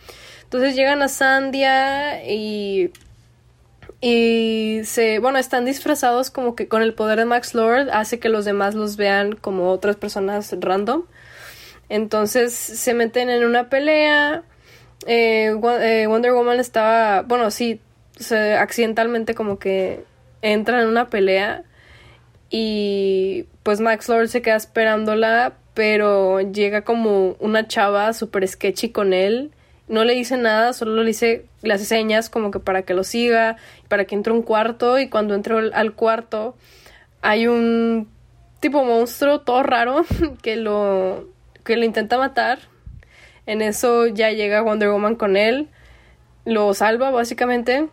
Entonces 0.44 0.76
llegan 0.76 1.02
a 1.02 1.08
Sandia 1.08 2.24
y 2.28 2.90
y 4.04 4.80
se, 4.84 5.20
bueno, 5.20 5.38
están 5.38 5.64
disfrazados 5.64 6.30
como 6.30 6.56
que 6.56 6.66
con 6.66 6.82
el 6.82 6.92
poder 6.92 7.20
de 7.20 7.24
Max 7.24 7.54
Lord 7.54 7.88
hace 7.92 8.18
que 8.18 8.28
los 8.28 8.44
demás 8.44 8.74
los 8.74 8.96
vean 8.96 9.36
como 9.36 9.70
otras 9.70 9.94
personas 9.94 10.52
random. 10.58 11.04
Entonces 11.88 12.52
se 12.52 12.94
meten 12.94 13.30
en 13.30 13.44
una 13.44 13.68
pelea. 13.68 14.42
Eh, 15.06 15.54
eh, 15.80 16.06
Wonder 16.08 16.32
Woman 16.32 16.58
estaba, 16.58 17.22
bueno, 17.22 17.52
sí, 17.52 17.80
se 18.18 18.54
accidentalmente 18.54 19.34
como 19.34 19.58
que 19.58 20.04
entra 20.42 20.82
en 20.82 20.88
una 20.88 21.08
pelea 21.08 21.64
y 22.50 23.46
pues 23.62 23.80
Max 23.80 24.08
Lord 24.08 24.28
se 24.28 24.42
queda 24.42 24.56
esperándola, 24.56 25.54
pero 25.74 26.40
llega 26.40 26.82
como 26.82 27.36
una 27.40 27.66
chava 27.66 28.12
súper 28.12 28.46
sketchy 28.46 28.90
con 28.90 29.14
él. 29.14 29.52
No 29.88 30.04
le 30.04 30.14
dice 30.14 30.36
nada, 30.36 30.72
solo 30.74 30.96
le 30.96 31.06
dice, 31.06 31.46
hace 31.64 31.84
señas 31.84 32.28
como 32.28 32.50
que 32.50 32.60
para 32.60 32.82
que 32.82 32.94
lo 32.94 33.04
siga, 33.04 33.56
para 33.88 34.04
que 34.04 34.14
entre 34.14 34.32
un 34.32 34.42
cuarto 34.42 34.98
y 34.98 35.08
cuando 35.08 35.34
entra 35.34 35.58
al 35.72 35.94
cuarto 35.94 36.56
hay 37.22 37.46
un 37.46 38.08
tipo 38.60 38.84
monstruo 38.84 39.40
todo 39.40 39.62
raro 39.62 40.04
que 40.42 40.56
lo 40.56 41.28
que 41.64 41.76
lo 41.76 41.84
intenta 41.84 42.18
matar. 42.18 42.58
En 43.46 43.62
eso 43.62 44.06
ya 44.06 44.30
llega 44.30 44.62
Wonder 44.62 44.90
Woman 44.90 45.16
con 45.16 45.36
él, 45.36 45.68
lo 46.44 46.74
salva 46.74 47.10
básicamente 47.10 47.88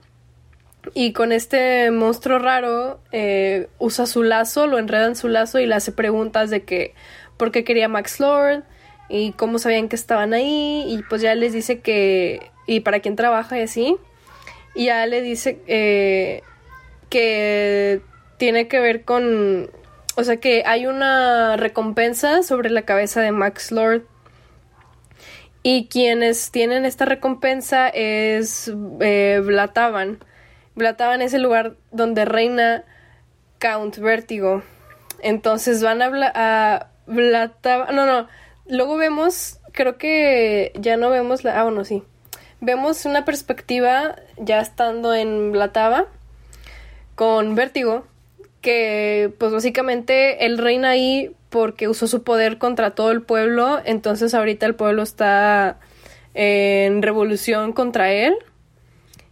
y 0.94 1.13
con 1.13 1.32
este 1.32 1.92
monstruo 1.92 2.39
raro 2.39 3.00
eh, 3.12 3.68
usa 3.80 4.06
su 4.06 4.24
lazo, 4.24 4.68
lo 4.68 4.78
enreda 4.78 5.08
en 5.08 5.15
su 5.15 5.28
lazo 5.28 5.60
y 5.60 5.65
le 5.65 5.76
hace 5.76 5.92
preguntas 5.92 6.50
de 6.50 6.63
que 6.63 6.94
por 7.38 7.52
qué 7.52 7.63
quería 7.63 7.88
Max 7.88 8.20
Lord 8.20 8.63
y 9.10 9.34
cómo 9.34 9.60
sabían 9.60 9.89
que 9.89 9.96
estaban 9.96 10.34
ahí 10.34 10.86
y 10.88 11.04
pues 11.10 11.22
ya 11.22 11.36
les 11.36 11.54
dice 11.54 11.80
que 11.80 12.52
y 12.65 12.82
para 12.82 13.00
quién 13.00 13.15
trabaja 13.15 13.58
y 13.60 13.63
así. 13.63 13.98
Y 14.76 14.86
ya 14.86 15.06
le 15.06 15.22
dice 15.22 15.60
eh, 15.68 16.44
que 17.10 18.02
tiene 18.38 18.68
que 18.68 18.80
ver 18.80 19.04
con 19.04 19.70
o 20.15 20.24
sea 20.24 20.38
que 20.38 20.63
hay 20.65 20.86
una 20.86 21.58
recompensa 21.58 22.44
sobre 22.44 22.70
la 22.70 22.84
cabeza 22.84 23.22
de 23.22 23.32
Max 23.32 23.72
Lord. 23.72 24.04
Y 25.62 25.88
quienes 25.88 26.52
tienen 26.52 26.86
esta 26.86 27.04
recompensa 27.04 27.89
es 27.89 28.72
eh, 29.02 29.42
Blatavan 29.44 30.20
Blatavan 30.80 31.22
es 31.22 31.36
el 31.36 31.44
lugar 31.44 31.76
donde 31.92 32.26
reina 32.26 32.84
Count 33.60 33.98
Vértigo. 33.98 34.63
Entonces 35.22 35.84
van 35.84 36.02
a, 36.02 36.10
a 36.34 36.88
Blatavan. 37.06 37.96
No, 37.96 38.08
no. 38.08 38.28
Luego 38.68 38.98
vemos, 38.98 39.60
creo 39.74 39.98
que 39.98 40.72
ya 40.76 40.98
no 40.98 41.12
vemos 41.12 41.44
la. 41.44 41.60
Ah, 41.60 41.63
bueno, 41.63 41.86
sí. 41.86 42.02
Vemos 42.62 43.06
una 43.06 43.26
perspectiva 43.26 44.16
ya 44.38 44.60
estando 44.60 45.14
en 45.14 45.51
Blatava 45.51 46.08
con 47.14 47.53
Vértigo. 47.53 48.08
Que 48.62 49.32
pues 49.38 49.53
básicamente 49.53 50.45
él 50.45 50.58
reina 50.58 50.89
ahí 50.89 51.36
porque 51.49 51.88
usó 51.88 52.08
su 52.08 52.24
poder 52.24 52.58
contra 52.58 52.91
todo 52.91 53.12
el 53.12 53.22
pueblo. 53.22 53.80
Entonces 53.86 54.34
ahorita 54.34 54.66
el 54.66 54.76
pueblo 54.76 55.03
está 55.03 55.80
en 56.34 57.01
revolución 57.01 57.74
contra 57.74 58.12
él 58.12 58.36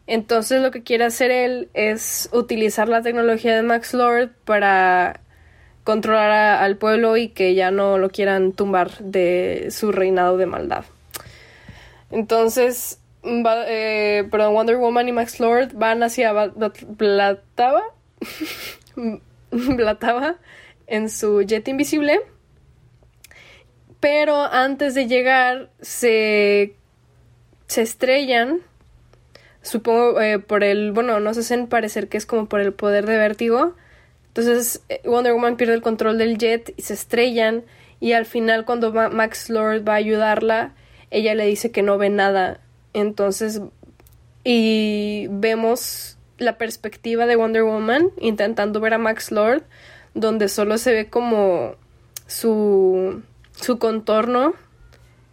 Entonces 0.07 0.61
lo 0.61 0.71
que 0.71 0.83
quiere 0.83 1.03
hacer 1.03 1.31
él 1.31 1.69
es 1.73 2.29
utilizar 2.31 2.87
la 2.87 3.01
tecnología 3.01 3.55
de 3.55 3.61
Max 3.61 3.93
Lord 3.93 4.31
para 4.45 5.19
controlar 5.83 6.31
al 6.63 6.77
pueblo 6.77 7.17
y 7.17 7.29
que 7.29 7.53
ya 7.55 7.71
no 7.71 7.97
lo 7.97 8.09
quieran 8.09 8.53
tumbar 8.53 8.97
de 8.99 9.67
su 9.71 9.91
reinado 9.91 10.37
de 10.37 10.45
maldad. 10.45 10.85
Entonces, 12.09 12.99
va- 13.23 13.65
eh, 13.67 14.25
perdón, 14.31 14.53
Wonder 14.53 14.77
Woman 14.77 15.09
y 15.09 15.11
Max 15.11 15.39
Lord 15.39 15.71
van 15.73 16.03
hacia 16.03 16.31
Blatava, 16.31 17.83
Blatava 19.51 20.35
en 20.87 21.09
su 21.09 21.41
jet 21.41 21.67
invisible. 21.67 22.21
Pero 23.99 24.41
antes 24.43 24.93
de 24.93 25.07
llegar 25.07 25.69
se, 25.81 26.75
se 27.67 27.81
estrellan 27.81 28.61
supongo 29.67 30.19
eh, 30.21 30.39
por 30.39 30.63
el, 30.63 30.91
bueno, 30.91 31.19
nos 31.19 31.37
hacen 31.37 31.67
parecer 31.67 32.07
que 32.07 32.17
es 32.17 32.25
como 32.25 32.47
por 32.47 32.59
el 32.61 32.73
poder 32.73 33.05
de 33.05 33.17
vértigo. 33.17 33.73
Entonces 34.29 34.81
eh, 34.89 35.01
Wonder 35.05 35.33
Woman 35.33 35.57
pierde 35.57 35.73
el 35.73 35.81
control 35.81 36.17
del 36.17 36.37
jet 36.37 36.73
y 36.77 36.81
se 36.83 36.93
estrellan 36.93 37.63
y 37.99 38.13
al 38.13 38.25
final 38.25 38.65
cuando 38.65 38.93
Ma- 38.93 39.09
Max 39.09 39.49
Lord 39.49 39.87
va 39.87 39.93
a 39.93 39.97
ayudarla, 39.97 40.73
ella 41.11 41.35
le 41.35 41.45
dice 41.45 41.71
que 41.71 41.81
no 41.81 41.97
ve 41.97 42.09
nada. 42.09 42.59
Entonces 42.93 43.61
y 44.43 45.27
vemos 45.29 46.17
la 46.37 46.57
perspectiva 46.57 47.25
de 47.25 47.35
Wonder 47.35 47.63
Woman 47.63 48.09
intentando 48.19 48.79
ver 48.79 48.93
a 48.93 48.97
Max 48.97 49.31
Lord 49.31 49.63
donde 50.13 50.47
solo 50.49 50.77
se 50.77 50.93
ve 50.93 51.09
como 51.09 51.75
su 52.27 53.23
su 53.51 53.79
contorno 53.79 54.53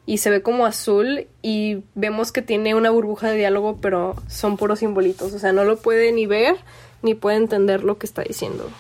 y 0.07 0.19
se 0.19 0.31
ve 0.31 0.43
como 0.43 0.67
azul 0.67 1.27
y 1.43 1.83
vemos 1.95 2.33
que 2.33 2.43
tiene 2.43 2.75
una 2.75 2.91
burbuja 2.91 3.31
de 3.31 3.37
diálogo, 3.37 3.79
pero 3.81 4.17
son 4.29 4.57
puros 4.57 4.81
simbolitos, 4.81 5.33
o 5.33 5.39
sea, 5.39 5.53
no 5.53 5.65
lo 5.65 5.77
puede 5.77 6.13
ni 6.13 6.27
ver 6.27 6.57
ni 7.03 7.15
puede 7.15 7.37
entender 7.37 7.85
lo 7.85 7.99
que 7.99 8.07
está 8.07 8.23
diciendo. 8.23 8.71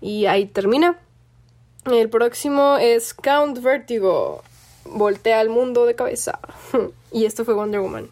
Y 0.00 0.26
ahí 0.26 0.46
termina. 0.46 0.98
El 1.84 2.08
próximo 2.08 2.78
es 2.78 3.14
Count 3.14 3.60
Vertigo. 3.62 4.42
Voltea 4.84 5.40
al 5.40 5.50
mundo 5.50 5.84
de 5.84 5.94
cabeza. 5.94 6.38
y 7.12 7.26
esto 7.26 7.44
fue 7.44 7.54
Wonder 7.54 7.80
Woman. 7.80 8.08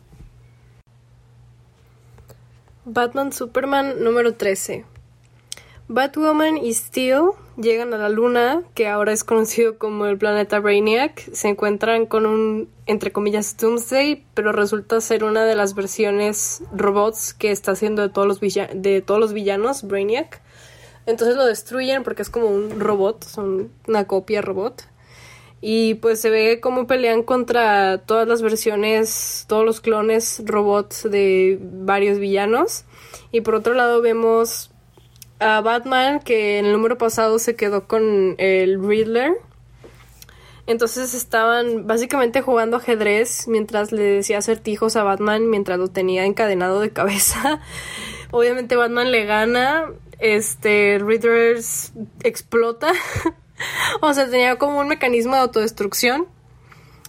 Batman 2.84 3.32
Superman 3.32 4.04
número 4.04 4.34
13. 4.34 4.84
Batwoman 5.88 6.56
y 6.58 6.74
Steel 6.74 7.30
llegan 7.56 7.94
a 7.94 7.98
la 7.98 8.08
luna, 8.08 8.62
que 8.74 8.88
ahora 8.88 9.12
es 9.12 9.22
conocido 9.22 9.78
como 9.78 10.06
el 10.06 10.18
planeta 10.18 10.58
Brainiac. 10.58 11.20
Se 11.32 11.48
encuentran 11.48 12.06
con 12.06 12.26
un, 12.26 12.68
entre 12.86 13.12
comillas, 13.12 13.56
Doomsday, 13.56 14.24
pero 14.34 14.50
resulta 14.50 15.00
ser 15.00 15.22
una 15.22 15.44
de 15.44 15.54
las 15.54 15.74
versiones 15.74 16.62
robots 16.72 17.34
que 17.34 17.52
está 17.52 17.72
haciendo 17.72 18.02
de 18.02 18.08
todos 18.08 18.26
los, 18.26 18.40
de 18.40 19.00
todos 19.00 19.20
los 19.20 19.32
villanos, 19.32 19.84
Brainiac. 19.84 20.42
Entonces 21.06 21.36
lo 21.36 21.46
destruyen 21.46 22.02
porque 22.02 22.22
es 22.22 22.30
como 22.30 22.48
un 22.48 22.80
robot, 22.80 23.24
son 23.24 23.70
una 23.86 24.08
copia 24.08 24.42
robot. 24.42 24.82
Y 25.60 25.94
pues 25.94 26.20
se 26.20 26.30
ve 26.30 26.60
cómo 26.60 26.86
pelean 26.86 27.22
contra 27.22 27.98
todas 27.98 28.26
las 28.26 28.42
versiones, 28.42 29.46
todos 29.48 29.64
los 29.64 29.80
clones 29.80 30.42
robots 30.44 31.08
de 31.08 31.58
varios 31.60 32.18
villanos. 32.18 32.84
Y 33.30 33.40
por 33.40 33.54
otro 33.54 33.72
lado 33.74 34.02
vemos 34.02 34.70
a 35.38 35.60
Batman 35.60 36.20
que 36.20 36.58
en 36.58 36.66
el 36.66 36.72
número 36.72 36.98
pasado 36.98 37.38
se 37.38 37.56
quedó 37.56 37.86
con 37.86 38.34
el 38.38 38.82
Riddler. 38.82 39.34
Entonces 40.66 41.14
estaban 41.14 41.86
básicamente 41.86 42.42
jugando 42.42 42.76
ajedrez 42.76 43.46
mientras 43.46 43.92
le 43.92 44.02
decía 44.02 44.38
acertijos 44.38 44.96
a 44.96 45.04
Batman 45.04 45.48
mientras 45.48 45.78
lo 45.78 45.88
tenía 45.88 46.24
encadenado 46.24 46.80
de 46.80 46.90
cabeza. 46.90 47.60
Obviamente 48.32 48.74
Batman 48.74 49.12
le 49.12 49.24
gana, 49.24 49.86
este 50.18 50.98
Riddler 51.00 51.58
explota. 52.24 52.92
o 54.00 54.12
sea, 54.12 54.28
tenía 54.28 54.56
como 54.56 54.80
un 54.80 54.88
mecanismo 54.88 55.34
de 55.34 55.40
autodestrucción. 55.42 56.26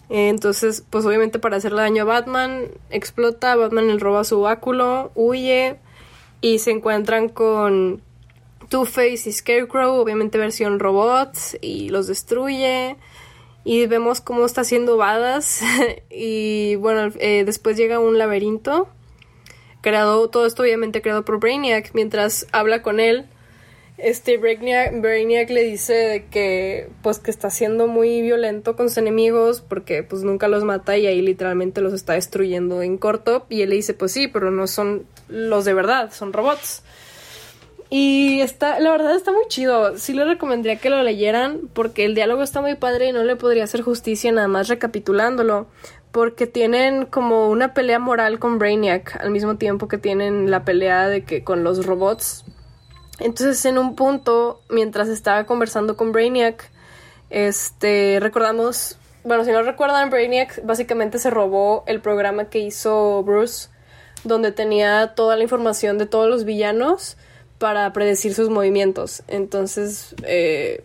Entonces, 0.10 0.86
pues 0.90 1.06
obviamente 1.06 1.40
para 1.40 1.58
hacerle 1.58 1.82
daño 1.82 2.04
a 2.04 2.06
Batman, 2.06 2.66
explota, 2.90 3.56
Batman 3.56 3.88
le 3.88 3.98
roba 3.98 4.24
su 4.24 4.40
báculo, 4.40 5.12
huye 5.16 5.80
y 6.40 6.60
se 6.60 6.72
encuentran 6.72 7.28
con 7.28 8.02
Two-Face 8.70 9.30
y 9.30 9.32
Scarecrow, 9.32 9.96
obviamente 9.96 10.38
versión 10.38 10.80
robot, 10.80 11.36
y 11.62 11.90
los 11.90 12.08
destruye. 12.08 12.96
Y 13.64 13.86
vemos 13.88 14.22
cómo 14.22 14.46
está 14.46 14.62
haciendo 14.62 14.98
badas. 14.98 15.62
y 16.10 16.76
bueno, 16.76 17.14
eh, 17.20 17.44
después 17.46 17.78
llega 17.78 18.00
un 18.00 18.18
laberinto. 18.18 18.88
Creado, 19.82 20.30
todo 20.30 20.46
esto 20.46 20.64
obviamente 20.64 21.02
creado 21.02 21.26
por 21.26 21.40
Brainiac. 21.40 21.92
Mientras 21.94 22.48
habla 22.52 22.82
con 22.82 23.00
él, 23.00 23.28
este 23.98 24.38
Brainiac, 24.38 25.02
Brainiac 25.02 25.50
le 25.50 25.64
dice 25.64 26.26
que 26.30 26.90
pues 27.02 27.18
que 27.18 27.32
está 27.32 27.50
siendo 27.50 27.88
muy 27.88 28.22
violento 28.22 28.76
con 28.76 28.90
sus 28.90 29.00
enemigos 29.00 29.62
porque 29.62 30.04
pues 30.04 30.24
nunca 30.24 30.48
los 30.48 30.64
mata 30.64 30.98
y 30.98 31.08
ahí 31.08 31.22
literalmente 31.22 31.82
los 31.82 31.94
está 31.94 32.14
destruyendo 32.14 32.84
en 32.84 32.98
corto 33.00 33.48
y 33.50 33.64
él 33.64 33.70
le 33.70 33.76
dice 33.78 33.96
pues 33.96 34.12
sí, 34.12 34.28
pero 34.28 34.52
no 34.52 34.68
son 34.68 35.08
los 35.30 35.66
de 35.66 35.74
verdad, 35.74 36.12
son 36.14 36.32
robots. 36.32 36.84
Y 37.90 38.42
está, 38.42 38.80
la 38.80 38.92
verdad 38.92 39.16
está 39.16 39.32
muy 39.32 39.46
chido. 39.48 39.98
Sí 39.98 40.14
le 40.14 40.26
recomendaría 40.26 40.80
que 40.80 40.90
lo 40.90 41.02
leyeran 41.04 41.70
porque 41.74 42.06
el 42.06 42.16
diálogo 42.16 42.44
está 42.44 42.62
muy 42.62 42.76
padre 42.76 43.08
y 43.08 43.12
no 43.14 43.24
le 43.24 43.36
podría 43.36 43.64
hacer 43.64 43.82
justicia 43.82 44.32
nada 44.32 44.48
más 44.48 44.68
recapitulándolo. 44.68 45.68
Porque 46.12 46.48
tienen 46.48 47.06
como 47.06 47.50
una 47.50 47.74
pelea 47.74 48.00
moral 48.00 48.40
con 48.40 48.60
Brainiac 48.60 49.18
al 49.22 49.30
mismo 49.30 49.58
tiempo 49.58 49.88
que 49.88 49.98
tienen 49.98 50.52
la 50.52 50.66
pelea 50.66 51.08
de 51.08 51.24
que 51.24 51.44
con 51.44 51.64
los 51.64 51.86
robots. 51.86 52.44
Entonces 53.20 53.64
en 53.66 53.78
un 53.78 53.96
punto, 53.96 54.62
mientras 54.70 55.08
estaba 55.08 55.46
conversando 55.46 55.96
con 55.96 56.12
Brainiac, 56.12 56.70
este, 57.30 58.20
recordamos, 58.22 58.98
bueno, 59.24 59.44
si 59.44 59.52
no 59.52 59.62
recuerdan, 59.64 60.10
Brainiac 60.10 60.64
básicamente 60.66 61.20
se 61.20 61.30
robó 61.30 61.84
el 61.88 62.00
programa 62.02 62.46
que 62.46 62.60
hizo 62.60 63.24
Bruce, 63.24 63.70
donde 64.24 64.52
tenía 64.52 65.14
toda 65.16 65.36
la 65.36 65.44
información 65.44 65.98
de 65.98 66.06
todos 66.06 66.30
los 66.30 66.44
villanos 66.44 67.18
para 67.58 67.92
predecir 67.94 68.34
sus 68.34 68.50
movimientos. 68.50 69.24
Entonces, 69.28 70.16
eh, 70.24 70.84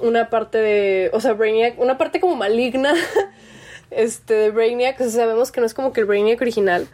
una 0.00 0.30
parte 0.30 0.58
de, 0.58 1.10
o 1.12 1.20
sea, 1.20 1.32
Brainiac, 1.34 1.78
una 1.78 1.98
parte 1.98 2.20
como 2.20 2.36
maligna, 2.36 2.94
este, 3.90 4.34
de 4.34 4.50
Brainiac, 4.50 5.00
sabemos 5.08 5.52
que 5.52 5.60
no 5.60 5.66
es 5.66 5.74
como 5.74 5.92
que 5.92 6.00
el 6.00 6.06
Brainiac 6.06 6.40
original, 6.40 6.88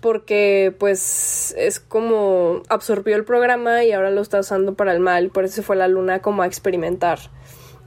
porque 0.00 0.74
pues 0.78 1.54
es 1.58 1.80
como 1.80 2.62
absorbió 2.68 3.16
el 3.16 3.24
programa 3.24 3.84
y 3.84 3.92
ahora 3.92 4.10
lo 4.10 4.20
está 4.20 4.40
usando 4.40 4.74
para 4.74 4.92
el 4.92 5.00
mal, 5.00 5.30
por 5.30 5.44
eso 5.44 5.56
se 5.56 5.62
fue 5.62 5.76
la 5.76 5.88
luna 5.88 6.20
como 6.20 6.42
a 6.42 6.46
experimentar 6.46 7.18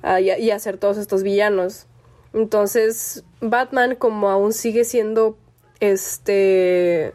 ah, 0.03 0.19
y, 0.19 0.29
a, 0.29 0.37
y 0.37 0.51
a 0.51 0.55
hacer 0.55 0.77
todos 0.77 0.97
estos 0.97 1.23
villanos. 1.23 1.87
Entonces, 2.33 3.25
Batman 3.41 3.95
como 3.95 4.29
aún 4.29 4.53
sigue 4.53 4.85
siendo 4.85 5.37
este 5.79 7.13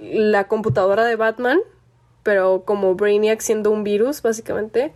la 0.00 0.48
computadora 0.48 1.04
de 1.04 1.16
Batman, 1.16 1.60
pero 2.22 2.64
como 2.64 2.94
Brainiac 2.94 3.40
siendo 3.40 3.70
un 3.70 3.84
virus, 3.84 4.22
básicamente, 4.22 4.92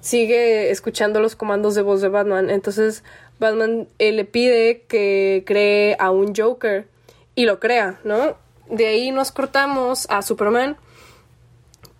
sigue 0.00 0.70
escuchando 0.70 1.20
los 1.20 1.36
comandos 1.36 1.74
de 1.74 1.82
voz 1.82 2.00
de 2.00 2.08
Batman. 2.08 2.50
Entonces, 2.50 3.04
Batman 3.38 3.88
le 3.98 4.24
pide 4.24 4.82
que 4.88 5.44
cree 5.46 5.96
a 5.98 6.10
un 6.10 6.34
Joker 6.34 6.86
y 7.34 7.46
lo 7.46 7.60
crea, 7.60 8.00
¿no? 8.04 8.36
De 8.68 8.86
ahí 8.86 9.10
nos 9.10 9.32
cortamos 9.32 10.06
a 10.10 10.22
Superman, 10.22 10.76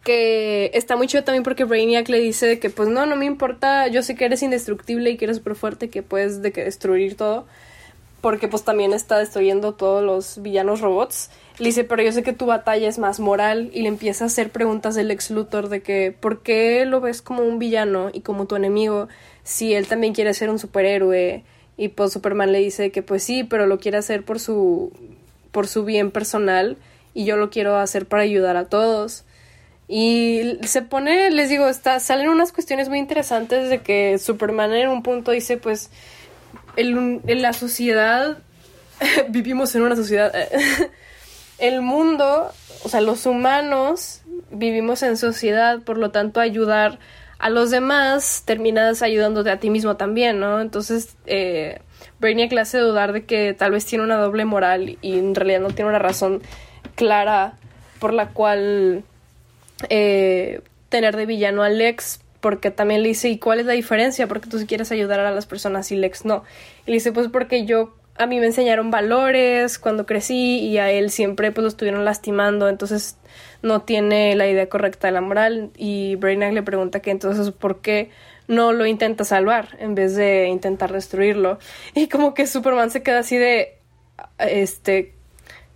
que 0.04 0.70
está 0.74 0.96
muy 0.96 1.06
chido 1.06 1.24
también 1.24 1.44
porque 1.44 1.64
Brainiac 1.64 2.08
le 2.08 2.18
dice 2.18 2.58
que 2.58 2.70
pues 2.70 2.88
no, 2.88 3.06
no 3.06 3.16
me 3.16 3.24
importa, 3.24 3.86
yo 3.88 4.02
sé 4.02 4.14
que 4.14 4.24
eres 4.24 4.42
indestructible 4.42 5.10
y 5.10 5.16
que 5.16 5.26
eres 5.26 5.36
súper 5.36 5.54
fuerte, 5.54 5.90
que 5.90 6.02
puedes 6.02 6.42
destruir 6.42 7.16
todo, 7.16 7.46
porque 8.20 8.48
pues 8.48 8.64
también 8.64 8.92
está 8.92 9.18
destruyendo 9.18 9.74
todos 9.74 10.02
los 10.02 10.42
villanos 10.42 10.80
robots. 10.80 11.30
Le 11.58 11.66
dice, 11.66 11.84
pero 11.84 12.02
yo 12.02 12.12
sé 12.12 12.22
que 12.22 12.32
tu 12.32 12.46
batalla 12.46 12.88
es 12.88 12.98
más 12.98 13.20
moral 13.20 13.70
y 13.74 13.82
le 13.82 13.88
empieza 13.88 14.24
a 14.24 14.26
hacer 14.28 14.50
preguntas 14.50 14.94
del 14.94 15.10
ex 15.10 15.30
Luthor 15.30 15.68
de 15.68 15.82
que 15.82 16.10
¿por 16.18 16.42
qué 16.42 16.84
lo 16.86 17.00
ves 17.00 17.22
como 17.22 17.42
un 17.42 17.58
villano 17.58 18.10
y 18.12 18.20
como 18.22 18.46
tu 18.46 18.56
enemigo 18.56 19.08
si 19.44 19.74
él 19.74 19.86
también 19.86 20.14
quiere 20.14 20.32
ser 20.34 20.50
un 20.50 20.58
superhéroe? 20.58 21.44
Y 21.76 21.88
pues 21.88 22.12
Superman 22.12 22.52
le 22.52 22.58
dice 22.58 22.90
que 22.90 23.02
pues 23.02 23.22
sí, 23.22 23.44
pero 23.44 23.66
lo 23.66 23.78
quiere 23.78 23.98
hacer 23.98 24.24
por 24.24 24.40
su 24.40 24.92
por 25.52 25.66
su 25.68 25.84
bien 25.84 26.10
personal 26.10 26.78
y 27.14 27.24
yo 27.26 27.36
lo 27.36 27.50
quiero 27.50 27.76
hacer 27.76 28.06
para 28.06 28.22
ayudar 28.22 28.56
a 28.56 28.64
todos. 28.66 29.24
Y 29.88 30.58
se 30.62 30.80
pone, 30.80 31.30
les 31.30 31.50
digo, 31.50 31.68
está, 31.68 32.00
salen 32.00 32.30
unas 32.30 32.52
cuestiones 32.52 32.88
muy 32.88 32.98
interesantes 32.98 33.68
de 33.68 33.82
que 33.82 34.16
Superman 34.18 34.72
en 34.72 34.88
un 34.88 35.02
punto 35.02 35.32
dice, 35.32 35.58
pues, 35.58 35.90
el- 36.76 37.20
en 37.26 37.42
la 37.42 37.52
sociedad, 37.52 38.38
vivimos 39.28 39.74
en 39.74 39.82
una 39.82 39.96
sociedad, 39.96 40.32
el 41.62 41.80
mundo, 41.80 42.50
o 42.84 42.88
sea, 42.88 43.00
los 43.00 43.24
humanos 43.24 44.22
vivimos 44.50 45.02
en 45.04 45.16
sociedad, 45.16 45.80
por 45.80 45.96
lo 45.96 46.10
tanto 46.10 46.40
ayudar 46.40 46.98
a 47.38 47.50
los 47.50 47.70
demás 47.70 48.42
terminas 48.44 49.00
ayudándote 49.00 49.50
a 49.50 49.60
ti 49.60 49.70
mismo 49.70 49.96
también, 49.96 50.40
¿no? 50.40 50.60
Entonces, 50.60 51.16
eh, 51.26 51.80
Brainiac 52.18 52.52
le 52.52 52.60
hace 52.60 52.78
dudar 52.78 53.12
de 53.12 53.24
que 53.24 53.54
tal 53.54 53.70
vez 53.70 53.86
tiene 53.86 54.04
una 54.04 54.16
doble 54.16 54.44
moral 54.44 54.98
y 55.00 55.18
en 55.18 55.36
realidad 55.36 55.60
no 55.60 55.70
tiene 55.70 55.90
una 55.90 56.00
razón 56.00 56.42
clara 56.96 57.54
por 58.00 58.12
la 58.12 58.30
cual 58.30 59.04
eh, 59.88 60.62
tener 60.88 61.16
de 61.16 61.26
villano 61.26 61.62
a 61.62 61.68
Lex, 61.68 62.20
porque 62.40 62.72
también 62.72 63.02
le 63.02 63.08
dice, 63.08 63.28
¿y 63.28 63.38
cuál 63.38 63.60
es 63.60 63.66
la 63.66 63.72
diferencia? 63.74 64.26
Porque 64.26 64.48
tú 64.48 64.58
si 64.58 64.66
quieres 64.66 64.90
ayudar 64.90 65.20
a 65.20 65.30
las 65.30 65.46
personas 65.46 65.92
y 65.92 65.96
Lex 65.96 66.24
no. 66.24 66.42
Y 66.86 66.90
le 66.90 66.94
dice, 66.94 67.12
pues 67.12 67.28
porque 67.28 67.64
yo, 67.66 67.94
a 68.18 68.26
mí 68.26 68.38
me 68.40 68.46
enseñaron 68.46 68.90
valores 68.90 69.78
cuando 69.78 70.06
crecí 70.06 70.60
y 70.60 70.78
a 70.78 70.90
él 70.90 71.10
siempre 71.10 71.50
pues 71.52 71.62
lo 71.62 71.68
estuvieron 71.68 72.04
lastimando, 72.04 72.68
entonces 72.68 73.16
no 73.62 73.82
tiene 73.82 74.34
la 74.36 74.46
idea 74.48 74.68
correcta 74.68 75.08
de 75.08 75.12
la 75.12 75.20
moral. 75.20 75.70
Y 75.76 76.16
Brainiac 76.16 76.52
le 76.52 76.62
pregunta 76.62 77.00
que 77.00 77.10
entonces, 77.10 77.50
¿por 77.52 77.80
qué? 77.80 78.10
no 78.48 78.72
lo 78.72 78.86
intenta 78.86 79.24
salvar 79.24 79.76
en 79.78 79.94
vez 79.94 80.14
de 80.14 80.48
intentar 80.48 80.92
destruirlo. 80.92 81.58
Y 81.94 82.08
como 82.08 82.34
que 82.34 82.46
Superman 82.46 82.90
se 82.90 83.02
queda 83.02 83.20
así 83.20 83.36
de, 83.36 83.78
este, 84.38 85.14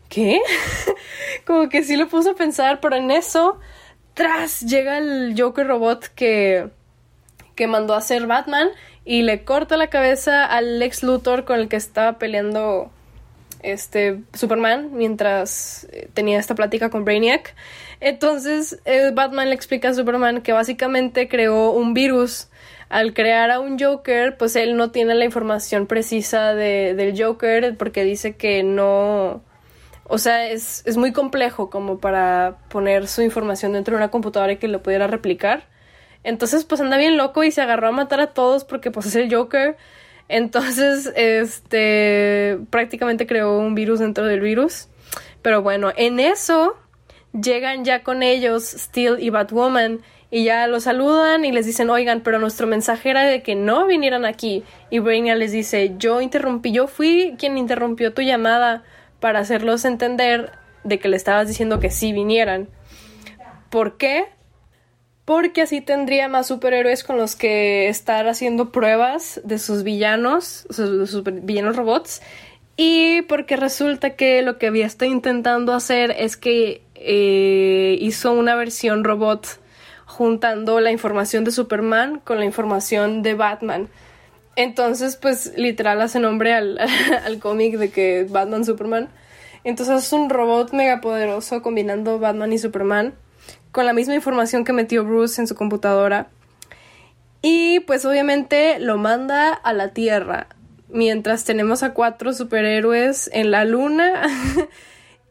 ¿qué? 0.09 0.41
como 1.47 1.68
que 1.68 1.82
sí 1.82 1.97
lo 1.97 2.09
puso 2.09 2.30
a 2.30 2.34
pensar, 2.34 2.80
pero 2.80 2.97
en 2.97 3.11
eso, 3.11 3.59
tras, 4.14 4.61
llega 4.61 4.99
el 4.99 5.34
Joker 5.39 5.66
robot 5.66 6.07
que, 6.14 6.68
que 7.55 7.66
mandó 7.66 7.95
a 7.95 7.99
hacer 7.99 8.26
Batman 8.26 8.68
y 9.07 9.22
le 9.22 9.44
corta 9.44 9.76
la 9.76 9.86
cabeza 9.86 10.44
al 10.44 10.82
ex 10.82 11.04
Luthor 11.04 11.44
con 11.44 11.61
el 11.61 11.68
que 11.68 11.76
estaba 11.76 12.18
peleando 12.18 12.90
este 13.62 14.20
Superman 14.34 14.90
mientras 14.92 15.86
eh, 15.92 16.09
tenía 16.12 16.40
esta 16.40 16.57
plática 16.57 16.90
con 16.90 17.04
Brainiac. 17.04 17.54
Entonces 18.00 18.80
eh, 18.84 19.12
Batman 19.14 19.48
le 19.48 19.54
explica 19.54 19.90
a 19.90 19.94
Superman 19.94 20.42
que 20.42 20.52
básicamente 20.52 21.28
creó 21.28 21.70
un 21.70 21.94
virus. 21.94 22.48
Al 22.88 23.14
crear 23.14 23.50
a 23.50 23.59
un 23.59 23.80
Joker, 23.80 24.36
pues 24.36 24.54
él 24.54 24.76
no 24.76 24.92
tiene 24.92 25.14
la 25.16 25.24
información 25.24 25.86
precisa 25.86 26.54
de, 26.54 26.94
del 26.94 27.20
Joker 27.20 27.76
porque 27.76 28.04
dice 28.04 28.36
que 28.36 28.62
no... 28.62 29.42
O 30.04 30.18
sea, 30.18 30.48
es, 30.48 30.84
es 30.86 30.96
muy 30.96 31.12
complejo 31.12 31.68
como 31.68 31.98
para 31.98 32.59
poner 32.68 33.09
su 33.09 33.22
información 33.22 33.72
dentro 33.72 33.96
de 33.96 33.98
una 33.98 34.11
computadora 34.12 34.52
y 34.52 34.57
que 34.59 34.68
lo 34.68 34.84
pudiera 34.84 35.09
replicar. 35.09 35.64
Entonces, 36.27 36.64
pues 36.64 36.81
anda 36.81 36.97
bien 36.97 37.16
loco 37.16 37.45
y 37.45 37.53
se 37.53 37.62
agarró 37.62 37.87
a 37.87 37.93
matar 37.93 38.18
a 38.18 38.27
todos 38.27 38.64
porque 38.64 38.91
pues 38.91 39.07
es 39.07 39.14
el 39.14 39.33
Joker. 39.33 39.77
Entonces, 40.29 41.12
este, 41.16 42.59
prácticamente 42.70 43.29
creó 43.29 43.57
un 43.61 43.77
virus 43.77 44.01
dentro 44.01 44.24
del 44.24 44.41
virus. 44.41 44.89
Pero 45.41 45.62
bueno, 45.62 45.93
en 45.97 46.18
eso 46.18 46.77
llegan 47.33 47.85
ya 47.85 48.03
con 48.03 48.24
ellos 48.24 48.64
Steel 48.64 49.18
y 49.20 49.31
Batwoman 49.31 50.01
y 50.29 50.43
ya 50.43 50.66
los 50.66 50.83
saludan 50.83 51.45
y 51.45 51.53
les 51.53 51.64
dicen, 51.64 51.91
oigan, 51.91 52.22
pero 52.22 52.41
nuestro 52.41 52.66
mensaje 52.66 53.11
era 53.11 53.22
de 53.22 53.45
que 53.45 53.55
no 53.55 53.87
vinieran 53.87 54.24
aquí. 54.24 54.64
Y 54.91 54.99
Brainiac 54.99 55.39
les 55.39 55.53
dice, 55.53 55.95
yo 55.97 56.20
interrumpí, 56.20 56.72
yo 56.72 56.89
fui 56.89 57.37
quien 57.39 57.57
interrumpió 57.57 58.12
tu 58.12 58.22
llamada 58.22 58.83
para 59.20 59.39
hacerlos 59.39 59.85
entender 59.85 60.51
de 60.83 60.99
que 60.99 61.09
le 61.09 61.16
estabas 61.16 61.47
diciendo 61.47 61.79
que 61.79 61.91
sí 61.93 62.12
vinieran. 62.12 62.68
¿Por 63.70 63.97
qué? 63.97 64.24
Porque 65.27 65.62
así 65.62 65.81
tendría 65.81 66.29
más 66.29 66.47
superhéroes 66.47 67.03
con 67.03 67.18
los 67.18 67.35
que 67.35 67.89
estar 67.89 68.29
haciendo 68.29 68.70
pruebas 68.70 69.41
de 69.45 69.59
sus 69.59 69.83
villanos, 69.83 70.66
de 70.70 71.07
sus 71.07 71.24
villanos 71.24 71.74
robots, 71.77 72.22
y 72.77 73.22
porque 73.22 73.57
resulta 73.57 74.11
que 74.11 74.41
lo 74.43 74.57
que 74.57 74.68
había 74.68 74.87
estado 74.87 75.11
intentando 75.11 75.74
hacer 75.74 76.14
es 76.16 76.37
que 76.37 76.83
eh, 76.95 77.99
hizo 78.01 78.33
una 78.33 78.55
versión 78.55 79.03
robot 79.03 79.49
juntando 80.05 80.79
la 80.81 80.93
información 80.93 81.43
de 81.43 81.51
Superman 81.51 82.20
con 82.20 82.39
la 82.39 82.45
información 82.45 83.22
de 83.22 83.35
Batman. 83.35 83.89
Entonces, 84.55 85.16
pues 85.16 85.55
literal 85.57 86.01
hace 86.03 86.20
nombre 86.20 86.55
al, 86.55 86.79
al 87.24 87.41
cómic 87.41 87.79
de 87.79 87.91
que 87.91 88.29
Batman 88.31 88.64
Superman. 88.64 89.09
Entonces 89.64 90.05
es 90.05 90.12
un 90.12 90.31
robot 90.31 90.72
megapoderoso 90.72 91.62
combinando 91.62 92.20
Batman 92.20 92.53
y 92.53 92.59
Superman 92.59 93.14
con 93.77 93.85
la 93.85 93.93
misma 93.93 94.14
información 94.14 94.64
que 94.64 94.72
metió 94.72 95.05
Bruce 95.05 95.39
en 95.39 95.47
su 95.47 95.55
computadora. 95.55 96.31
Y 97.43 97.81
pues 97.81 98.07
obviamente 98.07 98.79
lo 98.79 98.97
manda 98.97 99.53
a 99.53 99.74
la 99.74 99.91
Tierra, 99.91 100.47
mientras 100.89 101.45
tenemos 101.45 101.83
a 101.83 101.93
cuatro 101.93 102.33
superhéroes 102.33 103.29
en 103.35 103.51
la 103.51 103.66
Luna. 103.66 104.22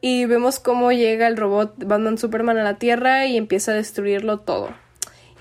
y 0.01 0.25
vemos 0.25 0.59
cómo 0.59 0.91
llega 0.91 1.25
el 1.25 1.37
robot 1.37 1.73
Batman 1.87 2.19
Superman 2.19 2.59
a 2.59 2.63
la 2.63 2.75
Tierra 2.77 3.25
y 3.25 3.35
empieza 3.35 3.71
a 3.71 3.75
destruirlo 3.75 4.41
todo. 4.41 4.69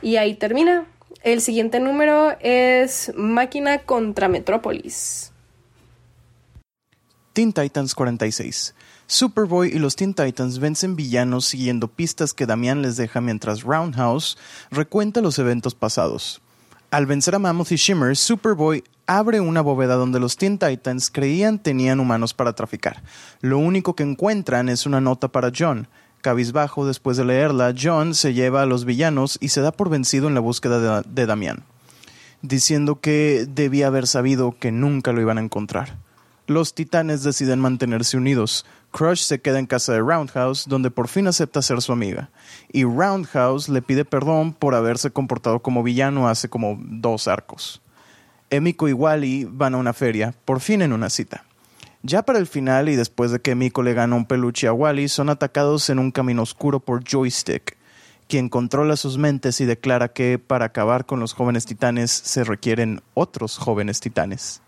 Y 0.01 0.17
ahí 0.17 0.33
termina. 0.33 0.87
El 1.23 1.43
siguiente 1.43 1.81
número 1.81 2.35
es 2.41 3.13
Máquina 3.15 3.81
contra 3.81 4.29
Metrópolis. 4.31 5.31
Teen 7.35 7.53
Titans 7.53 7.95
46. 7.95 8.75
Superboy 9.15 9.69
y 9.69 9.79
los 9.79 9.95
Teen 9.95 10.13
Titans 10.13 10.59
vencen 10.59 10.97
villanos 10.97 11.45
siguiendo 11.45 11.87
pistas 11.87 12.35
que 12.35 12.47
Damián 12.47 12.83
les 12.83 12.97
deja 12.97 13.21
mientras 13.21 13.63
Roundhouse 13.63 14.37
recuenta 14.73 15.21
los 15.21 15.39
eventos 15.39 15.77
pasados. 15.77 16.43
Al 16.91 17.07
vencer 17.07 17.37
a 17.37 17.39
Mammoth 17.39 17.71
y 17.71 17.77
Shimmer, 17.77 18.17
Superboy 18.17 18.83
abre 19.07 19.39
una 19.39 19.61
bóveda 19.61 19.95
donde 19.95 20.19
los 20.19 20.37
Teen 20.37 20.59
Titans 20.59 21.13
creían 21.13 21.61
tenían 21.61 22.01
humanos 22.01 22.35
para 22.35 22.55
traficar. 22.55 23.05
Lo 23.41 23.59
único 23.59 23.95
que 23.95 24.03
encuentran 24.03 24.69
es 24.69 24.85
una 24.85 25.01
nota 25.01 25.29
para 25.29 25.53
John. 25.57 25.87
Cabizbajo, 26.21 26.85
después 26.85 27.17
de 27.17 27.25
leerla, 27.25 27.73
John 27.81 28.17
se 28.17 28.35
lleva 28.35 28.63
a 28.63 28.67
los 28.67 28.85
villanos 28.85 29.39
y 29.41 29.51
se 29.51 29.61
da 29.61 29.71
por 29.71 29.91
vencido 29.91 30.27
en 30.27 30.35
la 30.35 30.41
búsqueda 30.41 30.81
de, 30.81 31.09
de 31.09 31.27
Damián, 31.27 31.63
diciendo 32.43 32.99
que 33.01 33.47
debía 33.49 33.87
haber 33.87 34.09
sabido 34.09 34.57
que 34.59 34.73
nunca 34.73 35.13
lo 35.13 35.21
iban 35.21 35.39
a 35.39 35.43
encontrar. 35.43 35.99
Los 36.47 36.75
titanes 36.75 37.23
deciden 37.23 37.59
mantenerse 37.59 38.19
unidos. 38.19 38.67
Crush 38.95 39.25
se 39.25 39.41
queda 39.41 39.59
en 39.59 39.67
casa 39.67 39.93
de 39.93 39.99
Roundhouse, 39.99 40.69
donde 40.69 40.89
por 40.89 41.09
fin 41.09 41.27
acepta 41.27 41.63
ser 41.63 41.83
su 41.83 41.91
amiga. 41.91 42.31
Y 42.73 42.85
Roundhouse 42.85 43.69
le 43.69 43.83
pide 43.83 44.05
perdón 44.05 44.53
por 44.53 44.77
haberse 44.77 45.11
comportado 45.11 45.59
como 45.59 45.83
villano 45.83 46.29
hace 46.29 46.49
como 46.49 46.79
dos 46.81 47.27
arcos. 47.27 47.83
Emiko 48.51 48.89
y 48.89 48.93
Wally 48.93 49.49
van 49.51 49.75
a 49.75 49.79
una 49.79 49.95
feria, 49.95 50.33
por 50.45 50.61
fin 50.61 50.81
en 50.81 50.93
una 50.93 51.11
cita. 51.11 51.45
Ya 52.05 52.23
para 52.23 52.39
el 52.39 52.47
final 52.47 52.89
y 52.89 52.95
después 52.95 53.33
de 53.33 53.41
que 53.41 53.51
Emiko 53.51 53.83
le 53.83 53.95
gana 53.95 54.15
un 54.15 54.27
peluche 54.27 54.69
a 54.69 54.73
Wally, 54.73 55.09
son 55.09 55.29
atacados 55.29 55.91
en 55.91 55.99
un 55.99 56.13
camino 56.13 56.43
oscuro 56.43 56.79
por 56.79 57.03
Joystick, 57.03 57.77
quien 58.29 58.49
controla 58.49 58.97
sus 58.97 59.19
mentes 59.19 59.61
y 59.61 59.65
declara 59.65 60.13
que 60.13 60.39
para 60.39 60.67
acabar 60.67 61.05
con 61.05 61.19
los 61.19 61.33
jóvenes 61.33 61.67
titanes 61.67 62.13
se 62.13 62.45
requieren 62.45 63.03
otros 63.15 63.59
jóvenes 63.59 63.99
titanes. 63.99 64.63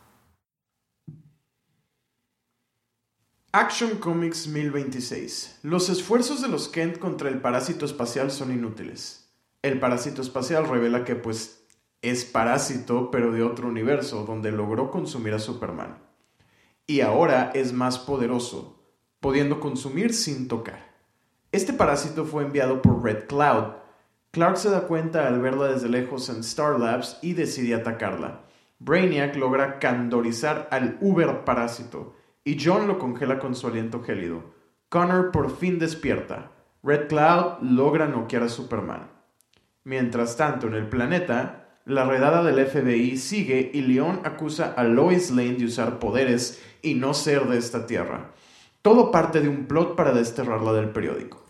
Action 3.59 3.97
Comics 3.97 4.49
1026. 4.49 5.61
Los 5.63 5.89
esfuerzos 5.89 6.43
de 6.43 6.49
los 6.49 6.69
Kent 6.69 6.99
contra 6.99 7.31
el 7.31 7.41
parásito 7.41 7.87
espacial 7.87 8.31
son 8.31 8.53
inútiles. 8.53 9.31
El 9.63 9.81
parásito 9.81 10.21
espacial 10.21 10.69
revela 10.69 11.07
que 11.07 11.17
pues 11.17 11.65
es 12.03 12.27
parásito 12.27 13.11
pero 13.11 13.33
de 13.33 13.43
otro 13.43 13.67
universo 13.69 14.27
donde 14.27 14.53
logró 14.53 14.91
consumir 14.91 15.33
a 15.33 15.39
Superman. 15.39 15.97
Y 16.87 17.01
ahora 17.01 17.51
es 17.55 17.73
más 17.73 17.99
poderoso, 17.99 18.79
pudiendo 19.21 19.59
consumir 19.59 20.13
sin 20.13 20.49
tocar. 20.49 20.93
Este 21.51 21.73
parásito 21.73 22.27
fue 22.27 22.43
enviado 22.43 22.83
por 22.83 23.03
Red 23.03 23.27
Cloud. 23.27 23.73
Clark 24.33 24.59
se 24.59 24.69
da 24.69 24.83
cuenta 24.83 25.27
al 25.27 25.41
verla 25.41 25.69
desde 25.69 25.89
lejos 25.89 26.29
en 26.29 26.41
Star 26.41 26.79
Labs 26.79 27.17
y 27.23 27.33
decide 27.33 27.75
atacarla. 27.75 28.43
Brainiac 28.81 29.35
logra 29.35 29.79
candorizar 29.79 30.69
al 30.71 30.99
Uber 31.01 31.47
parásito 31.47 32.17
y 32.47 32.57
John 32.65 32.87
lo 32.87 33.01
congela 33.01 33.41
con 33.41 33.57
su 33.57 33.67
aliento 33.67 34.05
gélido. 34.05 34.45
Connor 34.89 35.33
por 35.33 35.55
fin 35.57 35.81
despierta. 35.81 36.53
Red 36.85 37.09
Cloud 37.09 37.61
logra 37.61 38.07
noquear 38.07 38.45
a 38.45 38.49
Superman. 38.49 39.11
Mientras 39.83 40.37
tanto, 40.37 40.69
en 40.69 40.75
el 40.75 40.89
planeta, 40.89 41.81
la 41.87 42.05
redada 42.05 42.45
del 42.45 42.65
FBI 42.65 43.17
sigue 43.17 43.73
y 43.75 43.83
Leon 43.83 44.21
acusa 44.23 44.73
a 44.77 44.85
Lois 44.85 45.33
Lane 45.33 45.55
de 45.55 45.65
usar 45.65 45.99
poderes 45.99 46.63
y 46.83 46.95
no 46.95 47.15
ser 47.15 47.49
de 47.49 47.59
esta 47.59 47.85
tierra. 47.85 48.31
Todo 48.81 49.11
parte 49.11 49.41
de 49.41 49.49
un 49.49 49.67
plot 49.67 49.97
para 49.97 50.13
desterrarla 50.13 50.73
del 50.73 50.91
periódico. 50.91 51.45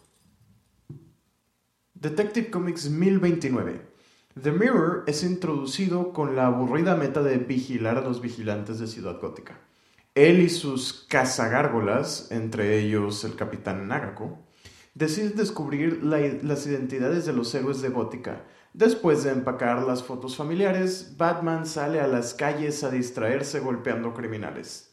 Detective 1.92 2.49
Comics 2.49 2.88
1029. 2.88 3.82
The 4.42 4.53
Mirror 4.53 5.05
es 5.07 5.22
introducido 5.22 6.14
con 6.14 6.36
la 6.36 6.47
aburrida 6.47 6.97
meta 6.97 7.22
de 7.22 7.36
vigilar 7.36 7.99
a 7.99 8.03
los 8.03 8.22
vigilantes 8.22 8.78
de 8.78 8.86
Ciudad 8.86 9.20
Gótica. 9.20 9.59
Él 10.16 10.40
y 10.40 10.48
sus 10.48 11.04
cazagárgolas, 11.10 12.30
entre 12.30 12.78
ellos 12.78 13.22
el 13.24 13.36
capitán 13.36 13.86
Nagako, 13.86 14.38
deciden 14.94 15.36
descubrir 15.36 16.02
las 16.02 16.66
identidades 16.66 17.26
de 17.26 17.34
los 17.34 17.54
héroes 17.54 17.82
de 17.82 17.90
Gótica. 17.90 18.46
Después 18.72 19.24
de 19.24 19.32
empacar 19.32 19.82
las 19.82 20.02
fotos 20.02 20.34
familiares, 20.34 21.18
Batman 21.18 21.66
sale 21.66 22.00
a 22.00 22.06
las 22.06 22.32
calles 22.32 22.82
a 22.82 22.90
distraerse 22.90 23.60
golpeando 23.60 24.14
criminales. 24.14 24.90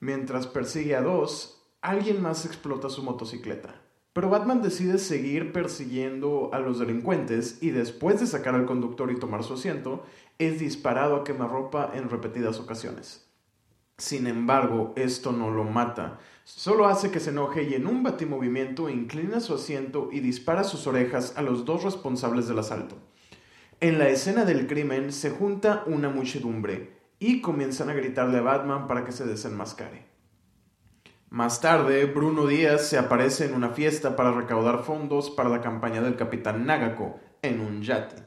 Mientras 0.00 0.46
persigue 0.46 0.96
a 0.96 1.02
dos, 1.02 1.62
alguien 1.82 2.22
más 2.22 2.46
explota 2.46 2.88
su 2.88 3.02
motocicleta. 3.02 3.82
Pero 4.14 4.30
Batman 4.30 4.62
decide 4.62 4.96
seguir 4.96 5.52
persiguiendo 5.52 6.48
a 6.54 6.60
los 6.60 6.78
delincuentes 6.78 7.58
y 7.62 7.72
después 7.72 8.20
de 8.20 8.26
sacar 8.26 8.54
al 8.54 8.64
conductor 8.64 9.10
y 9.10 9.18
tomar 9.18 9.44
su 9.44 9.52
asiento, 9.52 10.06
es 10.38 10.60
disparado 10.60 11.16
a 11.16 11.24
quemarropa 11.24 11.92
en 11.92 12.08
repetidas 12.08 12.58
ocasiones. 12.58 13.25
Sin 13.98 14.26
embargo, 14.26 14.92
esto 14.96 15.32
no 15.32 15.50
lo 15.50 15.64
mata, 15.64 16.18
solo 16.44 16.86
hace 16.86 17.10
que 17.10 17.18
se 17.18 17.30
enoje 17.30 17.62
y 17.62 17.74
en 17.74 17.86
un 17.86 18.02
batimovimiento 18.02 18.90
inclina 18.90 19.40
su 19.40 19.54
asiento 19.54 20.10
y 20.12 20.20
dispara 20.20 20.64
sus 20.64 20.86
orejas 20.86 21.32
a 21.36 21.42
los 21.42 21.64
dos 21.64 21.82
responsables 21.82 22.46
del 22.46 22.58
asalto. 22.58 22.96
En 23.80 23.98
la 23.98 24.10
escena 24.10 24.44
del 24.44 24.66
crimen 24.66 25.12
se 25.12 25.30
junta 25.30 25.82
una 25.86 26.10
muchedumbre 26.10 26.96
y 27.18 27.40
comienzan 27.40 27.88
a 27.88 27.94
gritarle 27.94 28.38
a 28.38 28.42
Batman 28.42 28.86
para 28.86 29.04
que 29.04 29.12
se 29.12 29.24
desenmascare. 29.24 30.04
Más 31.30 31.62
tarde, 31.62 32.04
Bruno 32.04 32.46
Díaz 32.46 32.86
se 32.86 32.98
aparece 32.98 33.46
en 33.46 33.54
una 33.54 33.70
fiesta 33.70 34.14
para 34.14 34.30
recaudar 34.32 34.84
fondos 34.84 35.30
para 35.30 35.48
la 35.48 35.62
campaña 35.62 36.02
del 36.02 36.16
capitán 36.16 36.66
Nagako 36.66 37.18
en 37.40 37.60
un 37.60 37.82
yate, 37.82 38.22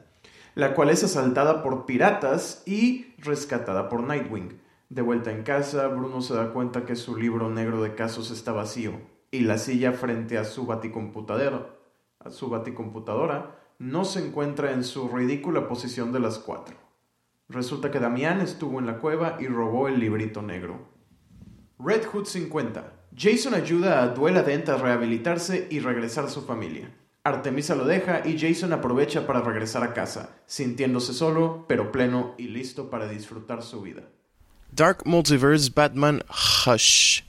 la 0.56 0.74
cual 0.74 0.90
es 0.90 1.04
asaltada 1.04 1.62
por 1.62 1.86
piratas 1.86 2.64
y 2.66 3.14
rescatada 3.18 3.88
por 3.88 4.02
Nightwing. 4.02 4.60
De 4.90 5.02
vuelta 5.02 5.30
en 5.30 5.44
casa, 5.44 5.86
Bruno 5.86 6.20
se 6.20 6.34
da 6.34 6.52
cuenta 6.52 6.84
que 6.84 6.96
su 6.96 7.16
libro 7.16 7.48
negro 7.48 7.80
de 7.80 7.94
casos 7.94 8.32
está 8.32 8.50
vacío 8.50 8.94
y 9.30 9.42
la 9.42 9.56
silla 9.56 9.92
frente 9.92 10.36
a 10.36 10.44
su 10.44 10.66
baticomputadora, 10.66 11.76
a 12.18 12.30
su 12.30 12.50
baticomputadora 12.50 13.56
no 13.78 14.04
se 14.04 14.26
encuentra 14.26 14.72
en 14.72 14.82
su 14.82 15.08
ridícula 15.08 15.68
posición 15.68 16.10
de 16.10 16.18
las 16.18 16.40
cuatro. 16.40 16.76
Resulta 17.48 17.92
que 17.92 18.00
Damián 18.00 18.40
estuvo 18.40 18.80
en 18.80 18.86
la 18.86 18.98
cueva 18.98 19.36
y 19.38 19.46
robó 19.46 19.86
el 19.86 20.00
librito 20.00 20.42
negro. 20.42 20.88
Red 21.78 22.06
Hood 22.06 22.24
50. 22.24 22.92
Jason 23.16 23.54
ayuda 23.54 24.02
a 24.02 24.08
Duela 24.08 24.42
Dent 24.42 24.70
a 24.70 24.76
rehabilitarse 24.76 25.68
y 25.70 25.78
regresar 25.78 26.24
a 26.24 26.30
su 26.30 26.42
familia. 26.42 26.92
Artemisa 27.22 27.76
lo 27.76 27.84
deja 27.84 28.26
y 28.26 28.36
Jason 28.36 28.72
aprovecha 28.72 29.24
para 29.24 29.40
regresar 29.40 29.84
a 29.84 29.94
casa, 29.94 30.40
sintiéndose 30.46 31.12
solo, 31.12 31.64
pero 31.68 31.92
pleno 31.92 32.34
y 32.38 32.48
listo 32.48 32.90
para 32.90 33.06
disfrutar 33.06 33.62
su 33.62 33.82
vida. 33.82 34.02
Dark 34.72 35.02
Multiverse 35.04 35.70
Batman 35.74 36.22
Hush. 36.66 37.22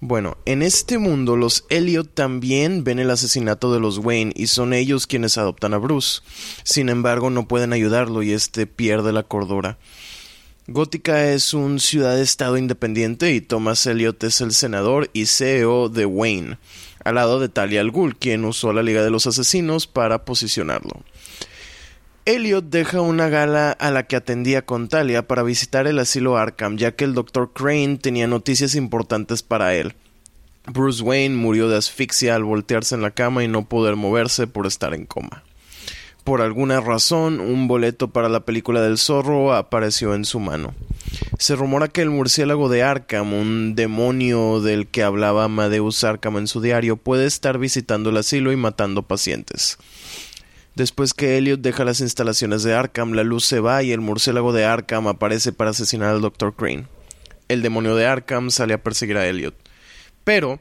Bueno, 0.00 0.36
en 0.44 0.62
este 0.62 0.98
mundo 0.98 1.36
los 1.36 1.64
Elliot 1.70 2.14
también 2.14 2.84
ven 2.84 2.98
el 2.98 3.10
asesinato 3.10 3.72
de 3.72 3.80
los 3.80 3.98
Wayne 3.98 4.32
y 4.36 4.48
son 4.48 4.72
ellos 4.72 5.06
quienes 5.06 5.38
adoptan 5.38 5.74
a 5.74 5.78
Bruce. 5.78 6.20
Sin 6.64 6.90
embargo, 6.90 7.30
no 7.30 7.48
pueden 7.48 7.72
ayudarlo 7.72 8.22
y 8.22 8.32
este 8.32 8.66
pierde 8.66 9.12
la 9.12 9.22
cordura. 9.22 9.78
Gótica 10.68 11.30
es 11.30 11.54
un 11.54 11.80
ciudad-estado 11.80 12.58
independiente 12.58 13.32
y 13.32 13.40
Thomas 13.40 13.86
Elliot 13.86 14.22
es 14.24 14.40
el 14.40 14.52
senador 14.52 15.10
y 15.12 15.26
CEO 15.26 15.88
de 15.88 16.06
Wayne, 16.06 16.58
al 17.04 17.14
lado 17.14 17.40
de 17.40 17.48
Talia 17.48 17.80
al 17.80 17.90
Ghul, 17.90 18.16
quien 18.16 18.44
usó 18.44 18.72
la 18.72 18.82
Liga 18.82 19.02
de 19.02 19.10
los 19.10 19.26
Asesinos 19.26 19.86
para 19.86 20.24
posicionarlo. 20.24 21.02
Elliot 22.26 22.64
deja 22.64 23.00
una 23.02 23.28
gala 23.28 23.70
a 23.70 23.92
la 23.92 24.08
que 24.08 24.16
atendía 24.16 24.66
con 24.66 24.88
Talia 24.88 25.28
para 25.28 25.44
visitar 25.44 25.86
el 25.86 26.00
asilo 26.00 26.36
Arkham, 26.36 26.76
ya 26.76 26.90
que 26.90 27.04
el 27.04 27.14
Dr. 27.14 27.52
Crane 27.52 27.98
tenía 27.98 28.26
noticias 28.26 28.74
importantes 28.74 29.44
para 29.44 29.76
él. 29.76 29.94
Bruce 30.66 31.04
Wayne 31.04 31.36
murió 31.36 31.68
de 31.68 31.76
asfixia 31.76 32.34
al 32.34 32.42
voltearse 32.42 32.96
en 32.96 33.02
la 33.02 33.12
cama 33.12 33.44
y 33.44 33.48
no 33.48 33.68
poder 33.68 33.94
moverse 33.94 34.48
por 34.48 34.66
estar 34.66 34.92
en 34.92 35.06
coma. 35.06 35.44
Por 36.24 36.42
alguna 36.42 36.80
razón, 36.80 37.38
un 37.38 37.68
boleto 37.68 38.08
para 38.08 38.28
la 38.28 38.40
película 38.40 38.80
del 38.80 38.98
zorro 38.98 39.54
apareció 39.54 40.12
en 40.12 40.24
su 40.24 40.40
mano. 40.40 40.74
Se 41.38 41.54
rumora 41.54 41.86
que 41.86 42.02
el 42.02 42.10
murciélago 42.10 42.68
de 42.68 42.82
Arkham, 42.82 43.34
un 43.34 43.76
demonio 43.76 44.60
del 44.60 44.88
que 44.88 45.04
hablaba 45.04 45.44
Amadeus 45.44 46.02
Arkham 46.02 46.38
en 46.38 46.48
su 46.48 46.60
diario, 46.60 46.96
puede 46.96 47.26
estar 47.26 47.58
visitando 47.58 48.10
el 48.10 48.16
asilo 48.16 48.50
y 48.50 48.56
matando 48.56 49.04
pacientes. 49.04 49.78
Después 50.76 51.14
que 51.14 51.38
Elliot 51.38 51.62
deja 51.62 51.86
las 51.86 52.02
instalaciones 52.02 52.62
de 52.62 52.74
Arkham, 52.74 53.12
la 53.12 53.24
luz 53.24 53.46
se 53.46 53.60
va 53.60 53.82
y 53.82 53.92
el 53.92 54.02
murciélago 54.02 54.52
de 54.52 54.66
Arkham 54.66 55.08
aparece 55.08 55.52
para 55.52 55.70
asesinar 55.70 56.10
al 56.10 56.20
Dr. 56.20 56.54
Crane. 56.54 56.86
El 57.48 57.62
demonio 57.62 57.96
de 57.96 58.04
Arkham 58.04 58.50
sale 58.50 58.74
a 58.74 58.82
perseguir 58.82 59.16
a 59.16 59.26
Elliot. 59.26 59.54
Pero 60.22 60.60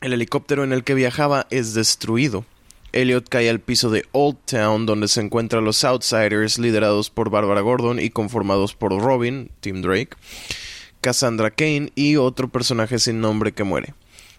el 0.00 0.14
helicóptero 0.14 0.64
en 0.64 0.72
el 0.72 0.82
que 0.82 0.94
viajaba 0.94 1.46
es 1.50 1.74
destruido. 1.74 2.46
Elliot 2.92 3.28
cae 3.28 3.50
al 3.50 3.60
piso 3.60 3.90
de 3.90 4.06
Old 4.12 4.38
Town, 4.46 4.86
donde 4.86 5.08
se 5.08 5.20
encuentran 5.20 5.66
los 5.66 5.84
Outsiders, 5.84 6.58
liderados 6.58 7.10
por 7.10 7.28
Barbara 7.28 7.60
Gordon 7.60 7.98
y 7.98 8.08
conformados 8.08 8.74
por 8.74 8.98
Robin, 8.98 9.50
Tim 9.60 9.82
Drake, 9.82 10.16
Cassandra 11.02 11.50
Kane 11.50 11.92
y 11.94 12.16
otro 12.16 12.48
personaje 12.48 12.98
sin 12.98 13.20
nombre 13.20 13.52
que 13.52 13.64
muere. 13.64 13.92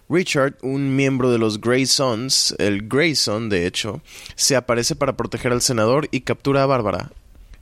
Richard, 0.07 0.57
un 0.61 0.95
miembro 0.95 1.31
de 1.31 1.39
los 1.39 1.59
Grey 1.59 1.87
Sons, 1.87 2.53
el 2.59 2.87
Grayson 2.87 3.49
de 3.49 3.65
hecho, 3.65 4.01
se 4.35 4.55
aparece 4.55 4.95
para 4.95 5.17
proteger 5.17 5.51
al 5.51 5.61
senador 5.61 6.07
y 6.11 6.21
captura 6.21 6.63
a 6.63 6.67
Bárbara. 6.67 7.11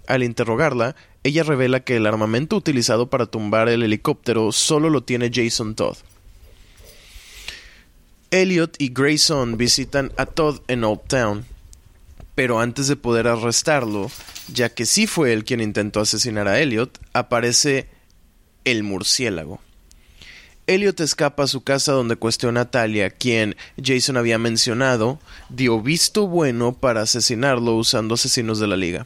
Al 0.07 0.23
interrogarla, 0.23 0.95
ella 1.23 1.43
revela 1.43 1.79
que 1.79 1.95
el 1.95 2.05
armamento 2.05 2.57
utilizado 2.57 3.09
para 3.09 3.27
tumbar 3.27 3.69
el 3.69 3.83
helicóptero 3.83 4.51
solo 4.51 4.89
lo 4.89 5.03
tiene 5.03 5.31
Jason 5.33 5.75
Todd. 5.75 5.95
Elliot 8.31 8.75
y 8.77 8.89
Grayson 8.89 9.57
visitan 9.57 10.11
a 10.17 10.25
Todd 10.25 10.59
en 10.67 10.83
Old 10.83 11.01
Town, 11.07 11.45
pero 12.35 12.59
antes 12.59 12.87
de 12.87 12.97
poder 12.97 13.27
arrestarlo, 13.27 14.11
ya 14.51 14.69
que 14.69 14.85
sí 14.85 15.07
fue 15.07 15.31
él 15.31 15.45
quien 15.45 15.61
intentó 15.61 16.01
asesinar 16.01 16.49
a 16.49 16.59
Elliot, 16.59 16.99
aparece 17.13 17.87
el 18.65 18.83
murciélago. 18.83 19.61
Elliot 20.65 20.99
escapa 21.01 21.43
a 21.43 21.47
su 21.47 21.61
casa 21.61 21.91
donde 21.91 22.15
cuestiona 22.15 22.61
a 22.61 22.71
Talia, 22.71 23.09
quien 23.09 23.55
Jason 23.83 24.15
había 24.15 24.37
mencionado, 24.37 25.19
dio 25.49 25.81
visto 25.81 26.27
bueno 26.27 26.73
para 26.73 27.01
asesinarlo 27.01 27.75
usando 27.75 28.15
asesinos 28.15 28.59
de 28.59 28.67
la 28.67 28.77
liga. 28.77 29.05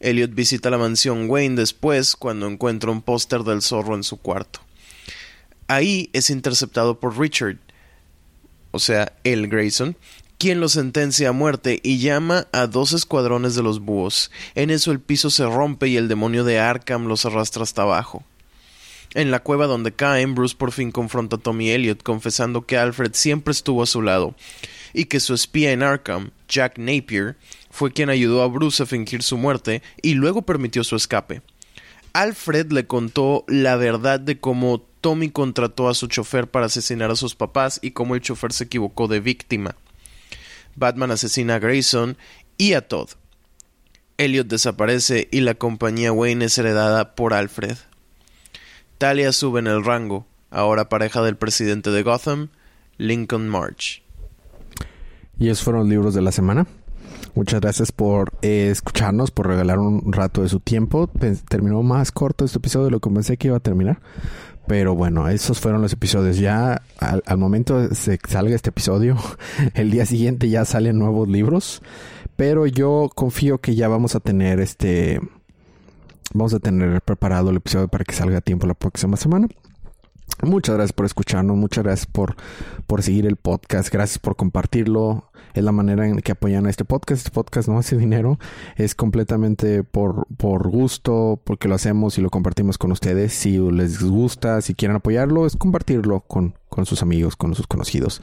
Elliot 0.00 0.34
visita 0.34 0.68
la 0.68 0.76
mansión 0.76 1.30
Wayne 1.30 1.56
después 1.56 2.14
cuando 2.14 2.46
encuentra 2.46 2.90
un 2.90 3.00
póster 3.00 3.42
del 3.42 3.62
zorro 3.62 3.94
en 3.94 4.02
su 4.02 4.18
cuarto. 4.18 4.60
Ahí 5.66 6.10
es 6.12 6.28
interceptado 6.28 7.00
por 7.00 7.18
Richard, 7.18 7.56
o 8.70 8.78
sea, 8.78 9.14
el 9.24 9.48
Grayson, 9.48 9.96
quien 10.36 10.60
lo 10.60 10.68
sentencia 10.68 11.30
a 11.30 11.32
muerte 11.32 11.80
y 11.82 11.98
llama 11.98 12.46
a 12.52 12.66
dos 12.66 12.92
escuadrones 12.92 13.54
de 13.54 13.62
los 13.62 13.80
búhos. 13.80 14.30
En 14.54 14.70
eso 14.70 14.92
el 14.92 15.00
piso 15.00 15.30
se 15.30 15.46
rompe 15.46 15.88
y 15.88 15.96
el 15.96 16.08
demonio 16.08 16.44
de 16.44 16.58
Arkham 16.58 17.06
los 17.06 17.24
arrastra 17.24 17.62
hasta 17.62 17.82
abajo. 17.82 18.22
En 19.16 19.30
la 19.30 19.42
cueva 19.42 19.66
donde 19.66 19.94
caen, 19.94 20.34
Bruce 20.34 20.54
por 20.54 20.72
fin 20.72 20.92
confronta 20.92 21.36
a 21.36 21.38
Tommy 21.38 21.70
Elliot, 21.70 22.02
confesando 22.02 22.66
que 22.66 22.76
Alfred 22.76 23.12
siempre 23.14 23.52
estuvo 23.52 23.82
a 23.82 23.86
su 23.86 24.02
lado, 24.02 24.34
y 24.92 25.06
que 25.06 25.20
su 25.20 25.32
espía 25.32 25.72
en 25.72 25.82
Arkham, 25.82 26.32
Jack 26.48 26.76
Napier, 26.76 27.38
fue 27.70 27.94
quien 27.94 28.10
ayudó 28.10 28.42
a 28.42 28.48
Bruce 28.48 28.82
a 28.82 28.84
fingir 28.84 29.22
su 29.22 29.38
muerte 29.38 29.80
y 30.02 30.12
luego 30.12 30.42
permitió 30.42 30.84
su 30.84 30.96
escape. 30.96 31.40
Alfred 32.12 32.70
le 32.72 32.86
contó 32.86 33.46
la 33.48 33.76
verdad 33.76 34.20
de 34.20 34.38
cómo 34.38 34.84
Tommy 35.00 35.30
contrató 35.30 35.88
a 35.88 35.94
su 35.94 36.08
chofer 36.08 36.50
para 36.50 36.66
asesinar 36.66 37.10
a 37.10 37.16
sus 37.16 37.34
papás 37.34 37.78
y 37.80 37.92
cómo 37.92 38.16
el 38.16 38.20
chofer 38.20 38.52
se 38.52 38.64
equivocó 38.64 39.08
de 39.08 39.20
víctima. 39.20 39.76
Batman 40.74 41.12
asesina 41.12 41.54
a 41.54 41.58
Grayson 41.58 42.18
y 42.58 42.74
a 42.74 42.86
Todd. 42.86 43.08
Elliot 44.18 44.46
desaparece 44.46 45.26
y 45.32 45.40
la 45.40 45.54
compañía 45.54 46.12
Wayne 46.12 46.44
es 46.44 46.58
heredada 46.58 47.14
por 47.14 47.32
Alfred. 47.32 47.78
Talia 48.98 49.30
sube 49.32 49.60
en 49.60 49.66
el 49.66 49.84
rango, 49.84 50.26
ahora 50.50 50.88
pareja 50.88 51.22
del 51.22 51.36
presidente 51.36 51.90
de 51.90 52.02
Gotham, 52.02 52.48
Lincoln 52.96 53.46
March. 53.48 54.02
Y 55.38 55.48
esos 55.48 55.64
fueron 55.64 55.82
los 55.82 55.90
libros 55.90 56.14
de 56.14 56.22
la 56.22 56.32
semana. 56.32 56.66
Muchas 57.34 57.60
gracias 57.60 57.92
por 57.92 58.32
eh, 58.40 58.70
escucharnos, 58.70 59.30
por 59.30 59.48
regalar 59.48 59.78
un 59.78 60.12
rato 60.14 60.42
de 60.42 60.48
su 60.48 60.60
tiempo. 60.60 61.10
Terminó 61.48 61.82
más 61.82 62.10
corto 62.10 62.46
este 62.46 62.56
episodio 62.56 62.86
de 62.86 62.92
lo 62.92 63.00
que 63.00 63.10
pensé 63.10 63.36
que 63.36 63.48
iba 63.48 63.58
a 63.58 63.60
terminar. 63.60 64.00
Pero 64.66 64.94
bueno, 64.94 65.28
esos 65.28 65.60
fueron 65.60 65.82
los 65.82 65.92
episodios. 65.92 66.38
Ya 66.38 66.80
al, 66.98 67.22
al 67.26 67.36
momento 67.36 67.88
que 67.90 68.18
salga 68.28 68.54
este 68.54 68.70
episodio, 68.70 69.18
el 69.74 69.90
día 69.90 70.06
siguiente 70.06 70.48
ya 70.48 70.64
salen 70.64 70.98
nuevos 70.98 71.28
libros. 71.28 71.82
Pero 72.36 72.66
yo 72.66 73.10
confío 73.14 73.58
que 73.58 73.74
ya 73.74 73.88
vamos 73.88 74.14
a 74.14 74.20
tener 74.20 74.60
este 74.60 75.20
Vamos 76.34 76.54
a 76.54 76.58
tener 76.58 77.00
preparado 77.02 77.50
el 77.50 77.56
episodio 77.56 77.88
para 77.88 78.04
que 78.04 78.14
salga 78.14 78.38
a 78.38 78.40
tiempo 78.40 78.66
la 78.66 78.74
próxima 78.74 79.16
semana. 79.16 79.48
Muchas 80.42 80.74
gracias 80.74 80.92
por 80.92 81.06
escucharnos, 81.06 81.56
muchas 81.56 81.84
gracias 81.84 82.06
por, 82.06 82.36
por 82.86 83.02
seguir 83.02 83.26
el 83.26 83.36
podcast, 83.36 83.90
gracias 83.90 84.18
por 84.18 84.36
compartirlo. 84.36 85.30
Es 85.54 85.64
la 85.64 85.72
manera 85.72 86.06
en 86.06 86.18
que 86.18 86.32
apoyan 86.32 86.66
a 86.66 86.70
este 86.70 86.84
podcast. 86.84 87.20
Este 87.20 87.30
podcast 87.30 87.68
no 87.68 87.78
hace 87.78 87.96
dinero, 87.96 88.38
es 88.76 88.94
completamente 88.94 89.82
por, 89.82 90.26
por 90.36 90.68
gusto, 90.68 91.40
porque 91.42 91.68
lo 91.68 91.74
hacemos 91.74 92.18
y 92.18 92.20
lo 92.20 92.28
compartimos 92.28 92.76
con 92.76 92.92
ustedes. 92.92 93.32
Si 93.32 93.56
les 93.56 94.02
gusta, 94.02 94.60
si 94.60 94.74
quieren 94.74 94.98
apoyarlo, 94.98 95.46
es 95.46 95.56
compartirlo 95.56 96.20
con, 96.20 96.54
con 96.68 96.84
sus 96.84 97.00
amigos, 97.00 97.36
con 97.36 97.54
sus 97.54 97.66
conocidos. 97.66 98.20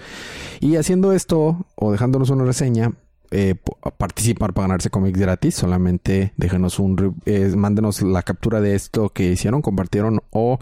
Y 0.59 0.75
haciendo 0.75 1.13
esto 1.13 1.65
o 1.73 1.91
dejándonos 1.91 2.29
una 2.29 2.43
reseña, 2.43 2.91
eh, 3.33 3.55
participar 3.97 4.53
para 4.53 4.67
ganarse 4.67 4.89
cómics 4.89 5.19
gratis, 5.19 5.55
solamente 5.55 6.33
déjenos 6.37 6.79
un, 6.79 7.15
eh, 7.25 7.51
mándenos 7.55 8.01
la 8.01 8.21
captura 8.23 8.61
de 8.61 8.75
esto 8.75 9.09
que 9.09 9.31
hicieron, 9.31 9.61
compartieron 9.61 10.21
o 10.29 10.59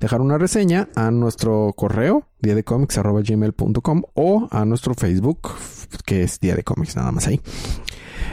dejar 0.00 0.20
una 0.20 0.38
reseña 0.38 0.88
a 0.94 1.10
nuestro 1.10 1.72
correo 1.76 2.26
día 2.40 2.54
de 2.54 2.62
gmail.com 2.64 4.02
o 4.14 4.48
a 4.50 4.64
nuestro 4.64 4.94
Facebook 4.94 5.50
que 6.04 6.22
es 6.22 6.40
día 6.40 6.54
de 6.54 6.62
cómics 6.62 6.96
nada 6.96 7.12
más 7.12 7.26
ahí. 7.26 7.40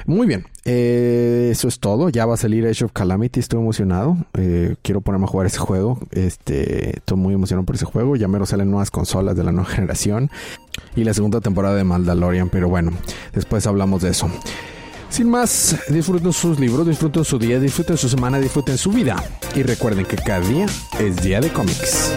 Muy 0.09 0.25
bien, 0.25 0.47
eh, 0.65 1.49
eso 1.51 1.67
es 1.67 1.79
todo. 1.79 2.09
Ya 2.09 2.25
va 2.25 2.33
a 2.33 2.37
salir 2.37 2.65
Age 2.65 2.83
of 2.83 2.93
Calamity. 2.93 3.39
Estoy 3.39 3.59
emocionado. 3.59 4.17
Eh, 4.33 4.75
quiero 4.81 5.01
ponerme 5.01 5.25
a 5.25 5.27
jugar 5.27 5.45
ese 5.45 5.59
juego. 5.59 5.99
Este, 6.09 6.97
estoy 6.97 7.15
muy 7.15 7.35
emocionado 7.35 7.63
por 7.63 7.75
ese 7.75 7.85
juego. 7.85 8.15
Ya 8.15 8.27
mero 8.27 8.47
salen 8.47 8.71
nuevas 8.71 8.89
consolas 8.89 9.35
de 9.35 9.43
la 9.43 9.51
nueva 9.51 9.69
generación 9.69 10.31
y 10.95 11.03
la 11.03 11.13
segunda 11.13 11.41
temporada 11.41 11.75
de 11.75 11.83
Mandalorian. 11.83 12.49
Pero 12.49 12.69
bueno, 12.69 12.91
después 13.33 13.67
hablamos 13.67 14.01
de 14.01 14.09
eso. 14.09 14.31
Sin 15.09 15.29
más, 15.29 15.77
disfruten 15.89 16.33
sus 16.33 16.59
libros, 16.59 16.87
disfruten 16.87 17.23
su 17.23 17.37
día, 17.37 17.59
disfruten 17.59 17.95
su 17.95 18.09
semana, 18.09 18.39
disfruten 18.39 18.79
su 18.79 18.89
vida. 18.89 19.23
Y 19.55 19.61
recuerden 19.61 20.07
que 20.07 20.15
cada 20.15 20.39
día 20.39 20.65
es 20.99 21.21
día 21.21 21.39
de 21.39 21.53
cómics. 21.53 22.15